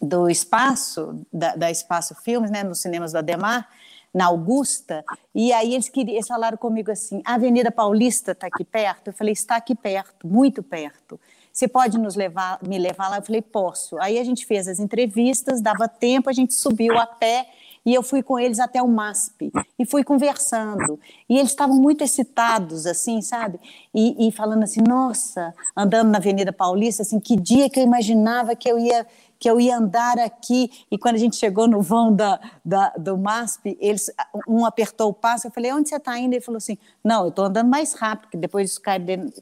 do 0.00 0.28
Espaço 0.28 1.24
da, 1.32 1.54
da 1.56 1.70
Espaço 1.70 2.14
Filmes, 2.22 2.50
né, 2.50 2.62
nos 2.62 2.80
cinemas 2.80 3.12
do 3.12 3.18
Ademar, 3.18 3.68
na 4.12 4.26
Augusta. 4.26 5.04
E 5.34 5.52
aí 5.52 5.74
eles 5.74 5.88
queriam 5.88 6.16
eles 6.16 6.26
falaram 6.26 6.58
comigo 6.58 6.90
assim: 6.90 7.22
a 7.24 7.34
Avenida 7.34 7.70
Paulista 7.70 8.32
está 8.32 8.48
aqui 8.48 8.64
perto. 8.64 9.08
Eu 9.08 9.12
falei: 9.12 9.32
está 9.32 9.56
aqui 9.56 9.74
perto, 9.74 10.26
muito 10.26 10.62
perto. 10.62 11.20
Você 11.58 11.66
pode 11.66 11.98
nos 11.98 12.14
levar, 12.14 12.60
me 12.62 12.78
levar 12.78 13.08
lá? 13.08 13.16
Eu 13.16 13.22
falei, 13.22 13.42
posso. 13.42 13.98
Aí 13.98 14.16
a 14.16 14.22
gente 14.22 14.46
fez 14.46 14.68
as 14.68 14.78
entrevistas, 14.78 15.60
dava 15.60 15.88
tempo, 15.88 16.30
a 16.30 16.32
gente 16.32 16.54
subiu 16.54 16.96
a 16.96 17.04
pé 17.04 17.48
e 17.84 17.92
eu 17.92 18.00
fui 18.00 18.22
com 18.22 18.38
eles 18.38 18.60
até 18.60 18.80
o 18.80 18.86
MASP 18.86 19.50
e 19.76 19.84
fui 19.84 20.04
conversando. 20.04 21.00
E 21.28 21.36
eles 21.36 21.50
estavam 21.50 21.74
muito 21.74 22.04
excitados, 22.04 22.86
assim, 22.86 23.20
sabe? 23.20 23.58
E, 23.92 24.28
e, 24.28 24.30
falando 24.30 24.62
assim, 24.62 24.80
nossa, 24.86 25.52
andando 25.76 26.10
na 26.12 26.18
Avenida 26.18 26.52
Paulista, 26.52 27.02
assim, 27.02 27.18
que 27.18 27.34
dia 27.34 27.68
que 27.68 27.80
eu 27.80 27.82
imaginava 27.82 28.54
que 28.54 28.70
eu 28.70 28.78
ia 28.78 29.04
que 29.38 29.48
eu 29.48 29.60
ia 29.60 29.76
andar 29.76 30.18
aqui. 30.18 30.70
E 30.90 30.98
quando 30.98 31.14
a 31.14 31.18
gente 31.18 31.36
chegou 31.36 31.68
no 31.68 31.80
vão 31.80 32.14
da, 32.14 32.40
da 32.64 32.90
do 32.98 33.16
MASP, 33.16 33.76
eles, 33.80 34.10
um 34.48 34.66
apertou 34.66 35.10
o 35.10 35.14
passo, 35.14 35.46
eu 35.46 35.50
falei, 35.50 35.72
onde 35.72 35.88
você 35.88 35.96
está 35.96 36.18
indo? 36.18 36.34
Ele 36.34 36.40
falou 36.40 36.58
assim, 36.58 36.76
não, 37.04 37.22
eu 37.22 37.28
estou 37.28 37.44
andando 37.44 37.68
mais 37.68 37.94
rápido, 37.94 38.22
porque 38.22 38.36
depois 38.36 38.70
isso 38.70 38.80
cai, 38.80 38.98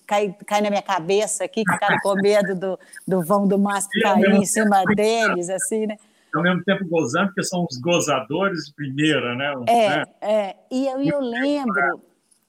cai, 0.07 0.37
cai 0.47 0.61
na 0.61 0.71
minha 0.71 0.83
cabeça 0.83 1.45
aqui, 1.45 1.65
que 1.65 1.73
ficaram 1.73 1.99
com 2.03 2.15
medo 2.15 2.55
do, 2.55 2.79
do 3.07 3.23
vão 3.23 3.49
do 3.49 3.59
MASP 3.59 4.01
cair 4.01 4.35
em 4.35 4.45
cima 4.45 4.85
deles, 4.95 5.49
assim, 5.49 5.87
né? 5.87 5.97
ao 6.35 6.43
mesmo 6.43 6.63
tempo 6.65 6.87
gozando, 6.87 7.29
porque 7.29 7.43
são 7.43 7.67
os 7.69 7.79
gozadores 7.79 8.67
de 8.67 8.75
primeira, 8.75 9.35
né? 9.35 9.55
É, 9.67 9.89
né? 9.89 10.05
é. 10.21 10.57
E 10.71 10.87
eu, 10.87 11.01
eu 11.01 11.21
lembro, 11.21 12.03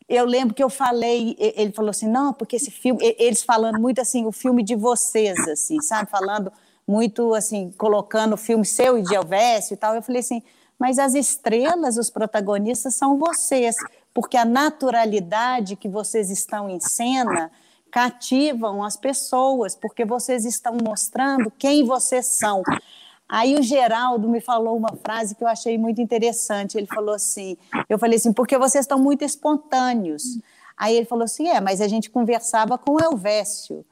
eu 0.09 0.25
lembro 0.25 0.53
que 0.53 0.63
eu 0.63 0.69
falei, 0.69 1.37
ele 1.39 1.71
falou 1.71 1.91
assim, 1.91 2.09
não, 2.09 2.33
porque 2.33 2.57
esse 2.57 2.69
filme, 2.69 2.99
eles 3.17 3.43
falando 3.43 3.79
muito 3.79 4.01
assim, 4.01 4.25
o 4.25 4.31
filme 4.31 4.61
de 4.61 4.75
vocês, 4.75 5.37
assim, 5.47 5.81
sabe? 5.81 6.09
Falando 6.09 6.51
muito 6.88 7.33
assim, 7.33 7.71
colocando 7.77 8.38
filme 8.38 8.65
seu 8.65 8.97
e 8.97 9.03
de 9.03 9.13
Elvésio 9.13 9.73
e 9.73 9.77
tal. 9.77 9.93
Eu 9.93 10.01
falei 10.01 10.21
assim, 10.21 10.41
mas 10.79 10.97
as 10.97 11.13
estrelas, 11.13 11.97
os 11.97 12.09
protagonistas 12.09 12.95
são 12.95 13.17
vocês, 13.17 13.75
porque 14.13 14.38
a 14.38 14.45
naturalidade 14.45 15.75
que 15.75 15.89
vocês 15.89 16.29
estão 16.29 16.69
em 16.69 16.79
cena 16.79 17.51
cativam 17.91 18.83
as 18.83 18.95
pessoas, 18.95 19.75
porque 19.75 20.05
vocês 20.05 20.45
estão 20.45 20.77
mostrando 20.83 21.51
quem 21.57 21.83
vocês 21.83 22.27
são. 22.27 22.61
Aí 23.27 23.55
o 23.55 23.61
Geraldo 23.61 24.29
me 24.29 24.39
falou 24.39 24.77
uma 24.77 24.95
frase 25.03 25.35
que 25.35 25.43
eu 25.43 25.47
achei 25.47 25.77
muito 25.77 26.01
interessante. 26.01 26.77
Ele 26.77 26.88
falou 26.88 27.15
assim: 27.15 27.57
eu 27.89 27.99
falei 27.99 28.17
assim, 28.17 28.31
porque 28.31 28.57
vocês 28.57 28.83
estão 28.83 28.99
muito 28.99 29.25
espontâneos. 29.25 30.39
Aí 30.77 30.95
ele 30.95 31.05
falou 31.05 31.25
assim: 31.25 31.47
é, 31.49 31.59
mas 31.59 31.81
a 31.81 31.88
gente 31.88 32.09
conversava 32.09 32.77
com 32.77 32.93
o 32.93 33.03
Elvésio. 33.03 33.85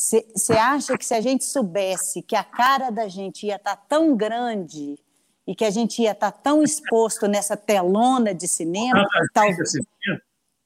Você 0.00 0.54
acha 0.54 0.96
que 0.96 1.04
se 1.04 1.12
a 1.12 1.20
gente 1.20 1.44
soubesse 1.44 2.22
que 2.22 2.34
a 2.34 2.42
cara 2.42 2.88
da 2.88 3.06
gente 3.06 3.44
ia 3.44 3.56
estar 3.56 3.76
tá 3.76 3.82
tão 3.86 4.16
grande 4.16 4.98
e 5.46 5.54
que 5.54 5.62
a 5.62 5.68
gente 5.68 6.00
ia 6.00 6.12
estar 6.12 6.32
tá 6.32 6.38
tão 6.38 6.62
exposto 6.62 7.28
nessa 7.28 7.54
telona 7.54 8.34
de 8.34 8.48
cinema, 8.48 9.06
talvez, 9.34 9.72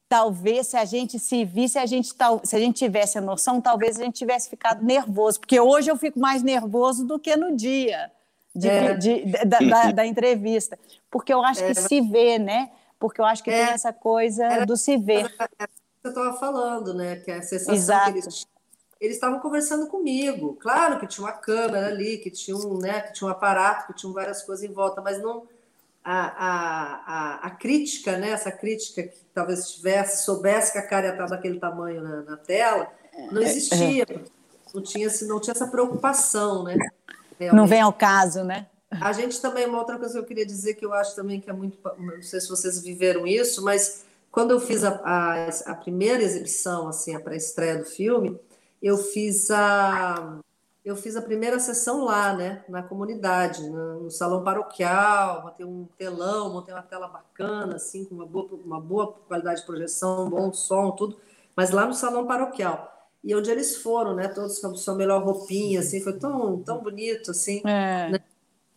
talvez 0.09 0.69
se 0.69 0.77
a 0.77 0.85
gente 0.85 1.19
se 1.19 1.45
visse, 1.45 1.81
a 1.81 1.85
gente, 1.85 2.15
se 2.45 2.55
a 2.55 2.61
gente 2.61 2.79
tivesse 2.79 3.19
a 3.19 3.21
noção, 3.21 3.61
talvez 3.61 3.99
a 3.99 4.05
gente 4.05 4.15
tivesse 4.15 4.49
ficado 4.49 4.85
nervoso, 4.85 5.41
porque 5.41 5.59
hoje 5.59 5.91
eu 5.91 5.97
fico 5.97 6.21
mais 6.21 6.41
nervoso 6.45 7.05
do 7.05 7.19
que 7.19 7.35
no 7.35 7.57
dia 7.57 8.13
de, 8.55 8.69
é. 8.69 8.95
de, 8.95 9.25
de, 9.25 9.45
da, 9.47 9.59
da, 9.59 9.91
da, 9.91 10.07
entrevista, 10.07 10.79
porque 11.11 11.35
eu 11.35 11.45
acho 11.45 11.65
é. 11.65 11.75
que 11.75 11.75
se 11.75 12.01
vê, 12.01 12.39
né? 12.39 12.71
Porque 13.01 13.21
eu 13.21 13.25
acho 13.25 13.43
que 13.43 13.51
é. 13.51 13.67
tem 13.67 13.75
essa 13.75 13.93
coisa 13.93 14.65
do 14.65 14.77
se 14.77 14.97
ver. 14.97 15.27
Eu 16.05 16.11
estava 16.11 16.39
falando, 16.39 16.95
né? 16.95 17.17
Que 17.17 17.33
a 17.33 17.43
sensação 17.43 17.75
Exato. 17.75 18.13
que 18.13 18.19
eles 18.21 18.47
eles 19.05 19.17
estavam 19.17 19.41
conversando 19.41 19.87
comigo. 19.87 20.57
Claro 20.61 20.99
que 20.99 21.07
tinha 21.07 21.27
uma 21.27 21.33
câmera 21.33 21.89
ali, 21.89 22.19
que 22.19 22.31
tinha 22.31 22.57
um, 22.57 22.79
né, 22.79 23.01
que 23.01 23.13
tinha 23.13 23.29
um 23.29 23.31
aparato, 23.31 23.87
que 23.87 23.99
tinha 23.99 24.13
várias 24.13 24.43
coisas 24.43 24.65
em 24.65 24.73
volta, 24.73 25.01
mas 25.01 25.21
não 25.21 25.47
a, 26.05 26.27
a, 26.27 27.05
a, 27.07 27.47
a 27.47 27.51
crítica, 27.51 28.17
né, 28.17 28.31
essa 28.31 28.53
crítica 28.53 29.03
que 29.03 29.19
talvez 29.33 29.71
tivesse, 29.71 30.25
soubesse 30.25 30.73
que 30.73 30.79
a 30.79 30.87
cara 30.87 31.07
ia 31.07 31.13
estar 31.13 31.27
daquele 31.27 31.59
tamanho 31.59 32.03
na, 32.03 32.23
na 32.23 32.37
tela, 32.37 32.89
não 33.31 33.41
é, 33.41 33.45
existia. 33.45 34.05
É. 34.09 34.21
Não 34.75 34.83
tinha, 34.83 35.09
não 35.23 35.41
tinha 35.41 35.53
essa 35.53 35.69
preocupação, 35.69 36.65
né? 36.65 36.77
Realmente. 37.39 37.57
Não 37.57 37.67
vem 37.67 37.81
ao 37.81 37.93
caso, 37.93 38.43
né? 38.43 38.67
A 39.01 39.13
gente 39.13 39.41
também, 39.41 39.67
uma 39.67 39.79
outra 39.79 39.99
coisa 39.99 40.15
que 40.15 40.19
eu 40.19 40.25
queria 40.25 40.47
dizer 40.47 40.75
que 40.75 40.85
eu 40.85 40.93
acho 40.93 41.15
também 41.15 41.41
que 41.41 41.49
é 41.49 41.53
muito. 41.53 41.79
Não 41.99 42.23
sei 42.23 42.41
se 42.41 42.49
vocês 42.49 42.81
viveram 42.81 43.27
isso, 43.27 43.63
mas 43.63 44.05
quando 44.31 44.51
eu 44.51 44.61
fiz 44.61 44.85
a, 44.85 45.01
a, 45.05 45.49
a 45.73 45.75
primeira 45.77 46.23
exibição, 46.23 46.89
assim, 46.89 47.15
a 47.15 47.21
pré-estreia 47.21 47.79
do 47.79 47.85
filme, 47.85 48.39
eu 48.85 48.99
fiz 48.99 49.51
a 49.51 50.41
eu 50.85 50.95
fiz 50.95 51.17
a 51.17 51.23
primeira 51.23 51.59
sessão 51.59 52.05
lá, 52.05 52.35
né, 52.35 52.63
na 52.69 52.83
comunidade, 52.83 53.67
no 53.71 54.11
salão 54.11 54.45
paroquial, 54.45 55.43
montei 55.43 55.65
um 55.65 55.89
telão, 55.97 56.53
montei 56.53 56.75
uma 56.75 56.83
tela 56.83 57.09
bacana, 57.09 57.77
assim, 57.77 58.05
com 58.05 58.17
uma 58.17 58.27
boa, 58.27 58.51
uma 58.63 58.79
boa 58.79 59.15
qualidade 59.27 59.61
de 59.61 59.67
projeção, 59.67 60.29
bom 60.29 60.53
som, 60.53 60.91
tudo, 60.91 61.17
mas 61.57 61.71
lá 61.71 61.87
no 61.87 61.95
salão 61.95 62.27
paroquial. 62.27 62.93
E 63.25 63.35
onde 63.35 63.51
eles 63.51 63.77
foram, 63.77 64.15
né, 64.15 64.29
todos 64.29 64.59
com 64.59 64.67
a 64.67 64.75
sua 64.75 64.95
melhor 64.95 65.25
roupinha, 65.25 65.81
assim, 65.81 66.03
foi 66.03 66.19
tão, 66.19 66.63
tão 66.63 66.83
bonito, 66.83 67.31
assim, 67.31 67.63
é. 67.65 68.11
né? 68.11 68.21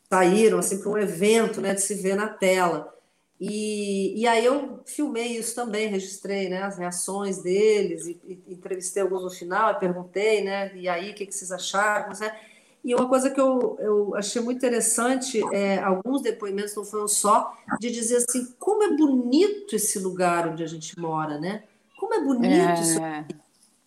saíram, 0.09 0.59
assim, 0.59 0.79
para 0.79 0.89
um 0.89 0.97
evento, 0.97 1.59
né, 1.59 1.73
de 1.73 1.81
se 1.81 1.93
ver 1.93 2.15
na 2.15 2.29
tela. 2.29 2.96
E, 3.39 4.19
e 4.19 4.27
aí 4.27 4.43
eu 4.43 4.79
filmei 4.85 5.37
isso 5.37 5.53
também, 5.53 5.87
registrei 5.87 6.49
né, 6.49 6.63
as 6.63 6.77
reações 6.77 7.41
deles, 7.41 8.07
e, 8.07 8.19
e 8.25 8.53
entrevistei 8.53 9.03
alguns 9.03 9.23
no 9.23 9.29
final, 9.29 9.71
e 9.71 9.79
perguntei, 9.79 10.43
né? 10.43 10.75
E 10.75 10.89
aí, 10.89 11.11
o 11.11 11.13
que, 11.13 11.25
que 11.25 11.35
vocês 11.35 11.51
acharam? 11.51 12.09
Né? 12.19 12.35
E 12.83 12.95
uma 12.95 13.07
coisa 13.07 13.29
que 13.29 13.39
eu, 13.39 13.77
eu 13.79 14.15
achei 14.15 14.41
muito 14.41 14.57
interessante, 14.57 15.39
é, 15.53 15.77
alguns 15.79 16.21
depoimentos, 16.21 16.75
não 16.75 16.83
foram 16.83 17.07
só, 17.07 17.53
de 17.79 17.91
dizer 17.91 18.17
assim, 18.17 18.53
como 18.57 18.83
é 18.83 18.95
bonito 18.95 19.75
esse 19.75 19.99
lugar 19.99 20.47
onde 20.47 20.63
a 20.63 20.67
gente 20.67 20.97
mora, 20.99 21.39
né? 21.39 21.63
Como 21.99 22.13
é 22.13 22.23
bonito 22.23 22.53
é... 22.53 22.81
isso 22.81 22.99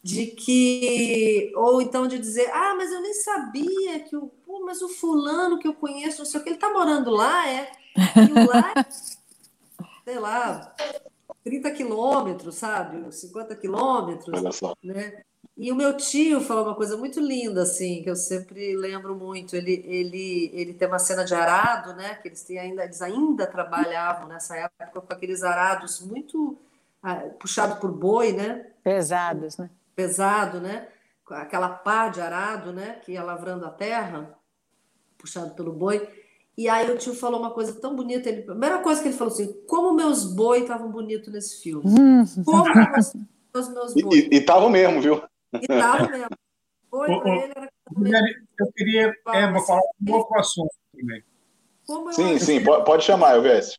de 0.02 0.26
que 0.28 1.52
ou 1.54 1.82
então 1.82 2.06
de 2.06 2.18
dizer 2.18 2.50
ah 2.54 2.74
mas 2.74 2.90
eu 2.90 3.02
nem 3.02 3.12
sabia 3.12 4.00
que 4.00 4.16
o 4.16 4.28
pô, 4.46 4.64
mas 4.64 4.80
o 4.80 4.88
fulano 4.88 5.58
que 5.58 5.68
eu 5.68 5.74
conheço 5.74 6.20
não 6.20 6.24
sei 6.24 6.40
o 6.40 6.42
que 6.42 6.48
ele 6.48 6.56
está 6.56 6.72
morando 6.72 7.10
lá 7.10 7.46
é 7.46 7.70
e 8.16 8.46
lá 8.48 8.72
sei 10.10 10.18
lá, 10.18 10.74
30 11.44 11.70
quilômetros, 11.70 12.56
sabe? 12.56 13.12
50 13.12 13.54
quilômetros. 13.54 14.60
Né? 14.82 15.22
E 15.56 15.70
o 15.70 15.76
meu 15.76 15.96
tio 15.96 16.40
falou 16.40 16.64
uma 16.64 16.74
coisa 16.74 16.96
muito 16.96 17.20
linda, 17.20 17.62
assim, 17.62 18.02
que 18.02 18.10
eu 18.10 18.16
sempre 18.16 18.76
lembro 18.76 19.14
muito. 19.14 19.54
Ele, 19.54 19.84
ele, 19.86 20.50
ele 20.52 20.74
tem 20.74 20.88
uma 20.88 20.98
cena 20.98 21.24
de 21.24 21.32
arado, 21.32 21.94
né? 21.94 22.16
Que 22.16 22.28
eles, 22.28 22.42
têm 22.42 22.58
ainda, 22.58 22.82
eles 22.82 23.00
ainda 23.00 23.46
trabalhavam 23.46 24.26
nessa 24.26 24.56
época 24.56 25.00
com 25.00 25.12
aqueles 25.12 25.44
arados 25.44 26.00
muito 26.00 26.58
ah, 27.00 27.28
puxado 27.38 27.76
por 27.76 27.92
boi, 27.92 28.32
né? 28.32 28.66
Pesados, 28.82 29.58
né? 29.58 29.70
Pesado, 29.94 30.60
né? 30.60 30.88
Aquela 31.30 31.68
pá 31.68 32.08
de 32.08 32.20
arado, 32.20 32.72
né? 32.72 33.00
Que 33.04 33.12
ia 33.12 33.22
lavrando 33.22 33.64
a 33.64 33.70
terra, 33.70 34.36
puxado 35.16 35.54
pelo 35.54 35.72
boi. 35.72 36.19
E 36.60 36.68
aí 36.68 36.90
o 36.90 36.98
tio 36.98 37.14
falou 37.14 37.40
uma 37.40 37.52
coisa 37.52 37.80
tão 37.80 37.96
bonita. 37.96 38.28
Ele, 38.28 38.42
a 38.42 38.44
primeira 38.44 38.80
coisa 38.80 39.00
que 39.00 39.08
ele 39.08 39.16
falou 39.16 39.32
assim: 39.32 39.50
como 39.66 39.94
meus 39.94 40.30
boi 40.30 40.60
estavam 40.60 40.90
bonitos 40.90 41.32
nesse 41.32 41.62
filme. 41.62 41.82
Hum. 41.86 42.22
Como 42.44 42.64
os 43.54 43.68
meus 43.70 43.94
boi. 43.94 44.28
E 44.30 44.36
estavam 44.36 44.68
mesmo, 44.68 45.00
viu? 45.00 45.22
E 45.54 45.58
estavam 45.62 46.10
mesmo. 46.10 46.28
Boi 46.90 47.20
para 47.20 47.36
ele 47.36 47.52
era. 47.56 47.70
Eu 48.58 48.72
queria 48.72 49.14
é, 49.28 49.50
vou 49.50 49.62
falar 49.62 49.80
um 50.06 50.12
outro 50.12 50.38
assunto 50.38 50.74
também. 50.92 51.22
Sim, 52.10 52.38
sim, 52.38 52.62
pode, 52.62 52.84
pode 52.84 53.04
chamar, 53.04 53.36
Elvésio. 53.36 53.78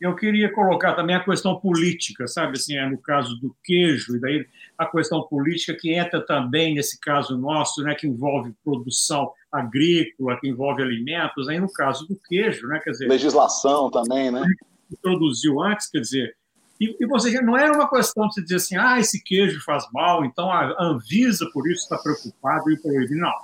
Eu 0.00 0.14
queria 0.14 0.52
colocar 0.52 0.94
também 0.94 1.14
a 1.14 1.24
questão 1.24 1.58
política, 1.58 2.26
sabe? 2.26 2.58
Assim, 2.58 2.76
é 2.76 2.84
no 2.84 2.98
caso 2.98 3.36
do 3.36 3.56
queijo, 3.64 4.16
e 4.16 4.20
daí 4.20 4.46
a 4.76 4.86
questão 4.86 5.22
política 5.22 5.74
que 5.74 5.94
entra 5.94 6.20
também 6.20 6.74
nesse 6.74 7.00
caso 7.00 7.38
nosso, 7.38 7.82
né, 7.82 7.94
que 7.94 8.08
envolve 8.08 8.52
produção 8.64 9.32
agrícola, 9.52 10.38
que 10.40 10.48
envolve 10.48 10.82
alimentos, 10.82 11.48
aí 11.48 11.58
no 11.58 11.72
caso 11.72 12.06
do 12.06 12.16
queijo, 12.28 12.66
né, 12.66 12.80
quer 12.82 12.90
dizer... 12.90 13.08
Legislação 13.08 13.90
também, 13.90 14.30
né? 14.30 14.42
Introduziu 14.90 15.62
antes, 15.62 15.90
quer 15.90 16.00
dizer... 16.00 16.36
E, 16.80 16.96
e 17.00 17.06
você 17.06 17.40
não 17.40 17.56
era 17.56 17.72
uma 17.72 17.90
questão 17.90 18.28
de 18.28 18.42
dizer 18.42 18.56
assim, 18.56 18.76
ah, 18.76 19.00
esse 19.00 19.22
queijo 19.24 19.60
faz 19.64 19.84
mal, 19.92 20.24
então 20.24 20.50
a 20.50 20.76
Anvisa, 20.80 21.50
por 21.52 21.68
isso, 21.68 21.82
está 21.82 21.98
preocupado 21.98 22.70
em 22.70 22.80
proibir. 22.80 23.16
Não, 23.16 23.34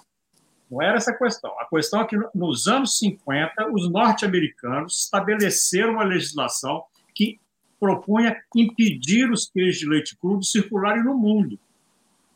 não 0.71 0.83
era 0.83 0.97
essa 0.97 1.11
a 1.11 1.19
questão. 1.19 1.53
A 1.61 1.67
questão 1.67 2.01
é 2.01 2.07
que 2.07 2.17
nos 2.35 2.69
anos 2.69 2.99
50, 2.99 3.71
os 3.73 3.91
norte-americanos 3.91 5.05
estabeleceram 5.05 5.95
uma 5.95 6.05
legislação 6.05 6.85
que 7.15 7.41
propunha 7.79 8.37
impedir 8.55 9.31
os 9.31 9.51
queijos 9.51 9.79
de 9.79 9.89
leite 9.89 10.17
cru 10.17 10.39
de 10.39 10.49
circularem 10.49 11.05
no 11.05 11.17
mundo. 11.17 11.59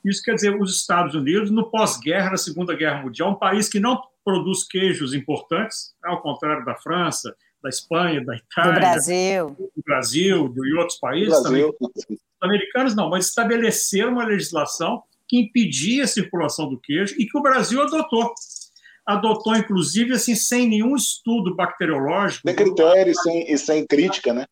Isso 0.04 0.22
quer 0.22 0.34
dizer, 0.34 0.60
os 0.60 0.74
Estados 0.74 1.14
Unidos, 1.14 1.50
no 1.50 1.70
pós-guerra, 1.70 2.30
na 2.30 2.36
Segunda 2.36 2.74
Guerra 2.74 3.02
Mundial, 3.02 3.30
um 3.30 3.38
país 3.38 3.68
que 3.68 3.80
não 3.80 4.00
produz 4.24 4.64
queijos 4.64 5.14
importantes, 5.14 5.94
ao 6.04 6.20
contrário 6.20 6.64
da 6.64 6.74
França, 6.74 7.34
da 7.62 7.68
Espanha, 7.68 8.24
da 8.24 8.36
Itália, 8.36 8.74
do 8.74 8.80
Brasil, 8.80 9.56
do 9.58 9.82
Brasil 9.84 10.54
e 10.64 10.74
outros 10.74 10.98
países 10.98 11.40
Brasil. 11.40 11.72
também. 11.72 11.96
Os 11.96 12.18
americanos 12.42 12.94
não, 12.94 13.10
mas 13.10 13.26
estabeleceram 13.26 14.12
uma 14.12 14.24
legislação 14.24 15.02
que 15.26 15.38
impedia 15.38 16.04
a 16.04 16.06
circulação 16.06 16.68
do 16.68 16.78
queijo 16.78 17.14
e 17.18 17.26
que 17.26 17.36
o 17.36 17.42
Brasil 17.42 17.82
adotou. 17.82 18.32
Adotou, 19.06 19.56
inclusive, 19.56 20.12
assim, 20.12 20.34
sem 20.34 20.68
nenhum 20.68 20.94
estudo 20.94 21.54
bacteriológico. 21.54 22.46
Sem 22.46 22.56
critério 22.56 23.14
sem, 23.14 23.50
e 23.50 23.58
sem 23.58 23.86
crítica, 23.86 24.34
né? 24.34 24.44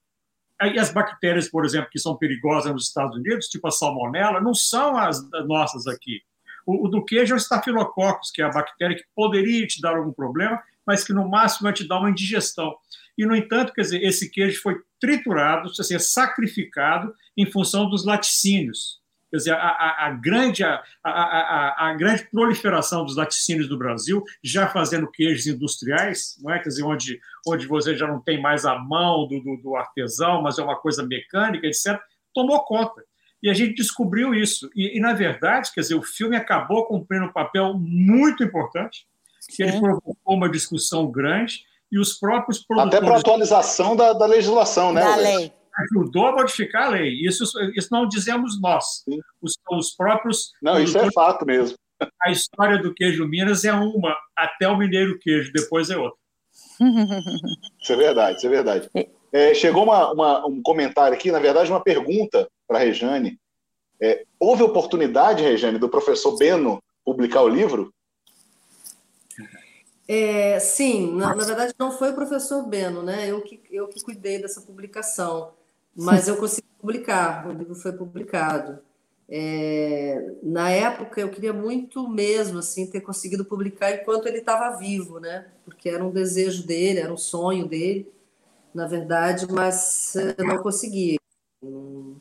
E 0.62 0.78
as 0.78 0.90
bactérias, 0.90 1.50
por 1.50 1.64
exemplo, 1.64 1.90
que 1.90 1.98
são 1.98 2.16
perigosas 2.16 2.72
nos 2.72 2.86
Estados 2.86 3.16
Unidos, 3.16 3.48
tipo 3.48 3.68
a 3.68 3.70
salmonela, 3.70 4.40
não 4.40 4.54
são 4.54 4.96
as 4.96 5.22
nossas 5.46 5.86
aqui. 5.86 6.22
O, 6.66 6.86
o 6.86 6.88
do 6.88 7.04
queijo 7.04 7.34
é 7.34 7.36
o 7.36 7.40
Staphylococcus, 7.40 8.30
que 8.30 8.40
é 8.40 8.44
a 8.44 8.50
bactéria 8.50 8.96
que 8.96 9.04
poderia 9.14 9.66
te 9.66 9.80
dar 9.80 9.96
algum 9.96 10.12
problema, 10.12 10.60
mas 10.86 11.04
que 11.04 11.12
no 11.12 11.28
máximo 11.28 11.64
vai 11.64 11.72
te 11.72 11.86
dar 11.86 11.98
uma 11.98 12.10
indigestão. 12.10 12.74
E, 13.18 13.24
no 13.24 13.36
entanto, 13.36 13.72
quer 13.72 13.82
dizer, 13.82 14.02
esse 14.02 14.30
queijo 14.30 14.60
foi 14.60 14.76
triturado, 15.00 15.74
seja, 15.74 15.98
sacrificado 15.98 17.14
em 17.36 17.50
função 17.50 17.88
dos 17.88 18.04
laticínios. 18.04 19.00
Quer 19.30 19.36
dizer, 19.38 19.52
a, 19.52 19.56
a, 19.56 20.06
a 20.06 20.10
grande, 20.10 20.62
a, 20.62 20.82
a, 21.02 21.94
grande 21.94 22.24
proliferação 22.30 23.04
dos 23.04 23.16
laticínios 23.16 23.68
do 23.68 23.76
Brasil, 23.76 24.22
já 24.42 24.68
fazendo 24.68 25.10
queijos 25.10 25.46
industriais, 25.46 26.36
não 26.40 26.52
é? 26.52 26.60
Quer 26.60 26.68
dizer, 26.68 26.84
onde, 26.84 27.20
onde 27.46 27.66
você 27.66 27.96
já 27.96 28.06
não 28.06 28.20
tem 28.20 28.40
mais 28.40 28.64
a 28.64 28.78
mão 28.78 29.26
do, 29.26 29.40
do, 29.40 29.56
do 29.56 29.76
artesão, 29.76 30.42
mas 30.42 30.58
é 30.58 30.62
uma 30.62 30.76
coisa 30.76 31.04
mecânica, 31.04 31.66
etc., 31.66 31.98
tomou 32.32 32.64
conta. 32.64 33.02
E 33.42 33.50
a 33.50 33.54
gente 33.54 33.74
descobriu 33.74 34.32
isso. 34.32 34.70
E, 34.76 34.96
e, 34.96 35.00
na 35.00 35.12
verdade, 35.12 35.72
quer 35.74 35.80
dizer, 35.80 35.96
o 35.96 36.02
filme 36.02 36.36
acabou 36.36 36.86
cumprindo 36.86 37.26
um 37.26 37.32
papel 37.32 37.74
muito 37.74 38.44
importante, 38.44 39.06
que 39.54 39.62
ele 39.62 39.80
provocou 39.80 40.36
uma 40.36 40.48
discussão 40.48 41.10
grande, 41.10 41.64
e 41.90 41.98
os 41.98 42.14
próprios 42.14 42.64
produtores... 42.64 42.96
Até 42.96 43.06
para 43.06 43.18
atualização 43.18 43.96
da, 43.96 44.12
da 44.12 44.26
legislação, 44.26 44.92
né? 44.92 45.02
Da 45.02 45.16
lei 45.16 45.52
ajudou 45.78 46.26
a 46.26 46.32
modificar 46.32 46.86
a 46.86 46.90
lei. 46.90 47.12
Isso, 47.22 47.44
isso 47.74 47.88
não 47.90 48.08
dizemos 48.08 48.60
nós. 48.60 49.04
Os, 49.40 49.58
os 49.70 49.94
próprios. 49.94 50.52
Não, 50.62 50.80
isso 50.80 50.98
é 50.98 51.10
fato 51.12 51.44
mesmo. 51.44 51.76
A 52.20 52.30
história 52.30 52.78
do 52.78 52.94
queijo 52.94 53.26
Minas 53.26 53.64
é 53.64 53.72
uma, 53.72 54.16
até 54.36 54.68
o 54.68 54.76
mineiro 54.76 55.18
queijo, 55.18 55.52
depois 55.52 55.90
é 55.90 55.96
outra. 55.96 56.18
Isso 57.80 57.92
é 57.92 57.96
verdade, 57.96 58.36
isso 58.36 58.46
é 58.46 58.50
verdade. 58.50 58.90
É, 59.32 59.54
chegou 59.54 59.84
uma, 59.84 60.12
uma, 60.12 60.46
um 60.46 60.62
comentário 60.62 61.14
aqui, 61.14 61.30
na 61.32 61.38
verdade, 61.38 61.70
uma 61.70 61.82
pergunta 61.82 62.48
para 62.66 62.78
a 62.78 62.82
Rejane. 62.82 63.38
É, 64.00 64.24
houve 64.38 64.62
oportunidade, 64.62 65.42
Rejane, 65.42 65.78
do 65.78 65.88
professor 65.88 66.36
Beno 66.36 66.82
publicar 67.04 67.42
o 67.42 67.48
livro? 67.48 67.92
É, 70.08 70.60
sim, 70.60 71.14
na, 71.16 71.34
na, 71.34 71.44
verdade 71.44 71.74
não 71.78 71.90
foi 71.90 72.10
o 72.10 72.14
professor 72.14 72.66
Beno, 72.66 73.02
né? 73.02 73.28
Eu 73.28 73.40
que, 73.42 73.60
eu 73.70 73.88
que 73.88 74.02
cuidei 74.04 74.38
dessa 74.38 74.60
publicação 74.60 75.52
mas 75.96 76.28
eu 76.28 76.36
consegui 76.36 76.66
publicar, 76.78 77.48
o 77.48 77.52
livro 77.52 77.74
foi 77.74 77.92
publicado. 77.92 78.78
É, 79.28 80.34
na 80.42 80.70
época 80.70 81.20
eu 81.20 81.28
queria 81.28 81.52
muito 81.52 82.08
mesmo 82.08 82.60
assim 82.60 82.86
ter 82.88 83.00
conseguido 83.00 83.44
publicar 83.44 83.90
enquanto 83.92 84.26
ele 84.26 84.38
estava 84.38 84.76
vivo, 84.76 85.18
né? 85.18 85.46
Porque 85.64 85.88
era 85.88 86.04
um 86.04 86.10
desejo 86.10 86.64
dele, 86.64 87.00
era 87.00 87.12
um 87.12 87.16
sonho 87.16 87.66
dele, 87.66 88.08
na 88.72 88.86
verdade, 88.86 89.46
mas 89.50 90.14
eh, 90.14 90.36
não 90.44 90.58
consegui. 90.58 91.18
Não, 91.60 92.16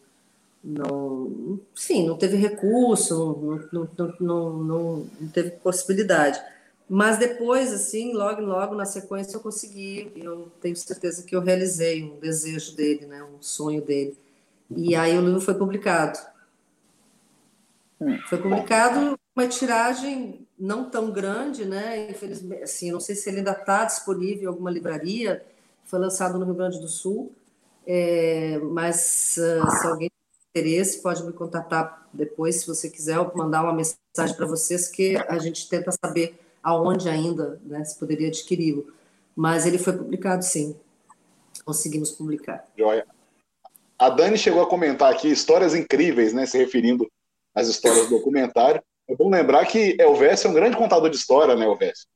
não, 0.64 1.60
sim, 1.76 2.08
não 2.08 2.18
teve 2.18 2.38
recurso, 2.38 3.70
não, 3.72 3.88
não, 4.00 4.14
não, 4.20 4.54
não, 4.64 5.08
não 5.20 5.28
teve 5.32 5.52
possibilidade. 5.52 6.42
Mas 6.88 7.18
depois, 7.18 7.74
assim, 7.74 8.14
logo, 8.14 8.42
logo 8.42 8.76
na 8.76 8.86
sequência 8.86 9.38
eu 9.38 9.42
consegui, 9.42 10.12
eu 10.16 10.52
tenho 10.62 10.76
certeza 10.76 11.24
que 11.24 11.36
eu 11.36 11.42
realizei 11.42 12.04
um 12.04 12.20
desejo 12.20 12.76
dele, 12.76 13.08
né, 13.08 13.24
um 13.24 13.42
sonho 13.42 13.82
dele. 13.82 14.18
E 14.70 14.96
aí 14.96 15.18
o 15.18 15.22
livro 15.22 15.42
foi 15.42 15.56
publicado. 15.56 16.20
Foi 18.28 18.38
publicado 18.38 19.18
uma 19.36 19.48
tiragem 19.48 20.46
não 20.58 20.90
tão 20.90 21.12
grande, 21.12 21.66
né? 21.66 22.10
Infelizmente, 22.10 22.64
assim, 22.64 22.92
não 22.92 23.00
sei 23.00 23.16
se 23.16 23.30
ele 23.30 23.40
ainda 23.40 23.52
está 23.52 23.86
disponível 23.86 24.44
em 24.44 24.48
alguma 24.48 24.72
livraria. 24.72 25.46
Foi 25.86 26.00
lançado 26.00 26.38
no 26.38 26.46
Rio 26.46 26.56
Grande 26.56 26.80
do 26.80 26.88
Sul, 26.88 27.32
é, 27.86 28.58
mas 28.60 29.38
uh, 29.38 29.70
se 29.70 29.88
alguém 29.88 30.10
tem 30.10 30.62
interesse 30.62 31.02
pode 31.02 31.24
me 31.24 31.32
contatar 31.32 32.08
depois, 32.12 32.56
se 32.56 32.68
você 32.68 32.90
quiser, 32.90 33.20
ou 33.20 33.32
mandar 33.36 33.64
uma 33.64 33.74
mensagem 33.74 34.36
para 34.36 34.46
vocês 34.46 34.88
que 34.88 35.16
a 35.16 35.38
gente 35.38 35.70
tenta 35.70 35.92
saber 35.92 36.40
aonde 36.66 37.08
ainda 37.08 37.62
né, 37.64 37.86
se 37.86 37.98
poderia 38.00 38.28
adquiri-lo. 38.28 38.92
Mas 39.36 39.68
ele 39.68 39.78
foi 39.78 39.94
publicado, 39.96 40.44
sim. 40.44 40.76
Conseguimos 41.64 42.10
publicar. 42.10 42.66
Joia. 42.76 43.06
A 44.00 44.10
Dani 44.10 44.36
chegou 44.36 44.64
a 44.64 44.68
comentar 44.68 45.14
aqui 45.14 45.30
histórias 45.30 45.76
incríveis, 45.76 46.34
né, 46.34 46.48
se 46.48 46.58
referindo 46.58 47.08
às 47.54 47.68
histórias 47.68 48.10
do 48.10 48.18
documentário. 48.18 48.82
É 49.08 49.16
bom 49.16 49.30
lembrar 49.30 49.68
que 49.68 49.96
Elvésio 50.00 50.48
é 50.48 50.50
um 50.50 50.54
grande 50.56 50.76
contador 50.76 51.10
de 51.10 51.16
história, 51.16 51.56
né, 51.56 51.66
Elvésio? 51.66 52.08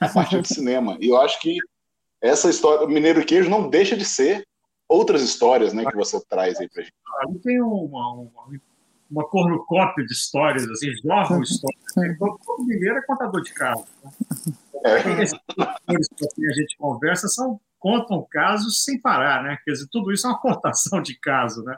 A 0.00 0.08
partir 0.08 0.40
do 0.40 0.46
cinema. 0.46 0.96
E 1.00 1.08
eu 1.08 1.20
acho 1.20 1.40
que 1.40 1.56
essa 2.22 2.48
história, 2.48 2.86
o 2.86 2.88
Mineiro 2.88 3.24
Queijo 3.26 3.50
não 3.50 3.68
deixa 3.68 3.96
de 3.96 4.04
ser 4.04 4.46
outras 4.88 5.22
histórias, 5.22 5.72
né, 5.72 5.84
que 5.84 5.96
você 5.96 6.20
traz 6.28 6.60
aí 6.60 6.68
pra 6.68 6.84
gente. 6.84 6.94
Ali 7.20 7.38
tem 7.40 7.60
uma, 7.60 8.12
uma, 8.12 8.30
uma 9.10 9.26
cornucópia 9.28 10.04
de 10.04 10.12
histórias, 10.12 10.68
assim, 10.68 10.92
jorram 11.02 11.42
histórias. 11.42 11.82
Então, 11.96 12.38
todo 12.44 12.64
mineiro 12.64 12.98
é 12.98 13.02
contador 13.02 13.42
de 13.42 13.52
casos. 13.52 13.86
Né? 14.04 14.10
É. 14.84 15.22
Esses 15.22 15.38
que 16.34 16.46
a 16.46 16.54
gente 16.54 16.76
conversa 16.76 17.28
são, 17.28 17.60
contam 17.78 18.26
casos 18.30 18.84
sem 18.84 19.00
parar, 19.00 19.42
né? 19.42 19.58
Quer 19.64 19.72
dizer, 19.72 19.88
tudo 19.90 20.12
isso 20.12 20.26
é 20.26 20.30
uma 20.30 20.40
contação 20.40 21.00
de 21.02 21.18
caso, 21.18 21.62
né? 21.64 21.76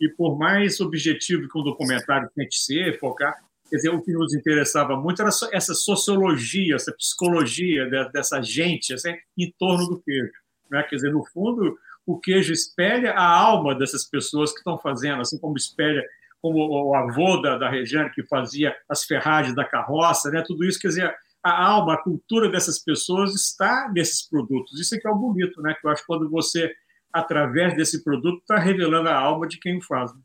E 0.00 0.08
por 0.08 0.38
mais 0.38 0.80
objetivo 0.80 1.48
que 1.48 1.58
um 1.58 1.64
documentário 1.64 2.30
tente 2.34 2.56
ser, 2.56 2.98
focar, 3.00 3.36
quer 3.68 3.76
dizer, 3.76 3.90
o 3.90 4.00
que 4.00 4.12
nos 4.12 4.34
interessava 4.34 4.96
muito 4.96 5.20
era 5.20 5.30
essa 5.52 5.74
sociologia, 5.74 6.76
essa 6.76 6.92
psicologia 6.92 7.88
dessa 8.12 8.40
gente 8.40 8.94
assim, 8.94 9.14
em 9.36 9.52
torno 9.58 9.88
do 9.88 10.00
queijo. 10.00 10.32
Né? 10.70 10.82
Quer 10.84 10.96
dizer, 10.96 11.12
no 11.12 11.24
fundo, 11.24 11.76
o 12.06 12.18
queijo 12.18 12.52
espelha 12.52 13.12
a 13.12 13.26
alma 13.26 13.74
dessas 13.74 14.04
pessoas 14.04 14.52
que 14.52 14.58
estão 14.58 14.78
fazendo, 14.78 15.20
assim 15.20 15.38
como 15.38 15.56
espelha 15.56 16.02
como 16.40 16.88
o 16.88 16.94
avô 16.94 17.40
da, 17.40 17.58
da 17.58 17.68
Regiane, 17.68 18.10
que 18.10 18.22
fazia 18.26 18.74
as 18.88 19.04
ferragens 19.04 19.54
da 19.54 19.64
carroça, 19.64 20.30
né? 20.30 20.42
tudo 20.46 20.64
isso, 20.64 20.78
quer 20.78 20.88
dizer, 20.88 21.14
a 21.42 21.66
alma, 21.66 21.94
a 21.94 22.02
cultura 22.02 22.48
dessas 22.48 22.78
pessoas 22.78 23.34
está 23.34 23.90
nesses 23.92 24.28
produtos. 24.28 24.78
Isso 24.78 24.94
é 24.94 24.98
que 24.98 25.06
é 25.06 25.10
o 25.10 25.16
bonito, 25.16 25.60
né? 25.62 25.74
que 25.80 25.86
eu 25.86 25.90
acho 25.90 26.02
que 26.02 26.06
quando 26.06 26.28
você, 26.30 26.72
através 27.12 27.76
desse 27.76 28.04
produto, 28.04 28.40
está 28.40 28.58
revelando 28.58 29.08
a 29.08 29.16
alma 29.16 29.46
de 29.46 29.58
quem 29.58 29.78
o 29.78 29.82
faz. 29.82 30.12
Né? 30.14 30.20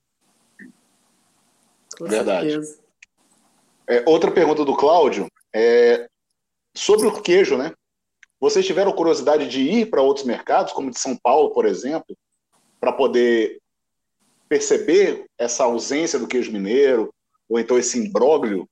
Com 1.97 2.05
Verdade. 2.05 2.59
É, 3.87 4.03
outra 4.07 4.31
pergunta 4.31 4.63
do 4.63 4.75
Cláudio 4.75 5.27
é 5.53 6.07
sobre 6.75 7.07
o 7.07 7.21
queijo, 7.21 7.57
né? 7.57 7.73
Vocês 8.39 8.65
tiveram 8.65 8.91
curiosidade 8.91 9.47
de 9.47 9.61
ir 9.61 9.89
para 9.89 10.01
outros 10.01 10.25
mercados, 10.25 10.73
como 10.73 10.89
de 10.89 10.99
São 10.99 11.15
Paulo, 11.15 11.51
por 11.51 11.65
exemplo, 11.65 12.17
para 12.79 12.91
poder 12.91 13.61
perceber 14.47 15.25
essa 15.37 15.63
ausência 15.63 16.19
do 16.19 16.27
queijo 16.27 16.51
mineiro, 16.51 17.13
ou 17.49 17.59
então 17.59 17.77
esse 17.77 17.97
imbróglio? 17.99 18.67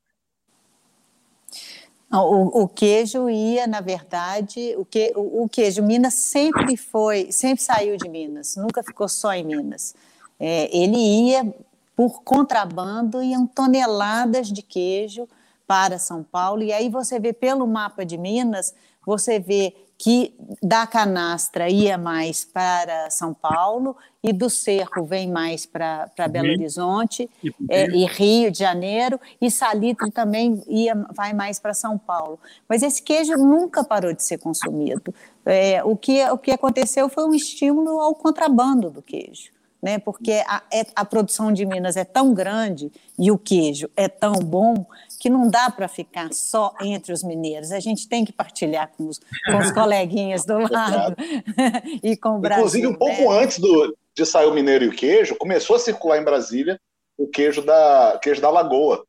O, 2.14 2.64
o, 2.64 2.68
queijo 2.68 3.30
ia, 3.30 3.66
na 3.66 3.80
verdade, 3.80 4.76
o, 4.78 4.84
que, 4.84 5.14
o, 5.16 5.44
o, 5.44 5.50
queijo 5.50 5.82
Minas 5.82 6.16
sempre 6.16 6.76
foi, 6.76 7.32
sempre 7.32 7.64
saiu 7.64 7.96
de 7.96 8.10
Minas, 8.10 8.58
nunca 8.58 8.84
ficou 8.84 9.08
só 9.08 9.34
em 9.34 9.46
Minas. 9.46 9.96
É, 10.38 10.70
ele 10.76 10.98
ia 10.98 11.54
por 11.96 12.22
contrabando, 12.22 13.24
iam 13.24 13.48
toneladas 13.48 14.50
de 14.50 14.62
queijo 14.62 15.26
para 15.66 15.98
São 15.98 16.22
Paulo, 16.22 16.62
e 16.62 16.74
aí 16.74 16.90
você 16.90 17.18
vê 17.18 17.32
pelo 17.32 17.66
mapa 17.66 18.06
de 18.06 18.18
Minas, 18.18 18.76
você 19.06 19.40
vê 19.40 19.74
que 20.02 20.34
da 20.64 20.88
canastra 20.88 21.70
ia 21.70 21.96
mais 21.96 22.44
para 22.44 23.08
São 23.12 23.36
Paulo 23.36 23.96
e 24.24 24.34
do 24.34 24.50
Cerro 24.50 25.06
vem 25.06 25.30
mais 25.30 25.68
para 25.68 26.10
Belo 26.28 26.50
Horizonte 26.50 27.30
e, 27.44 27.54
é, 27.70 27.86
e, 27.86 28.06
Rio 28.08 28.50
de 28.50 28.58
Janeiro 28.58 29.22
e 29.40 29.52
Salitre 29.52 30.10
também 30.10 30.64
ia, 30.68 30.96
vai 31.14 31.34
mais 31.34 31.60
para 31.60 31.76
São 31.76 32.00
Paulo. 32.00 32.40
Mas 32.68 32.82
esse 32.82 33.00
queijo 33.04 33.34
nunca 33.34 33.84
parou 33.84 34.12
de 34.12 34.24
ser 34.24 34.40
consumido. 34.40 35.14
É, 35.46 35.84
o, 35.84 35.96
que, 35.96 36.28
o 36.32 36.38
que 36.40 36.50
aconteceu 36.50 37.08
foi 37.08 37.24
um 37.24 37.36
estímulo 37.36 38.00
ao 38.00 38.16
contrabando 38.16 38.90
do 38.90 39.04
queijo. 39.04 39.52
Né, 39.84 39.98
porque 39.98 40.44
a, 40.46 40.62
é, 40.72 40.86
a 40.96 41.04
produção 41.04 41.52
de 41.52 41.66
Minas 41.66 41.98
é 41.98 42.04
tão 42.04 42.36
grande 42.36 42.92
e 43.18 43.32
o 43.32 43.38
queijo 43.38 43.90
é 43.98 44.08
tão 44.08 44.34
bom 44.34 44.86
que 45.22 45.30
não 45.30 45.48
dá 45.48 45.70
para 45.70 45.88
ficar 45.88 46.34
só 46.34 46.74
entre 46.82 47.14
os 47.14 47.22
mineiros. 47.22 47.72
A 47.72 47.80
gente 47.80 48.10
tem 48.10 48.26
que 48.26 48.34
partilhar 48.34 48.92
com 48.98 49.08
os, 49.08 49.20
com 49.20 49.60
os 49.60 49.72
coleguinhas 49.72 50.44
do 50.46 50.58
lado 50.68 51.16
e 52.02 52.18
com 52.18 52.38
o 52.38 52.40
Brasil. 52.40 52.66
Inclusive, 52.66 52.88
um 52.88 52.96
pouco 52.96 53.32
né? 53.32 53.44
antes 53.44 53.60
do, 53.60 53.96
de 54.16 54.26
sair 54.26 54.48
o 54.48 54.54
mineiro 54.54 54.86
e 54.86 54.88
o 54.88 54.96
queijo, 54.96 55.36
começou 55.36 55.76
a 55.76 55.80
circular 55.80 56.18
em 56.18 56.24
Brasília 56.24 56.82
o 57.16 57.28
queijo 57.28 57.62
da, 57.62 58.20
queijo 58.20 58.42
da 58.42 58.50
Lagoa. 58.50 59.06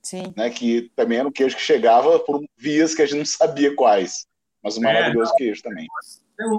Sim. 0.00 0.32
Né, 0.34 0.48
que 0.48 0.90
também 0.96 1.18
era 1.18 1.28
um 1.28 1.32
queijo 1.32 1.54
que 1.54 1.62
chegava 1.62 2.18
por 2.20 2.42
vias 2.56 2.94
que 2.94 3.02
a 3.02 3.06
gente 3.06 3.18
não 3.18 3.26
sabia 3.26 3.76
quais. 3.76 4.26
Mas 4.62 4.78
um 4.78 4.80
é, 4.80 4.84
maravilhoso 4.84 5.32
é, 5.34 5.36
queijo 5.36 5.62
também. 5.62 5.86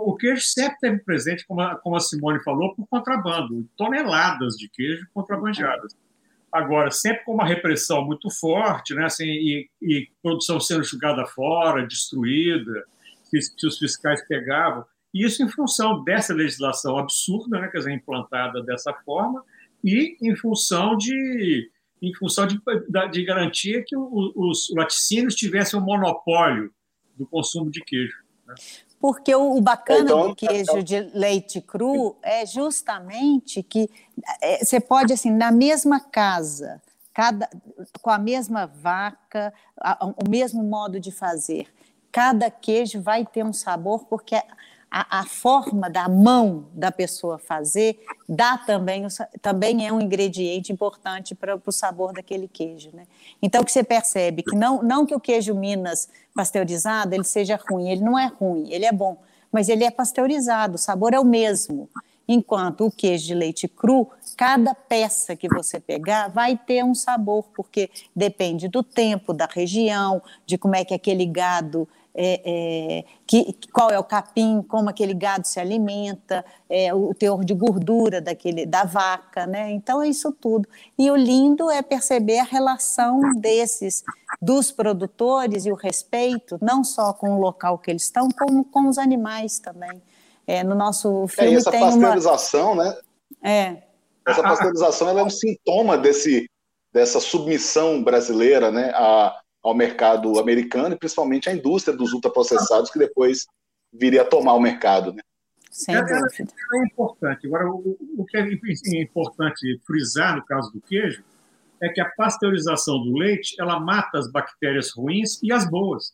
O 0.03 0.15
queijo 0.15 0.41
sempre 0.41 0.77
teve 0.79 0.99
presente, 0.99 1.47
como 1.47 1.61
a, 1.61 1.77
como 1.77 1.95
a 1.95 1.99
Simone 1.99 2.43
falou, 2.43 2.75
por 2.75 2.85
contrabando. 2.87 3.67
Toneladas 3.75 4.53
de 4.53 4.69
queijo 4.69 5.07
contrabandeadas. 5.15 5.95
Agora, 6.51 6.89
sempre 6.91 7.23
com 7.25 7.33
uma 7.33 7.45
repressão 7.45 8.05
muito 8.05 8.29
forte, 8.29 8.93
né, 8.93 9.05
assim, 9.05 9.25
e, 9.25 9.69
e 9.81 10.07
produção 10.21 10.59
sendo 10.59 10.83
jogada 10.83 11.25
fora, 11.25 11.85
destruída, 11.85 12.85
que, 13.29 13.39
que, 13.57 13.67
os 13.67 13.77
fiscais 13.77 14.25
pegavam, 14.27 14.85
e 15.13 15.25
isso 15.25 15.43
em 15.43 15.49
função 15.49 16.03
dessa 16.03 16.33
legislação 16.33 16.97
absurda, 16.97 17.59
né, 17.59 17.67
quer 17.67 17.79
dizer, 17.79 17.93
implantada 17.93 18.61
dessa 18.63 18.93
forma, 19.05 19.43
e 19.83 20.17
em 20.21 20.35
função 20.35 20.97
de, 20.97 21.69
em 22.01 22.13
função 22.15 22.47
de, 22.47 22.59
de 23.11 23.23
garantir 23.23 23.83
que 23.85 23.95
os 23.95 24.73
laticínios 24.75 25.35
tivessem 25.35 25.79
um 25.79 25.83
monopólio 25.83 26.71
do 27.17 27.25
consumo 27.25 27.69
de 27.69 27.81
queijo. 27.81 28.17
Né? 28.45 28.55
Porque 28.99 29.35
o, 29.35 29.59
bacana 29.61 30.01
então, 30.01 30.29
do 30.29 30.35
queijo 30.35 30.81
de 30.81 30.99
leite 31.13 31.61
cru 31.61 32.15
é 32.23 32.45
justamente 32.45 33.61
que 33.61 33.89
é, 34.41 34.63
você 34.63 34.79
pode, 34.79 35.13
assim, 35.13 35.31
na 35.31 35.51
mesma 35.51 35.99
casa, 35.99 36.81
cada, 37.13 37.49
com 38.01 38.09
a 38.09 38.17
mesma 38.17 38.65
vaca, 38.65 39.53
a, 39.79 40.05
o 40.05 40.29
mesmo 40.29 40.63
modo 40.63 40.99
de 40.99 41.11
fazer, 41.11 41.67
cada 42.11 42.49
queijo 42.49 43.01
vai 43.01 43.25
ter 43.25 43.43
um 43.43 43.53
sabor, 43.53 44.05
porque 44.05 44.41
a, 44.89 45.19
a, 45.19 45.25
forma 45.25 45.89
da 45.89 46.07
mão 46.07 46.67
da 46.73 46.91
pessoa 46.91 47.37
fazer 47.37 47.99
dá 48.27 48.57
também, 48.57 49.05
também 49.41 49.85
é 49.85 49.91
um 49.91 49.99
ingrediente 49.99 50.71
importante 50.71 51.35
para 51.35 51.59
o 51.65 51.71
sabor 51.71 52.13
daquele 52.13 52.47
queijo. 52.47 52.91
Né? 52.93 53.05
Então, 53.41 53.63
que 53.63 53.71
você 53.71 53.83
percebe 53.83 54.43
que 54.43 54.55
não, 54.55 54.81
não 54.81 55.05
que 55.05 55.15
o 55.15 55.19
queijo 55.19 55.53
Minas 55.53 56.09
pasteurizado 56.33 57.13
ele 57.13 57.23
seja 57.23 57.59
ruim, 57.69 57.89
ele 57.89 58.01
não 58.01 58.17
é 58.17 58.27
ruim, 58.27 58.71
ele 58.71 58.85
é 58.85 58.91
bom, 58.91 59.17
mas 59.51 59.69
ele 59.69 59.83
é 59.83 59.91
pasteurizado, 59.91 60.75
o 60.75 60.79
sabor 60.79 61.13
é 61.13 61.19
o 61.19 61.25
mesmo. 61.25 61.89
Enquanto 62.27 62.85
o 62.85 62.91
queijo 62.91 63.27
de 63.27 63.35
leite 63.35 63.67
cru, 63.67 64.09
cada 64.35 64.73
peça 64.73 65.35
que 65.35 65.47
você 65.47 65.79
pegar 65.79 66.29
vai 66.29 66.57
ter 66.57 66.83
um 66.83 66.95
sabor, 66.95 67.43
porque 67.55 67.89
depende 68.15 68.67
do 68.67 68.81
tempo, 68.81 69.31
da 69.31 69.45
região, 69.45 70.21
de 70.45 70.57
como 70.57 70.75
é 70.75 70.83
que 70.83 70.93
aquele 70.93 71.25
gado 71.25 71.87
é, 72.17 72.41
é, 72.45 73.03
que, 73.27 73.53
qual 73.73 73.91
é 73.91 73.99
o 73.99 74.03
capim, 74.03 74.61
como 74.61 74.89
aquele 74.89 75.13
gado 75.13 75.45
se 75.45 75.59
alimenta, 75.59 76.45
é, 76.69 76.93
o 76.93 77.13
teor 77.13 77.43
de 77.43 77.53
gordura 77.53 78.21
daquele, 78.21 78.65
da 78.65 78.85
vaca, 78.85 79.45
né? 79.45 79.71
Então 79.71 80.01
é 80.01 80.07
isso 80.07 80.31
tudo. 80.31 80.67
E 80.97 81.11
o 81.11 81.15
lindo 81.15 81.69
é 81.69 81.81
perceber 81.81 82.39
a 82.39 82.43
relação 82.43 83.19
desses, 83.35 84.01
dos 84.41 84.71
produtores 84.71 85.65
e 85.65 85.71
o 85.71 85.75
respeito, 85.75 86.57
não 86.61 86.85
só 86.85 87.11
com 87.11 87.35
o 87.35 87.39
local 87.39 87.77
que 87.77 87.91
eles 87.91 88.03
estão, 88.03 88.29
como 88.29 88.63
com 88.63 88.87
os 88.87 88.97
animais 88.97 89.59
também. 89.59 90.01
É, 90.47 90.63
no 90.63 90.75
nosso 90.75 91.27
filme 91.27 91.55
é, 91.55 91.57
essa 91.57 91.71
tem 91.71 91.81
pasteurização, 91.81 92.73
uma... 92.73 92.83
né? 92.83 92.97
É. 93.43 93.83
Essa 94.25 94.41
pasteurização 94.41 95.19
é 95.19 95.23
um 95.23 95.29
sintoma 95.29 95.97
desse, 95.97 96.49
dessa 96.93 97.19
submissão 97.19 98.01
brasileira, 98.01 98.71
né? 98.71 98.91
A, 98.95 99.41
ao 99.65 99.73
mercado 99.73 100.39
americano 100.39 100.93
e 100.93 100.97
principalmente 100.97 101.49
à 101.49 101.53
indústria 101.53 101.97
dos 101.97 102.13
ultraprocessados 102.13 102.91
que 102.91 102.99
depois 102.99 103.47
viria 103.91 104.21
a 104.21 104.25
tomar 104.25 104.53
o 104.53 104.59
mercado. 104.59 105.11
Né? 105.11 105.23
Sem 105.71 105.95
dúvida. 105.95 106.27
É, 106.37 106.77
é 106.77 106.85
importante. 106.85 107.47
Agora, 107.47 107.67
o, 107.71 107.97
o 108.15 108.25
que 108.25 108.37
é 108.37 109.01
importante 109.01 109.81
frisar 109.87 110.35
no 110.35 110.45
caso 110.45 110.71
do 110.71 110.79
queijo 110.79 111.23
é 111.81 111.89
que 111.89 111.99
a 111.99 112.05
pasteurização 112.05 113.03
do 113.03 113.17
leite 113.17 113.55
ela 113.59 113.79
mata 113.79 114.19
as 114.19 114.31
bactérias 114.31 114.91
ruins 114.95 115.41
e 115.41 115.51
as 115.51 115.67
boas. 115.67 116.13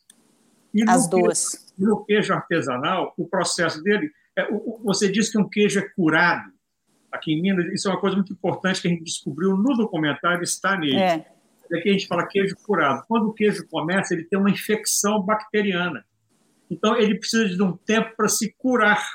E 0.74 0.90
as 0.90 1.10
duas. 1.10 1.50
Queijo, 1.50 1.74
no 1.78 2.06
queijo 2.06 2.34
artesanal, 2.34 3.14
o 3.18 3.28
processo 3.28 3.84
dele. 3.84 4.10
É, 4.34 4.48
você 4.82 5.12
diz 5.12 5.30
que 5.30 5.38
um 5.38 5.50
queijo 5.50 5.78
é 5.78 5.90
curado. 5.90 6.50
Aqui 7.12 7.34
em 7.34 7.42
Minas, 7.42 7.66
isso 7.74 7.90
é 7.90 7.92
uma 7.92 8.00
coisa 8.00 8.16
muito 8.16 8.32
importante 8.32 8.82
que 8.82 8.88
a 8.88 8.92
gente 8.92 9.04
descobriu 9.04 9.58
no 9.58 9.76
documentário, 9.76 10.42
está 10.42 10.78
nele. 10.78 10.96
É 10.96 11.31
Aqui 11.74 11.90
a 11.90 11.94
gente 11.94 12.08
fala 12.08 12.28
queijo 12.28 12.56
curado. 12.64 13.06
Quando 13.08 13.30
o 13.30 13.34
queijo 13.34 13.68
começa, 13.68 14.14
ele 14.14 14.24
tem 14.24 14.38
uma 14.38 14.50
infecção 14.50 15.22
bacteriana. 15.22 16.06
Então, 16.70 16.96
ele 16.98 17.18
precisa 17.18 17.48
de 17.50 17.62
um 17.62 17.76
tempo 17.76 18.16
para 18.16 18.28
se 18.30 18.54
curar, 18.58 19.06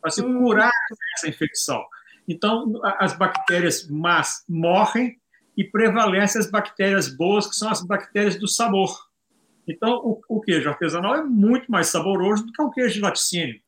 para 0.00 0.10
se 0.10 0.22
hum. 0.22 0.38
curar 0.38 0.70
essa 1.16 1.28
infecção. 1.28 1.84
Então, 2.26 2.80
as 2.98 3.16
bactérias 3.16 3.88
más 3.88 4.44
morrem 4.48 5.18
e 5.56 5.64
prevalecem 5.64 6.40
as 6.40 6.50
bactérias 6.50 7.08
boas, 7.14 7.46
que 7.46 7.56
são 7.56 7.70
as 7.70 7.84
bactérias 7.84 8.36
do 8.36 8.48
sabor. 8.48 9.08
Então, 9.66 9.96
o, 9.96 10.20
o 10.28 10.40
queijo 10.40 10.68
artesanal 10.68 11.16
é 11.16 11.22
muito 11.22 11.70
mais 11.70 11.88
saboroso 11.88 12.46
do 12.46 12.52
que 12.52 12.62
um 12.62 12.70
queijo 12.70 12.94
de 12.94 13.00
laticínio, 13.00 13.60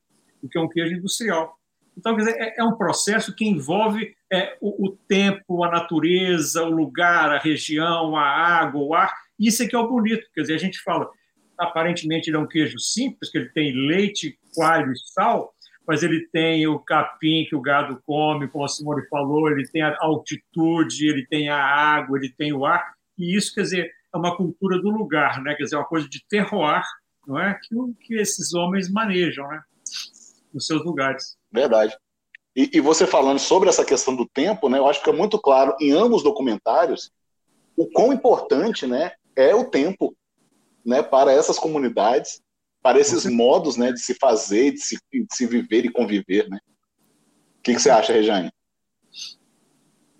do 0.42 0.48
que 0.48 0.58
um 0.58 0.68
queijo 0.68 0.94
industrial. 0.94 1.59
Então, 2.00 2.16
quer 2.16 2.22
dizer, 2.22 2.40
é, 2.40 2.54
é 2.60 2.64
um 2.64 2.76
processo 2.76 3.34
que 3.36 3.46
envolve 3.46 4.16
é, 4.32 4.56
o, 4.58 4.86
o, 4.86 4.96
tempo, 5.06 5.62
a 5.62 5.70
natureza, 5.70 6.64
o 6.64 6.70
lugar, 6.70 7.30
a 7.30 7.38
região, 7.38 8.16
a 8.16 8.22
água, 8.22 8.80
o 8.80 8.94
ar. 8.94 9.12
Isso 9.38 9.62
é 9.62 9.68
que 9.68 9.76
é 9.76 9.78
o 9.78 9.86
bonito. 9.86 10.26
Quer 10.34 10.40
dizer, 10.40 10.54
a 10.54 10.58
gente 10.58 10.80
fala, 10.82 11.10
aparentemente 11.58 12.30
ele 12.30 12.38
é 12.38 12.40
um 12.40 12.48
queijo 12.48 12.78
simples, 12.78 13.30
que 13.30 13.36
ele 13.36 13.50
tem 13.50 13.86
leite, 13.86 14.38
coalho 14.54 14.90
e 14.92 14.98
sal, 15.12 15.52
mas 15.86 16.02
ele 16.02 16.26
tem 16.32 16.66
o 16.66 16.78
capim 16.78 17.44
que 17.46 17.54
o 17.54 17.60
gado 17.60 18.00
come, 18.06 18.48
como 18.48 18.64
a 18.64 18.68
Simone 18.68 19.06
falou, 19.08 19.50
ele 19.50 19.68
tem 19.68 19.82
a 19.82 19.94
altitude, 20.00 21.06
ele 21.06 21.26
tem 21.26 21.50
a 21.50 21.62
água, 21.62 22.16
ele 22.16 22.32
tem 22.32 22.50
o 22.54 22.64
ar. 22.64 22.94
E 23.18 23.36
isso, 23.36 23.54
quer 23.54 23.62
dizer, 23.62 23.92
é 24.14 24.16
uma 24.16 24.34
cultura 24.34 24.80
do 24.80 24.88
lugar, 24.88 25.42
né? 25.42 25.54
Quer 25.54 25.64
dizer, 25.64 25.76
é 25.76 25.78
uma 25.78 25.84
coisa 25.84 26.08
de 26.08 26.24
terroir, 26.30 26.82
não 27.26 27.38
é? 27.38 27.60
Que, 27.62 27.76
que 28.00 28.14
esses 28.14 28.54
homens 28.54 28.90
manejam, 28.90 29.46
né? 29.48 29.60
Nos 30.54 30.66
seus 30.66 30.82
lugares. 30.82 31.38
Verdade. 31.52 31.96
E, 32.54 32.70
e, 32.74 32.80
você 32.80 33.06
falando 33.06 33.38
sobre 33.38 33.68
essa 33.68 33.84
questão 33.84 34.14
do 34.14 34.28
tempo, 34.28 34.68
né, 34.68 34.78
eu 34.78 34.88
acho 34.88 35.02
que 35.02 35.08
é 35.08 35.12
muito 35.12 35.38
claro 35.38 35.76
em 35.80 35.92
ambos 35.92 36.22
documentários 36.22 37.10
o 37.76 37.86
quão 37.86 38.12
importante 38.12 38.86
né, 38.86 39.12
é 39.36 39.54
o 39.54 39.64
tempo 39.64 40.14
né, 40.84 41.02
para 41.02 41.32
essas 41.32 41.58
comunidades, 41.58 42.40
para 42.82 42.98
esses 42.98 43.24
modos 43.24 43.76
né, 43.76 43.92
de 43.92 44.00
se 44.00 44.14
fazer, 44.14 44.72
de 44.72 44.80
se, 44.80 44.98
de 45.12 45.26
se 45.32 45.46
viver 45.46 45.84
e 45.84 45.92
conviver. 45.92 46.48
Né? 46.48 46.58
O 47.58 47.62
que, 47.62 47.74
que 47.74 47.80
você 47.80 47.90
acha, 47.90 48.12
Rejane? 48.12 48.50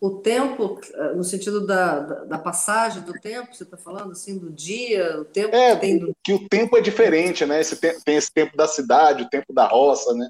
O 0.00 0.10
tempo, 0.10 0.80
no 1.14 1.22
sentido 1.22 1.66
da, 1.66 2.00
da, 2.00 2.24
da 2.24 2.38
passagem 2.38 3.02
do 3.02 3.12
tempo, 3.12 3.54
você 3.54 3.64
está 3.64 3.76
falando 3.76 4.12
assim, 4.12 4.38
do 4.38 4.50
dia, 4.50 5.20
o 5.20 5.26
tempo 5.26 5.54
é, 5.54 5.74
que 5.74 5.80
tem 5.80 5.98
do... 5.98 6.16
que 6.24 6.32
o 6.32 6.48
tempo 6.48 6.76
é 6.78 6.80
diferente, 6.80 7.44
né? 7.44 7.60
Esse 7.60 7.76
tem 7.76 8.16
esse 8.16 8.32
tempo 8.32 8.56
da 8.56 8.66
cidade, 8.66 9.24
o 9.24 9.28
tempo 9.28 9.52
da 9.52 9.66
roça, 9.66 10.14
né? 10.14 10.26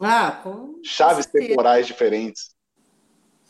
Ah, 0.00 0.40
com 0.42 0.80
chaves 0.82 1.24
certeza. 1.24 1.48
temporais 1.48 1.86
diferentes. 1.86 2.50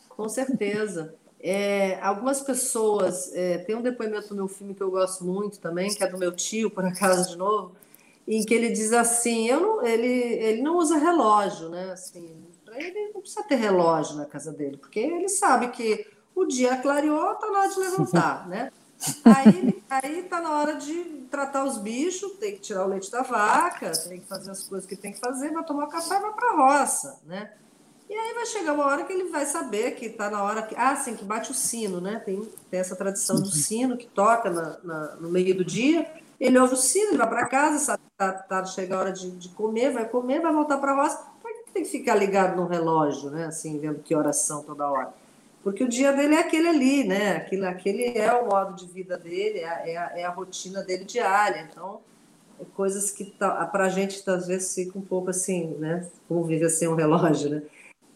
Com 0.09 0.27
certeza. 0.29 1.15
É, 1.39 1.99
algumas 2.01 2.41
pessoas. 2.41 3.31
É, 3.33 3.59
tem 3.59 3.75
um 3.75 3.81
depoimento 3.81 4.29
no 4.31 4.35
meu 4.37 4.47
filme 4.47 4.73
que 4.73 4.81
eu 4.81 4.89
gosto 4.89 5.23
muito 5.23 5.59
também, 5.59 5.93
que 5.93 6.03
é 6.03 6.07
do 6.07 6.17
meu 6.17 6.31
tio, 6.31 6.71
por 6.71 6.85
acaso, 6.85 7.29
de 7.29 7.37
novo, 7.37 7.75
em 8.27 8.43
que 8.43 8.53
ele 8.53 8.69
diz 8.69 8.91
assim: 8.93 9.47
eu 9.47 9.59
não, 9.59 9.85
ele, 9.85 10.07
ele 10.07 10.61
não 10.61 10.77
usa 10.77 10.97
relógio, 10.97 11.69
né? 11.69 11.91
Assim, 11.91 12.43
ele 12.75 13.11
não 13.13 13.21
precisa 13.21 13.43
ter 13.43 13.55
relógio 13.55 14.15
na 14.15 14.25
casa 14.25 14.51
dele, 14.51 14.77
porque 14.77 14.99
ele 14.99 15.29
sabe 15.29 15.69
que 15.69 16.07
o 16.35 16.45
dia 16.45 16.77
clareou, 16.77 17.35
tá 17.35 17.49
na 17.49 17.59
hora 17.59 17.69
de 17.69 17.79
levantar, 17.79 18.47
né? 18.47 18.71
Aí, 19.23 19.83
aí 19.89 20.23
tá 20.23 20.41
na 20.41 20.51
hora 20.51 20.75
de 20.75 21.27
tratar 21.29 21.65
os 21.65 21.77
bichos, 21.77 22.33
tem 22.33 22.53
que 22.53 22.59
tirar 22.59 22.85
o 22.85 22.89
leite 22.89 23.11
da 23.11 23.21
vaca, 23.21 23.91
tem 23.91 24.19
que 24.19 24.27
fazer 24.27 24.51
as 24.51 24.63
coisas 24.63 24.87
que 24.87 24.95
tem 24.95 25.11
que 25.11 25.19
fazer, 25.19 25.51
vai 25.51 25.63
tomar 25.63 25.87
café 25.87 26.17
e 26.17 26.21
vai 26.21 26.33
para 26.33 26.51
a 26.51 26.55
roça, 26.55 27.19
né? 27.25 27.51
E 28.09 28.13
aí 28.13 28.33
vai 28.33 28.45
chegar 28.45 28.73
uma 28.73 28.85
hora 28.85 29.03
que 29.03 29.11
ele 29.11 29.29
vai 29.29 29.45
saber 29.45 29.91
que 29.91 30.05
está 30.05 30.29
na 30.29 30.41
hora 30.41 30.63
que. 30.63 30.73
Ah, 30.77 30.95
sim, 30.95 31.15
que 31.15 31.25
bate 31.25 31.51
o 31.51 31.53
sino, 31.53 31.99
né? 31.99 32.21
Tem, 32.25 32.41
tem 32.71 32.79
essa 32.79 32.95
tradição 32.95 33.35
do 33.35 33.49
sino 33.49 33.97
que 33.97 34.07
toca 34.07 34.49
na, 34.49 34.77
na, 34.81 35.15
no 35.17 35.29
meio 35.29 35.55
do 35.55 35.65
dia. 35.65 36.09
Ele 36.39 36.57
ouve 36.57 36.75
o 36.75 36.77
sino, 36.77 37.09
ele 37.09 37.17
vai 37.17 37.27
para 37.27 37.47
casa, 37.47 37.79
sabe 37.79 38.03
tá, 38.15 38.31
tá, 38.31 38.65
chega 38.65 38.95
a 38.95 38.99
hora 38.99 39.11
de, 39.11 39.29
de 39.31 39.49
comer, 39.49 39.91
vai 39.91 40.07
comer, 40.07 40.41
vai 40.41 40.53
voltar 40.53 40.77
para 40.77 40.93
a 40.93 40.95
roça. 40.95 41.17
Por 41.41 41.51
que 41.51 41.71
tem 41.71 41.83
que 41.83 41.89
ficar 41.89 42.15
ligado 42.15 42.55
no 42.55 42.65
relógio, 42.65 43.29
né? 43.29 43.45
Assim, 43.45 43.77
vendo 43.77 43.99
que 43.99 44.15
oração 44.15 44.63
toda 44.63 44.89
hora? 44.89 45.13
Porque 45.67 45.83
o 45.83 45.89
dia 45.89 46.13
dele 46.13 46.35
é 46.35 46.39
aquele 46.39 46.69
ali, 46.69 47.03
né? 47.03 47.35
Aquele, 47.35 47.65
aquele 47.65 48.17
é 48.17 48.33
o 48.33 48.47
modo 48.47 48.73
de 48.73 48.85
vida 48.85 49.17
dele, 49.17 49.59
é, 49.59 49.91
é, 49.91 49.97
a, 49.97 50.11
é 50.19 50.23
a 50.23 50.29
rotina 50.29 50.81
dele 50.81 51.03
diária. 51.03 51.67
Então, 51.69 51.99
é 52.57 52.63
coisas 52.73 53.11
que 53.11 53.25
tá, 53.25 53.65
para 53.65 53.83
a 53.83 53.89
gente 53.89 54.23
às 54.29 54.47
vezes 54.47 54.73
fica 54.73 54.97
um 54.97 55.01
pouco 55.01 55.29
assim, 55.29 55.75
né? 55.77 56.09
Como 56.25 56.45
viver 56.45 56.69
sem 56.69 56.87
um 56.87 56.95
relógio, 56.95 57.49
né? 57.49 57.63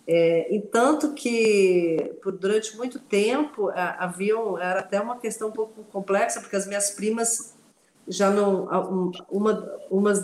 É, 0.08 0.56
e 0.56 0.62
tanto 0.62 1.14
que 1.14 2.16
por, 2.24 2.32
durante 2.32 2.78
muito 2.78 3.00
tempo 3.00 3.70
havia 3.76 4.36
era 4.62 4.80
até 4.80 5.02
uma 5.02 5.18
questão 5.18 5.50
um 5.50 5.52
pouco 5.52 5.84
complexa, 5.92 6.40
porque 6.40 6.56
as 6.56 6.66
minhas 6.66 6.92
primas 6.92 7.54
já 8.08 8.30
não 8.30 9.12
uma 9.30 9.78
umas 9.92 10.24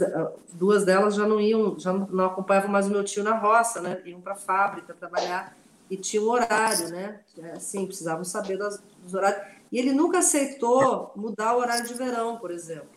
duas 0.53 0.86
delas 0.86 1.13
já 1.13 1.28
não 1.28 1.41
iam 1.41 1.78
já 1.78 1.91
não 1.91 2.25
acompanhavam 2.25 2.71
mais 2.71 2.88
o 2.88 2.89
meu 2.89 3.03
tio 3.03 3.23
na 3.23 3.38
roça 3.38 3.82
né 3.82 4.01
iam 4.03 4.19
para 4.19 4.34
a 4.34 4.36
fábrica 4.36 4.95
trabalhar 4.95 5.55
e 5.90 5.98
tinha 5.98 6.22
um 6.22 6.30
horário, 6.30 6.90
né? 6.90 7.20
Assim, 7.54 7.86
precisavam 7.86 8.24
saber 8.24 8.58
das, 8.58 8.82
dos 9.02 9.14
horários. 9.14 9.42
E 9.72 9.78
ele 9.78 9.92
nunca 9.92 10.20
aceitou 10.20 11.12
mudar 11.16 11.56
o 11.56 11.60
horário 11.60 11.88
de 11.88 11.94
verão, 11.94 12.38
por 12.38 12.52
exemplo. 12.52 12.90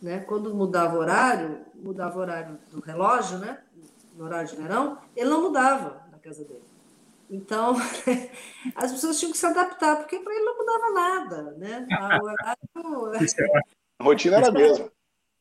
Né? 0.00 0.20
Quando 0.20 0.54
mudava 0.54 0.96
o 0.96 1.00
horário, 1.00 1.60
mudava 1.74 2.16
o 2.16 2.20
horário 2.20 2.58
do 2.70 2.80
relógio, 2.80 3.38
né? 3.38 3.58
No 4.16 4.24
horário 4.24 4.48
de 4.48 4.56
verão, 4.56 4.98
ele 5.16 5.28
não 5.28 5.42
mudava 5.42 6.02
na 6.10 6.18
casa 6.18 6.44
dele. 6.44 6.62
Então, 7.30 7.76
as 8.74 8.92
pessoas 8.92 9.18
tinham 9.18 9.32
que 9.32 9.38
se 9.38 9.46
adaptar, 9.46 9.96
porque 9.96 10.18
para 10.18 10.34
ele 10.34 10.44
não 10.44 10.56
mudava 10.56 10.90
nada, 10.92 11.42
né? 11.58 11.86
O 12.20 12.24
horário... 12.24 13.18
A 14.00 14.04
rotina 14.04 14.36
era 14.36 14.48
a 14.48 14.52
mesma. 14.52 14.88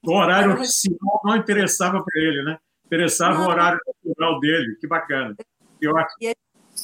O 0.03 0.13
horário 0.13 0.53
oficial 0.53 1.21
não 1.23 1.35
interessava 1.35 2.03
para 2.03 2.21
ele, 2.21 2.41
né? 2.43 2.57
Interessava 2.85 3.37
não. 3.37 3.45
o 3.45 3.49
horário 3.49 3.79
natural 3.85 4.39
dele, 4.39 4.75
que 4.79 4.87
bacana. 4.87 5.35
Eu 5.81 5.97
acho... 5.97 6.15
e, 6.21 6.35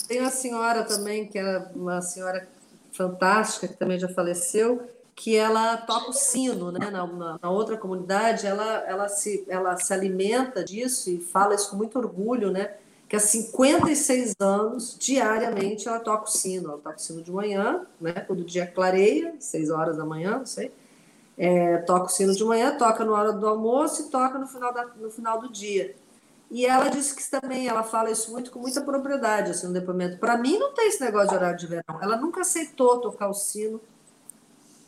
Tem 0.07 0.19
uma 0.19 0.29
senhora 0.29 0.83
também, 0.83 1.27
que 1.27 1.37
é 1.37 1.57
uma 1.75 2.01
senhora 2.01 2.47
fantástica, 2.91 3.67
que 3.67 3.75
também 3.75 3.99
já 3.99 4.07
faleceu, 4.07 4.87
que 5.15 5.35
ela 5.35 5.77
toca 5.77 6.09
o 6.09 6.13
sino, 6.13 6.71
né? 6.71 6.89
Na, 6.89 7.05
na, 7.05 7.39
na, 7.41 7.49
outra 7.49 7.77
comunidade, 7.77 8.47
ela, 8.47 8.83
ela, 8.87 9.07
se, 9.07 9.45
ela 9.47 9.77
se 9.77 9.93
alimenta 9.93 10.63
disso 10.63 11.09
e 11.09 11.19
fala 11.19 11.55
isso 11.55 11.69
com 11.69 11.75
muito 11.75 11.97
orgulho, 11.97 12.51
né? 12.51 12.75
Que 13.07 13.15
há 13.15 13.19
56 13.19 14.33
anos, 14.39 14.97
diariamente, 14.99 15.87
ela 15.87 15.99
toca 15.99 16.23
o 16.23 16.31
sino. 16.31 16.69
Ela 16.69 16.79
toca 16.79 16.95
o 16.95 16.99
sino 16.99 17.21
de 17.21 17.31
manhã, 17.31 17.85
né? 18.01 18.25
O 18.27 18.35
dia 18.35 18.65
clareia, 18.65 19.35
6 19.39 19.69
horas 19.69 19.97
da 19.97 20.05
manhã, 20.05 20.39
não 20.39 20.45
sei. 20.45 20.71
É, 21.37 21.77
toca 21.79 22.05
o 22.05 22.09
sino 22.09 22.33
de 22.33 22.43
manhã, 22.43 22.77
toca 22.77 23.03
na 23.03 23.11
hora 23.11 23.33
do 23.33 23.47
almoço 23.47 24.03
e 24.03 24.11
toca 24.11 24.37
no 24.37 24.47
final, 24.47 24.73
da, 24.73 24.85
no 24.85 25.11
final 25.11 25.39
do 25.39 25.49
dia. 25.49 25.95
E 26.53 26.67
ela 26.67 26.87
disse 26.87 27.15
que 27.15 27.27
também, 27.27 27.67
ela 27.67 27.81
fala 27.81 28.11
isso 28.11 28.31
muito 28.31 28.51
com 28.51 28.59
muita 28.59 28.79
propriedade, 28.79 29.49
assim, 29.49 29.65
no 29.65 29.73
depoimento. 29.73 30.19
Para 30.19 30.37
mim, 30.37 30.59
não 30.59 30.71
tem 30.71 30.87
esse 30.87 31.01
negócio 31.01 31.29
de 31.29 31.35
horário 31.35 31.57
de 31.57 31.65
verão. 31.65 31.99
Ela 31.99 32.15
nunca 32.15 32.41
aceitou 32.41 33.01
tocar 33.01 33.27
o 33.27 33.33
sino 33.33 33.81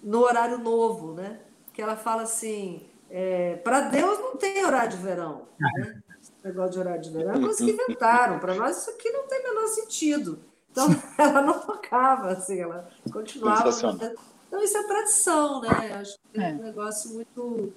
no 0.04 0.20
horário 0.20 0.60
novo, 0.60 1.14
né? 1.14 1.40
Que 1.74 1.82
ela 1.82 1.96
fala 1.96 2.22
assim, 2.22 2.88
é, 3.10 3.56
para 3.56 3.82
Deus 3.82 4.20
não 4.20 4.36
tem 4.36 4.64
horário 4.64 4.92
de 4.92 4.98
verão. 4.98 5.48
Né? 5.60 6.04
Esse 6.22 6.32
negócio 6.44 6.74
de 6.74 6.80
horário 6.80 7.02
de 7.02 7.10
verão 7.10 7.34
é 7.34 7.40
coisa 7.40 7.58
que 7.58 7.72
inventaram. 7.72 8.38
Para 8.38 8.54
nós 8.54 8.78
isso 8.78 8.92
aqui 8.92 9.10
não 9.10 9.26
tem 9.28 9.40
o 9.40 9.44
menor 9.56 9.68
sentido. 9.70 10.40
Então, 10.70 10.88
ela 11.18 11.42
não 11.42 11.58
tocava, 11.62 12.28
assim, 12.34 12.60
ela 12.60 12.88
continuava. 13.12 13.70
Então, 14.48 14.64
isso 14.64 14.78
é 14.78 14.84
tradição, 14.84 15.62
né? 15.62 15.98
Acho 16.00 16.16
que 16.32 16.40
é 16.40 16.50
um 16.50 16.62
negócio 16.62 17.10
muito 17.10 17.74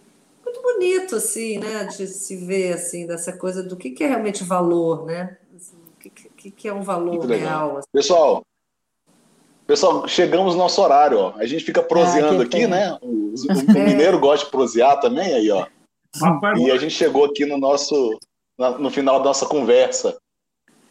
muito 0.49 0.63
bonito, 0.63 1.17
assim, 1.17 1.59
né? 1.59 1.85
De 1.85 2.07
se 2.07 2.37
ver, 2.37 2.75
assim, 2.75 3.07
dessa 3.07 3.33
coisa 3.33 3.63
do 3.63 3.77
que, 3.77 3.91
que 3.91 4.05
é 4.05 4.09
realmente 4.09 4.43
valor, 4.43 5.05
né? 5.05 5.37
Assim, 5.55 5.77
o 5.77 6.01
que, 6.01 6.11
que, 6.11 6.51
que 6.51 6.69
é 6.69 6.73
um 6.73 6.83
valor 6.83 7.25
real. 7.27 7.79
Assim. 7.79 7.89
Pessoal, 7.93 8.43
pessoal, 9.67 10.09
chegamos 10.09 10.55
no 10.55 10.61
nosso 10.61 10.81
horário, 10.81 11.19
ó. 11.19 11.35
A 11.37 11.47
gente 11.47 11.65
fica 11.65 11.83
proseando 11.83 12.43
ah, 12.43 12.45
aqui, 12.45 12.67
né? 12.67 12.99
O, 13.03 13.35
o 13.35 13.35
é. 13.77 13.85
mineiro 13.85 14.19
gosta 14.19 14.47
de 14.47 14.51
prosear 14.51 15.01
também, 15.01 15.35
aí, 15.35 15.51
ó. 15.51 15.67
E 16.57 16.71
a 16.71 16.79
gente 16.79 16.95
chegou 16.95 17.27
aqui 17.27 17.45
no 17.45 17.59
nosso, 17.59 18.19
no 18.79 18.91
final 18.91 19.19
da 19.19 19.27
nossa 19.27 19.47
conversa. 19.47 20.17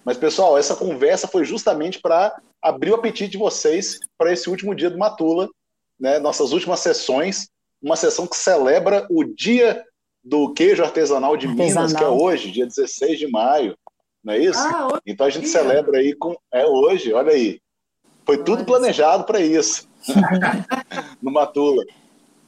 Mas, 0.06 0.18
pessoal, 0.18 0.58
essa 0.58 0.76
conversa 0.76 1.28
foi 1.28 1.44
justamente 1.44 2.00
para 2.00 2.40
abrir 2.62 2.92
o 2.92 2.96
apetite 2.96 3.32
de 3.32 3.38
vocês 3.38 4.00
para 4.18 4.32
esse 4.32 4.50
último 4.50 4.74
dia 4.74 4.90
do 4.90 4.98
Matula, 4.98 5.50
né? 6.00 6.20
Nossas 6.20 6.54
últimas 6.54 6.80
sessões 6.80 7.50
uma 7.82 7.96
sessão 7.96 8.28
que 8.28 8.36
celebra 8.36 9.06
o 9.10 9.24
dia 9.24 9.84
do 10.24 10.54
queijo 10.54 10.84
artesanal 10.84 11.38
de 11.38 11.48
artesanal. 11.48 11.88
Minas, 11.88 11.94
que 11.94 12.04
é 12.04 12.08
hoje, 12.08 12.52
dia 12.52 12.66
16 12.66 13.20
de 13.20 13.28
maio. 13.28 13.78
Não 14.24 14.34
é 14.34 14.40
isso? 14.40 14.60
Ah, 14.60 15.00
então 15.06 15.26
a 15.26 15.30
gente 15.30 15.44
dia. 15.44 15.52
celebra 15.52 16.00
aí 16.00 16.14
com. 16.14 16.36
É 16.54 16.66
hoje, 16.66 17.14
olha 17.14 17.32
aí. 17.32 17.60
Foi 18.26 18.44
tudo 18.44 18.66
planejado 18.66 19.24
para 19.24 19.40
isso. 19.40 19.88
no 21.22 21.32
Matula. 21.32 21.84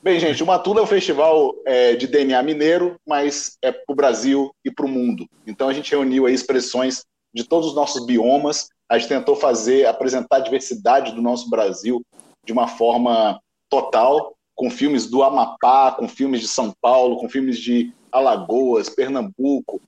Bem, 0.02 0.20
gente, 0.20 0.42
o 0.44 0.46
Matula 0.46 0.80
é 0.80 0.84
um 0.84 0.88
festival 0.88 1.54
é, 1.66 1.96
de 1.96 2.08
DNA 2.08 2.42
mineiro, 2.44 2.98
mas 3.08 3.58
é 3.62 3.72
para 3.72 3.84
o 3.90 3.96
Brasil 3.96 4.50
e 4.64 4.72
para 4.72 4.86
o 4.86 4.90
mundo. 4.90 5.26
Então 5.46 5.70
a 5.70 5.74
gente 5.74 5.92
reuniu 5.92 6.26
aí 6.26 6.34
expressões 6.34 7.04
de 7.34 7.44
todos 7.44 7.70
os 7.70 7.76
nossos 7.76 8.06
biomas. 8.06 8.68
A 8.90 8.98
gente 8.98 9.10
tentou 9.10 9.36
fazer, 9.36 9.86
apresentar 9.86 10.38
a 10.38 10.42
diversidade 10.42 11.14
do 11.14 11.22
nosso 11.22 11.50
Brasil 11.50 12.02
de 12.46 12.52
uma 12.52 12.68
forma 12.68 13.40
total 13.70 14.36
com 14.60 14.70
filmes 14.70 15.08
do 15.08 15.24
Amapá, 15.24 15.94
com 15.94 16.06
filmes 16.06 16.42
de 16.42 16.48
São 16.50 16.76
Paulo, 16.82 17.16
com 17.16 17.30
filmes 17.30 17.58
de 17.58 17.94
Alagoas, 18.12 18.90
Pernambuco, 18.90 19.82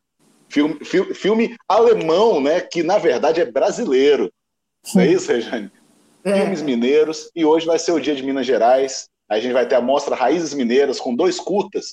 filme, 0.47 0.85
filme, 0.85 1.13
filme 1.13 1.57
alemão, 1.67 2.39
né, 2.39 2.61
que 2.61 2.81
na 2.81 2.97
verdade 2.97 3.41
é 3.41 3.45
brasileiro. 3.51 4.31
Não 4.95 5.01
é 5.01 5.07
isso, 5.07 5.29
Rejane? 5.29 5.69
É. 6.23 6.39
Filmes 6.39 6.61
mineiros, 6.61 7.29
e 7.35 7.43
hoje 7.43 7.65
vai 7.65 7.77
ser 7.77 7.91
o 7.91 7.99
dia 7.99 8.15
de 8.15 8.23
Minas 8.23 8.45
Gerais. 8.45 9.09
A 9.27 9.41
gente 9.41 9.51
vai 9.51 9.67
ter 9.67 9.75
a 9.75 9.81
mostra 9.81 10.15
Raízes 10.15 10.53
Mineiras 10.53 11.01
com 11.01 11.13
dois 11.13 11.37
curtas. 11.37 11.91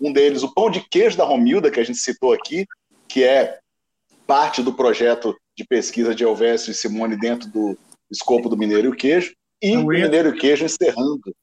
Um 0.00 0.10
deles, 0.10 0.42
o 0.42 0.54
Pão 0.54 0.70
de 0.70 0.80
Queijo 0.80 1.18
da 1.18 1.24
Romilda, 1.24 1.70
que 1.70 1.78
a 1.78 1.84
gente 1.84 1.98
citou 1.98 2.32
aqui, 2.32 2.64
que 3.06 3.22
é 3.22 3.58
parte 4.26 4.62
do 4.62 4.72
projeto 4.72 5.36
de 5.54 5.62
pesquisa 5.66 6.14
de 6.14 6.24
Elvésio 6.24 6.70
e 6.70 6.74
Simone 6.74 7.18
dentro 7.18 7.50
do 7.50 7.76
escopo 8.10 8.48
do 8.48 8.56
Mineiro 8.56 8.86
e 8.86 8.90
o 8.90 8.96
Queijo. 8.96 9.34
E 9.60 9.76
o 9.76 9.86
Mineiro 9.86 10.30
e 10.30 10.32
o 10.32 10.38
Queijo 10.38 10.64
encerrando 10.64 11.34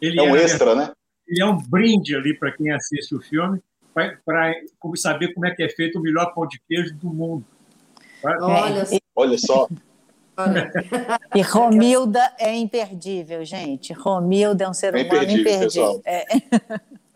ele 0.00 0.20
é 0.20 0.22
um 0.22 0.36
é, 0.36 0.42
extra, 0.42 0.74
né? 0.74 0.92
Ele 1.26 1.42
é 1.42 1.46
um 1.46 1.56
brinde 1.56 2.14
ali 2.14 2.36
para 2.36 2.52
quem 2.52 2.70
assiste 2.72 3.14
o 3.14 3.20
filme, 3.20 3.60
para 3.94 4.54
saber 4.96 5.32
como 5.34 5.46
é 5.46 5.54
que 5.54 5.62
é 5.62 5.68
feito 5.68 5.98
o 5.98 6.02
melhor 6.02 6.32
pão 6.34 6.46
de 6.46 6.60
queijo 6.68 6.94
do 6.96 7.08
mundo. 7.08 7.44
Olha, 8.22 8.82
é. 8.82 8.98
Olha 9.14 9.38
só. 9.38 9.68
E 11.34 11.40
Romilda 11.40 12.34
é 12.38 12.54
imperdível, 12.54 13.44
gente. 13.44 13.92
Romilda 13.92 14.64
é 14.64 14.68
um 14.68 14.74
ser 14.74 14.94
é 14.94 15.02
humano 15.02 15.30
imperdível. 15.30 15.52
imperdível. 15.52 16.02
É. 16.04 16.24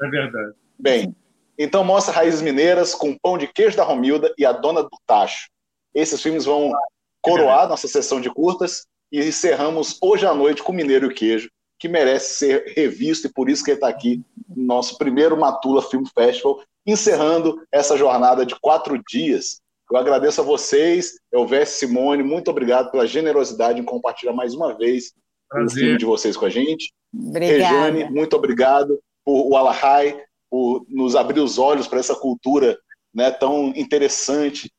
é 0.01 0.09
verdade. 0.09 0.55
Bem, 0.78 1.14
então 1.59 1.85
mostra 1.85 2.14
Raízes 2.14 2.41
Mineiras 2.41 2.95
com 2.95 3.16
Pão 3.18 3.37
de 3.37 3.47
Queijo 3.47 3.76
da 3.76 3.85
Romilda 3.85 4.33
e 4.39 4.47
A 4.47 4.53
Dona 4.53 4.83
do 4.83 4.99
Tacho. 5.07 5.51
Esses 5.95 6.22
filmes 6.22 6.47
vão 6.47 6.72
coroar 7.20 7.68
nossa 7.68 7.87
sessão 7.87 8.20
de 8.20 8.31
curtas 8.31 8.87
e 9.12 9.20
encerramos 9.20 9.99
hoje 10.01 10.24
à 10.24 10.33
noite 10.33 10.62
com 10.62 10.72
Mineiro 10.72 11.11
e 11.11 11.14
Queijo, 11.14 11.51
que 11.81 11.89
merece 11.89 12.35
ser 12.35 12.74
revisto 12.76 13.26
e 13.26 13.33
por 13.33 13.49
isso 13.49 13.64
que 13.64 13.70
ele 13.70 13.78
está 13.78 13.89
aqui 13.89 14.22
no 14.47 14.66
nosso 14.66 14.99
primeiro 14.99 15.37
Matula 15.37 15.81
Film 15.81 16.05
Festival, 16.14 16.62
encerrando 16.87 17.61
essa 17.72 17.97
jornada 17.97 18.45
de 18.45 18.55
quatro 18.61 19.01
dias. 19.09 19.61
Eu 19.91 19.97
agradeço 19.97 20.43
a 20.43 20.45
vocês, 20.45 21.14
Elvésio 21.33 21.74
Simone, 21.74 22.22
muito 22.22 22.51
obrigado 22.51 22.91
pela 22.91 23.07
generosidade 23.07 23.81
em 23.81 23.85
compartilhar 23.85 24.35
mais 24.35 24.55
uma 24.55 24.76
vez 24.76 25.12
Prazer. 25.49 25.66
o 25.66 25.70
filme 25.70 25.99
de 25.99 26.05
vocês 26.05 26.37
com 26.37 26.45
a 26.45 26.51
gente. 26.51 26.93
Obrigada. 27.12 27.53
Rejane, 27.53 28.05
muito 28.11 28.37
obrigado 28.37 29.01
por 29.24 29.51
o 29.51 29.57
Alahai, 29.57 30.22
por 30.51 30.85
nos 30.89 31.16
abrir 31.16 31.41
os 31.41 31.59
olhos 31.59 31.89
para 31.89 31.99
essa 31.99 32.14
cultura 32.14 32.78
né, 33.12 33.31
tão 33.31 33.68
interessante 33.74 34.70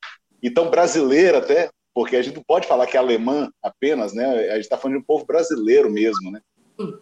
e 0.42 0.50
tão 0.50 0.70
brasileira 0.70 1.40
até, 1.40 1.70
porque 1.94 2.16
a 2.16 2.22
gente 2.22 2.36
não 2.36 2.44
pode 2.44 2.68
falar 2.68 2.86
que 2.88 2.96
é 2.96 3.00
alemã 3.00 3.50
apenas, 3.62 4.14
né? 4.14 4.50
A 4.50 4.56
gente 4.56 4.64
está 4.64 4.78
falando 4.78 4.98
de 4.98 5.04
um 5.04 5.06
povo 5.06 5.26
brasileiro 5.26 5.90
mesmo, 5.92 6.32
né? 6.32 6.40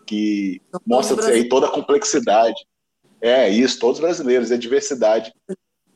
Que 0.05 0.61
mostra 0.86 1.27
aí 1.27 1.47
toda 1.47 1.67
a 1.67 1.71
complexidade. 1.71 2.65
É 3.21 3.49
isso, 3.49 3.80
todos 3.80 3.99
brasileiros, 3.99 4.51
a 4.51 4.57
diversidade 4.57 5.34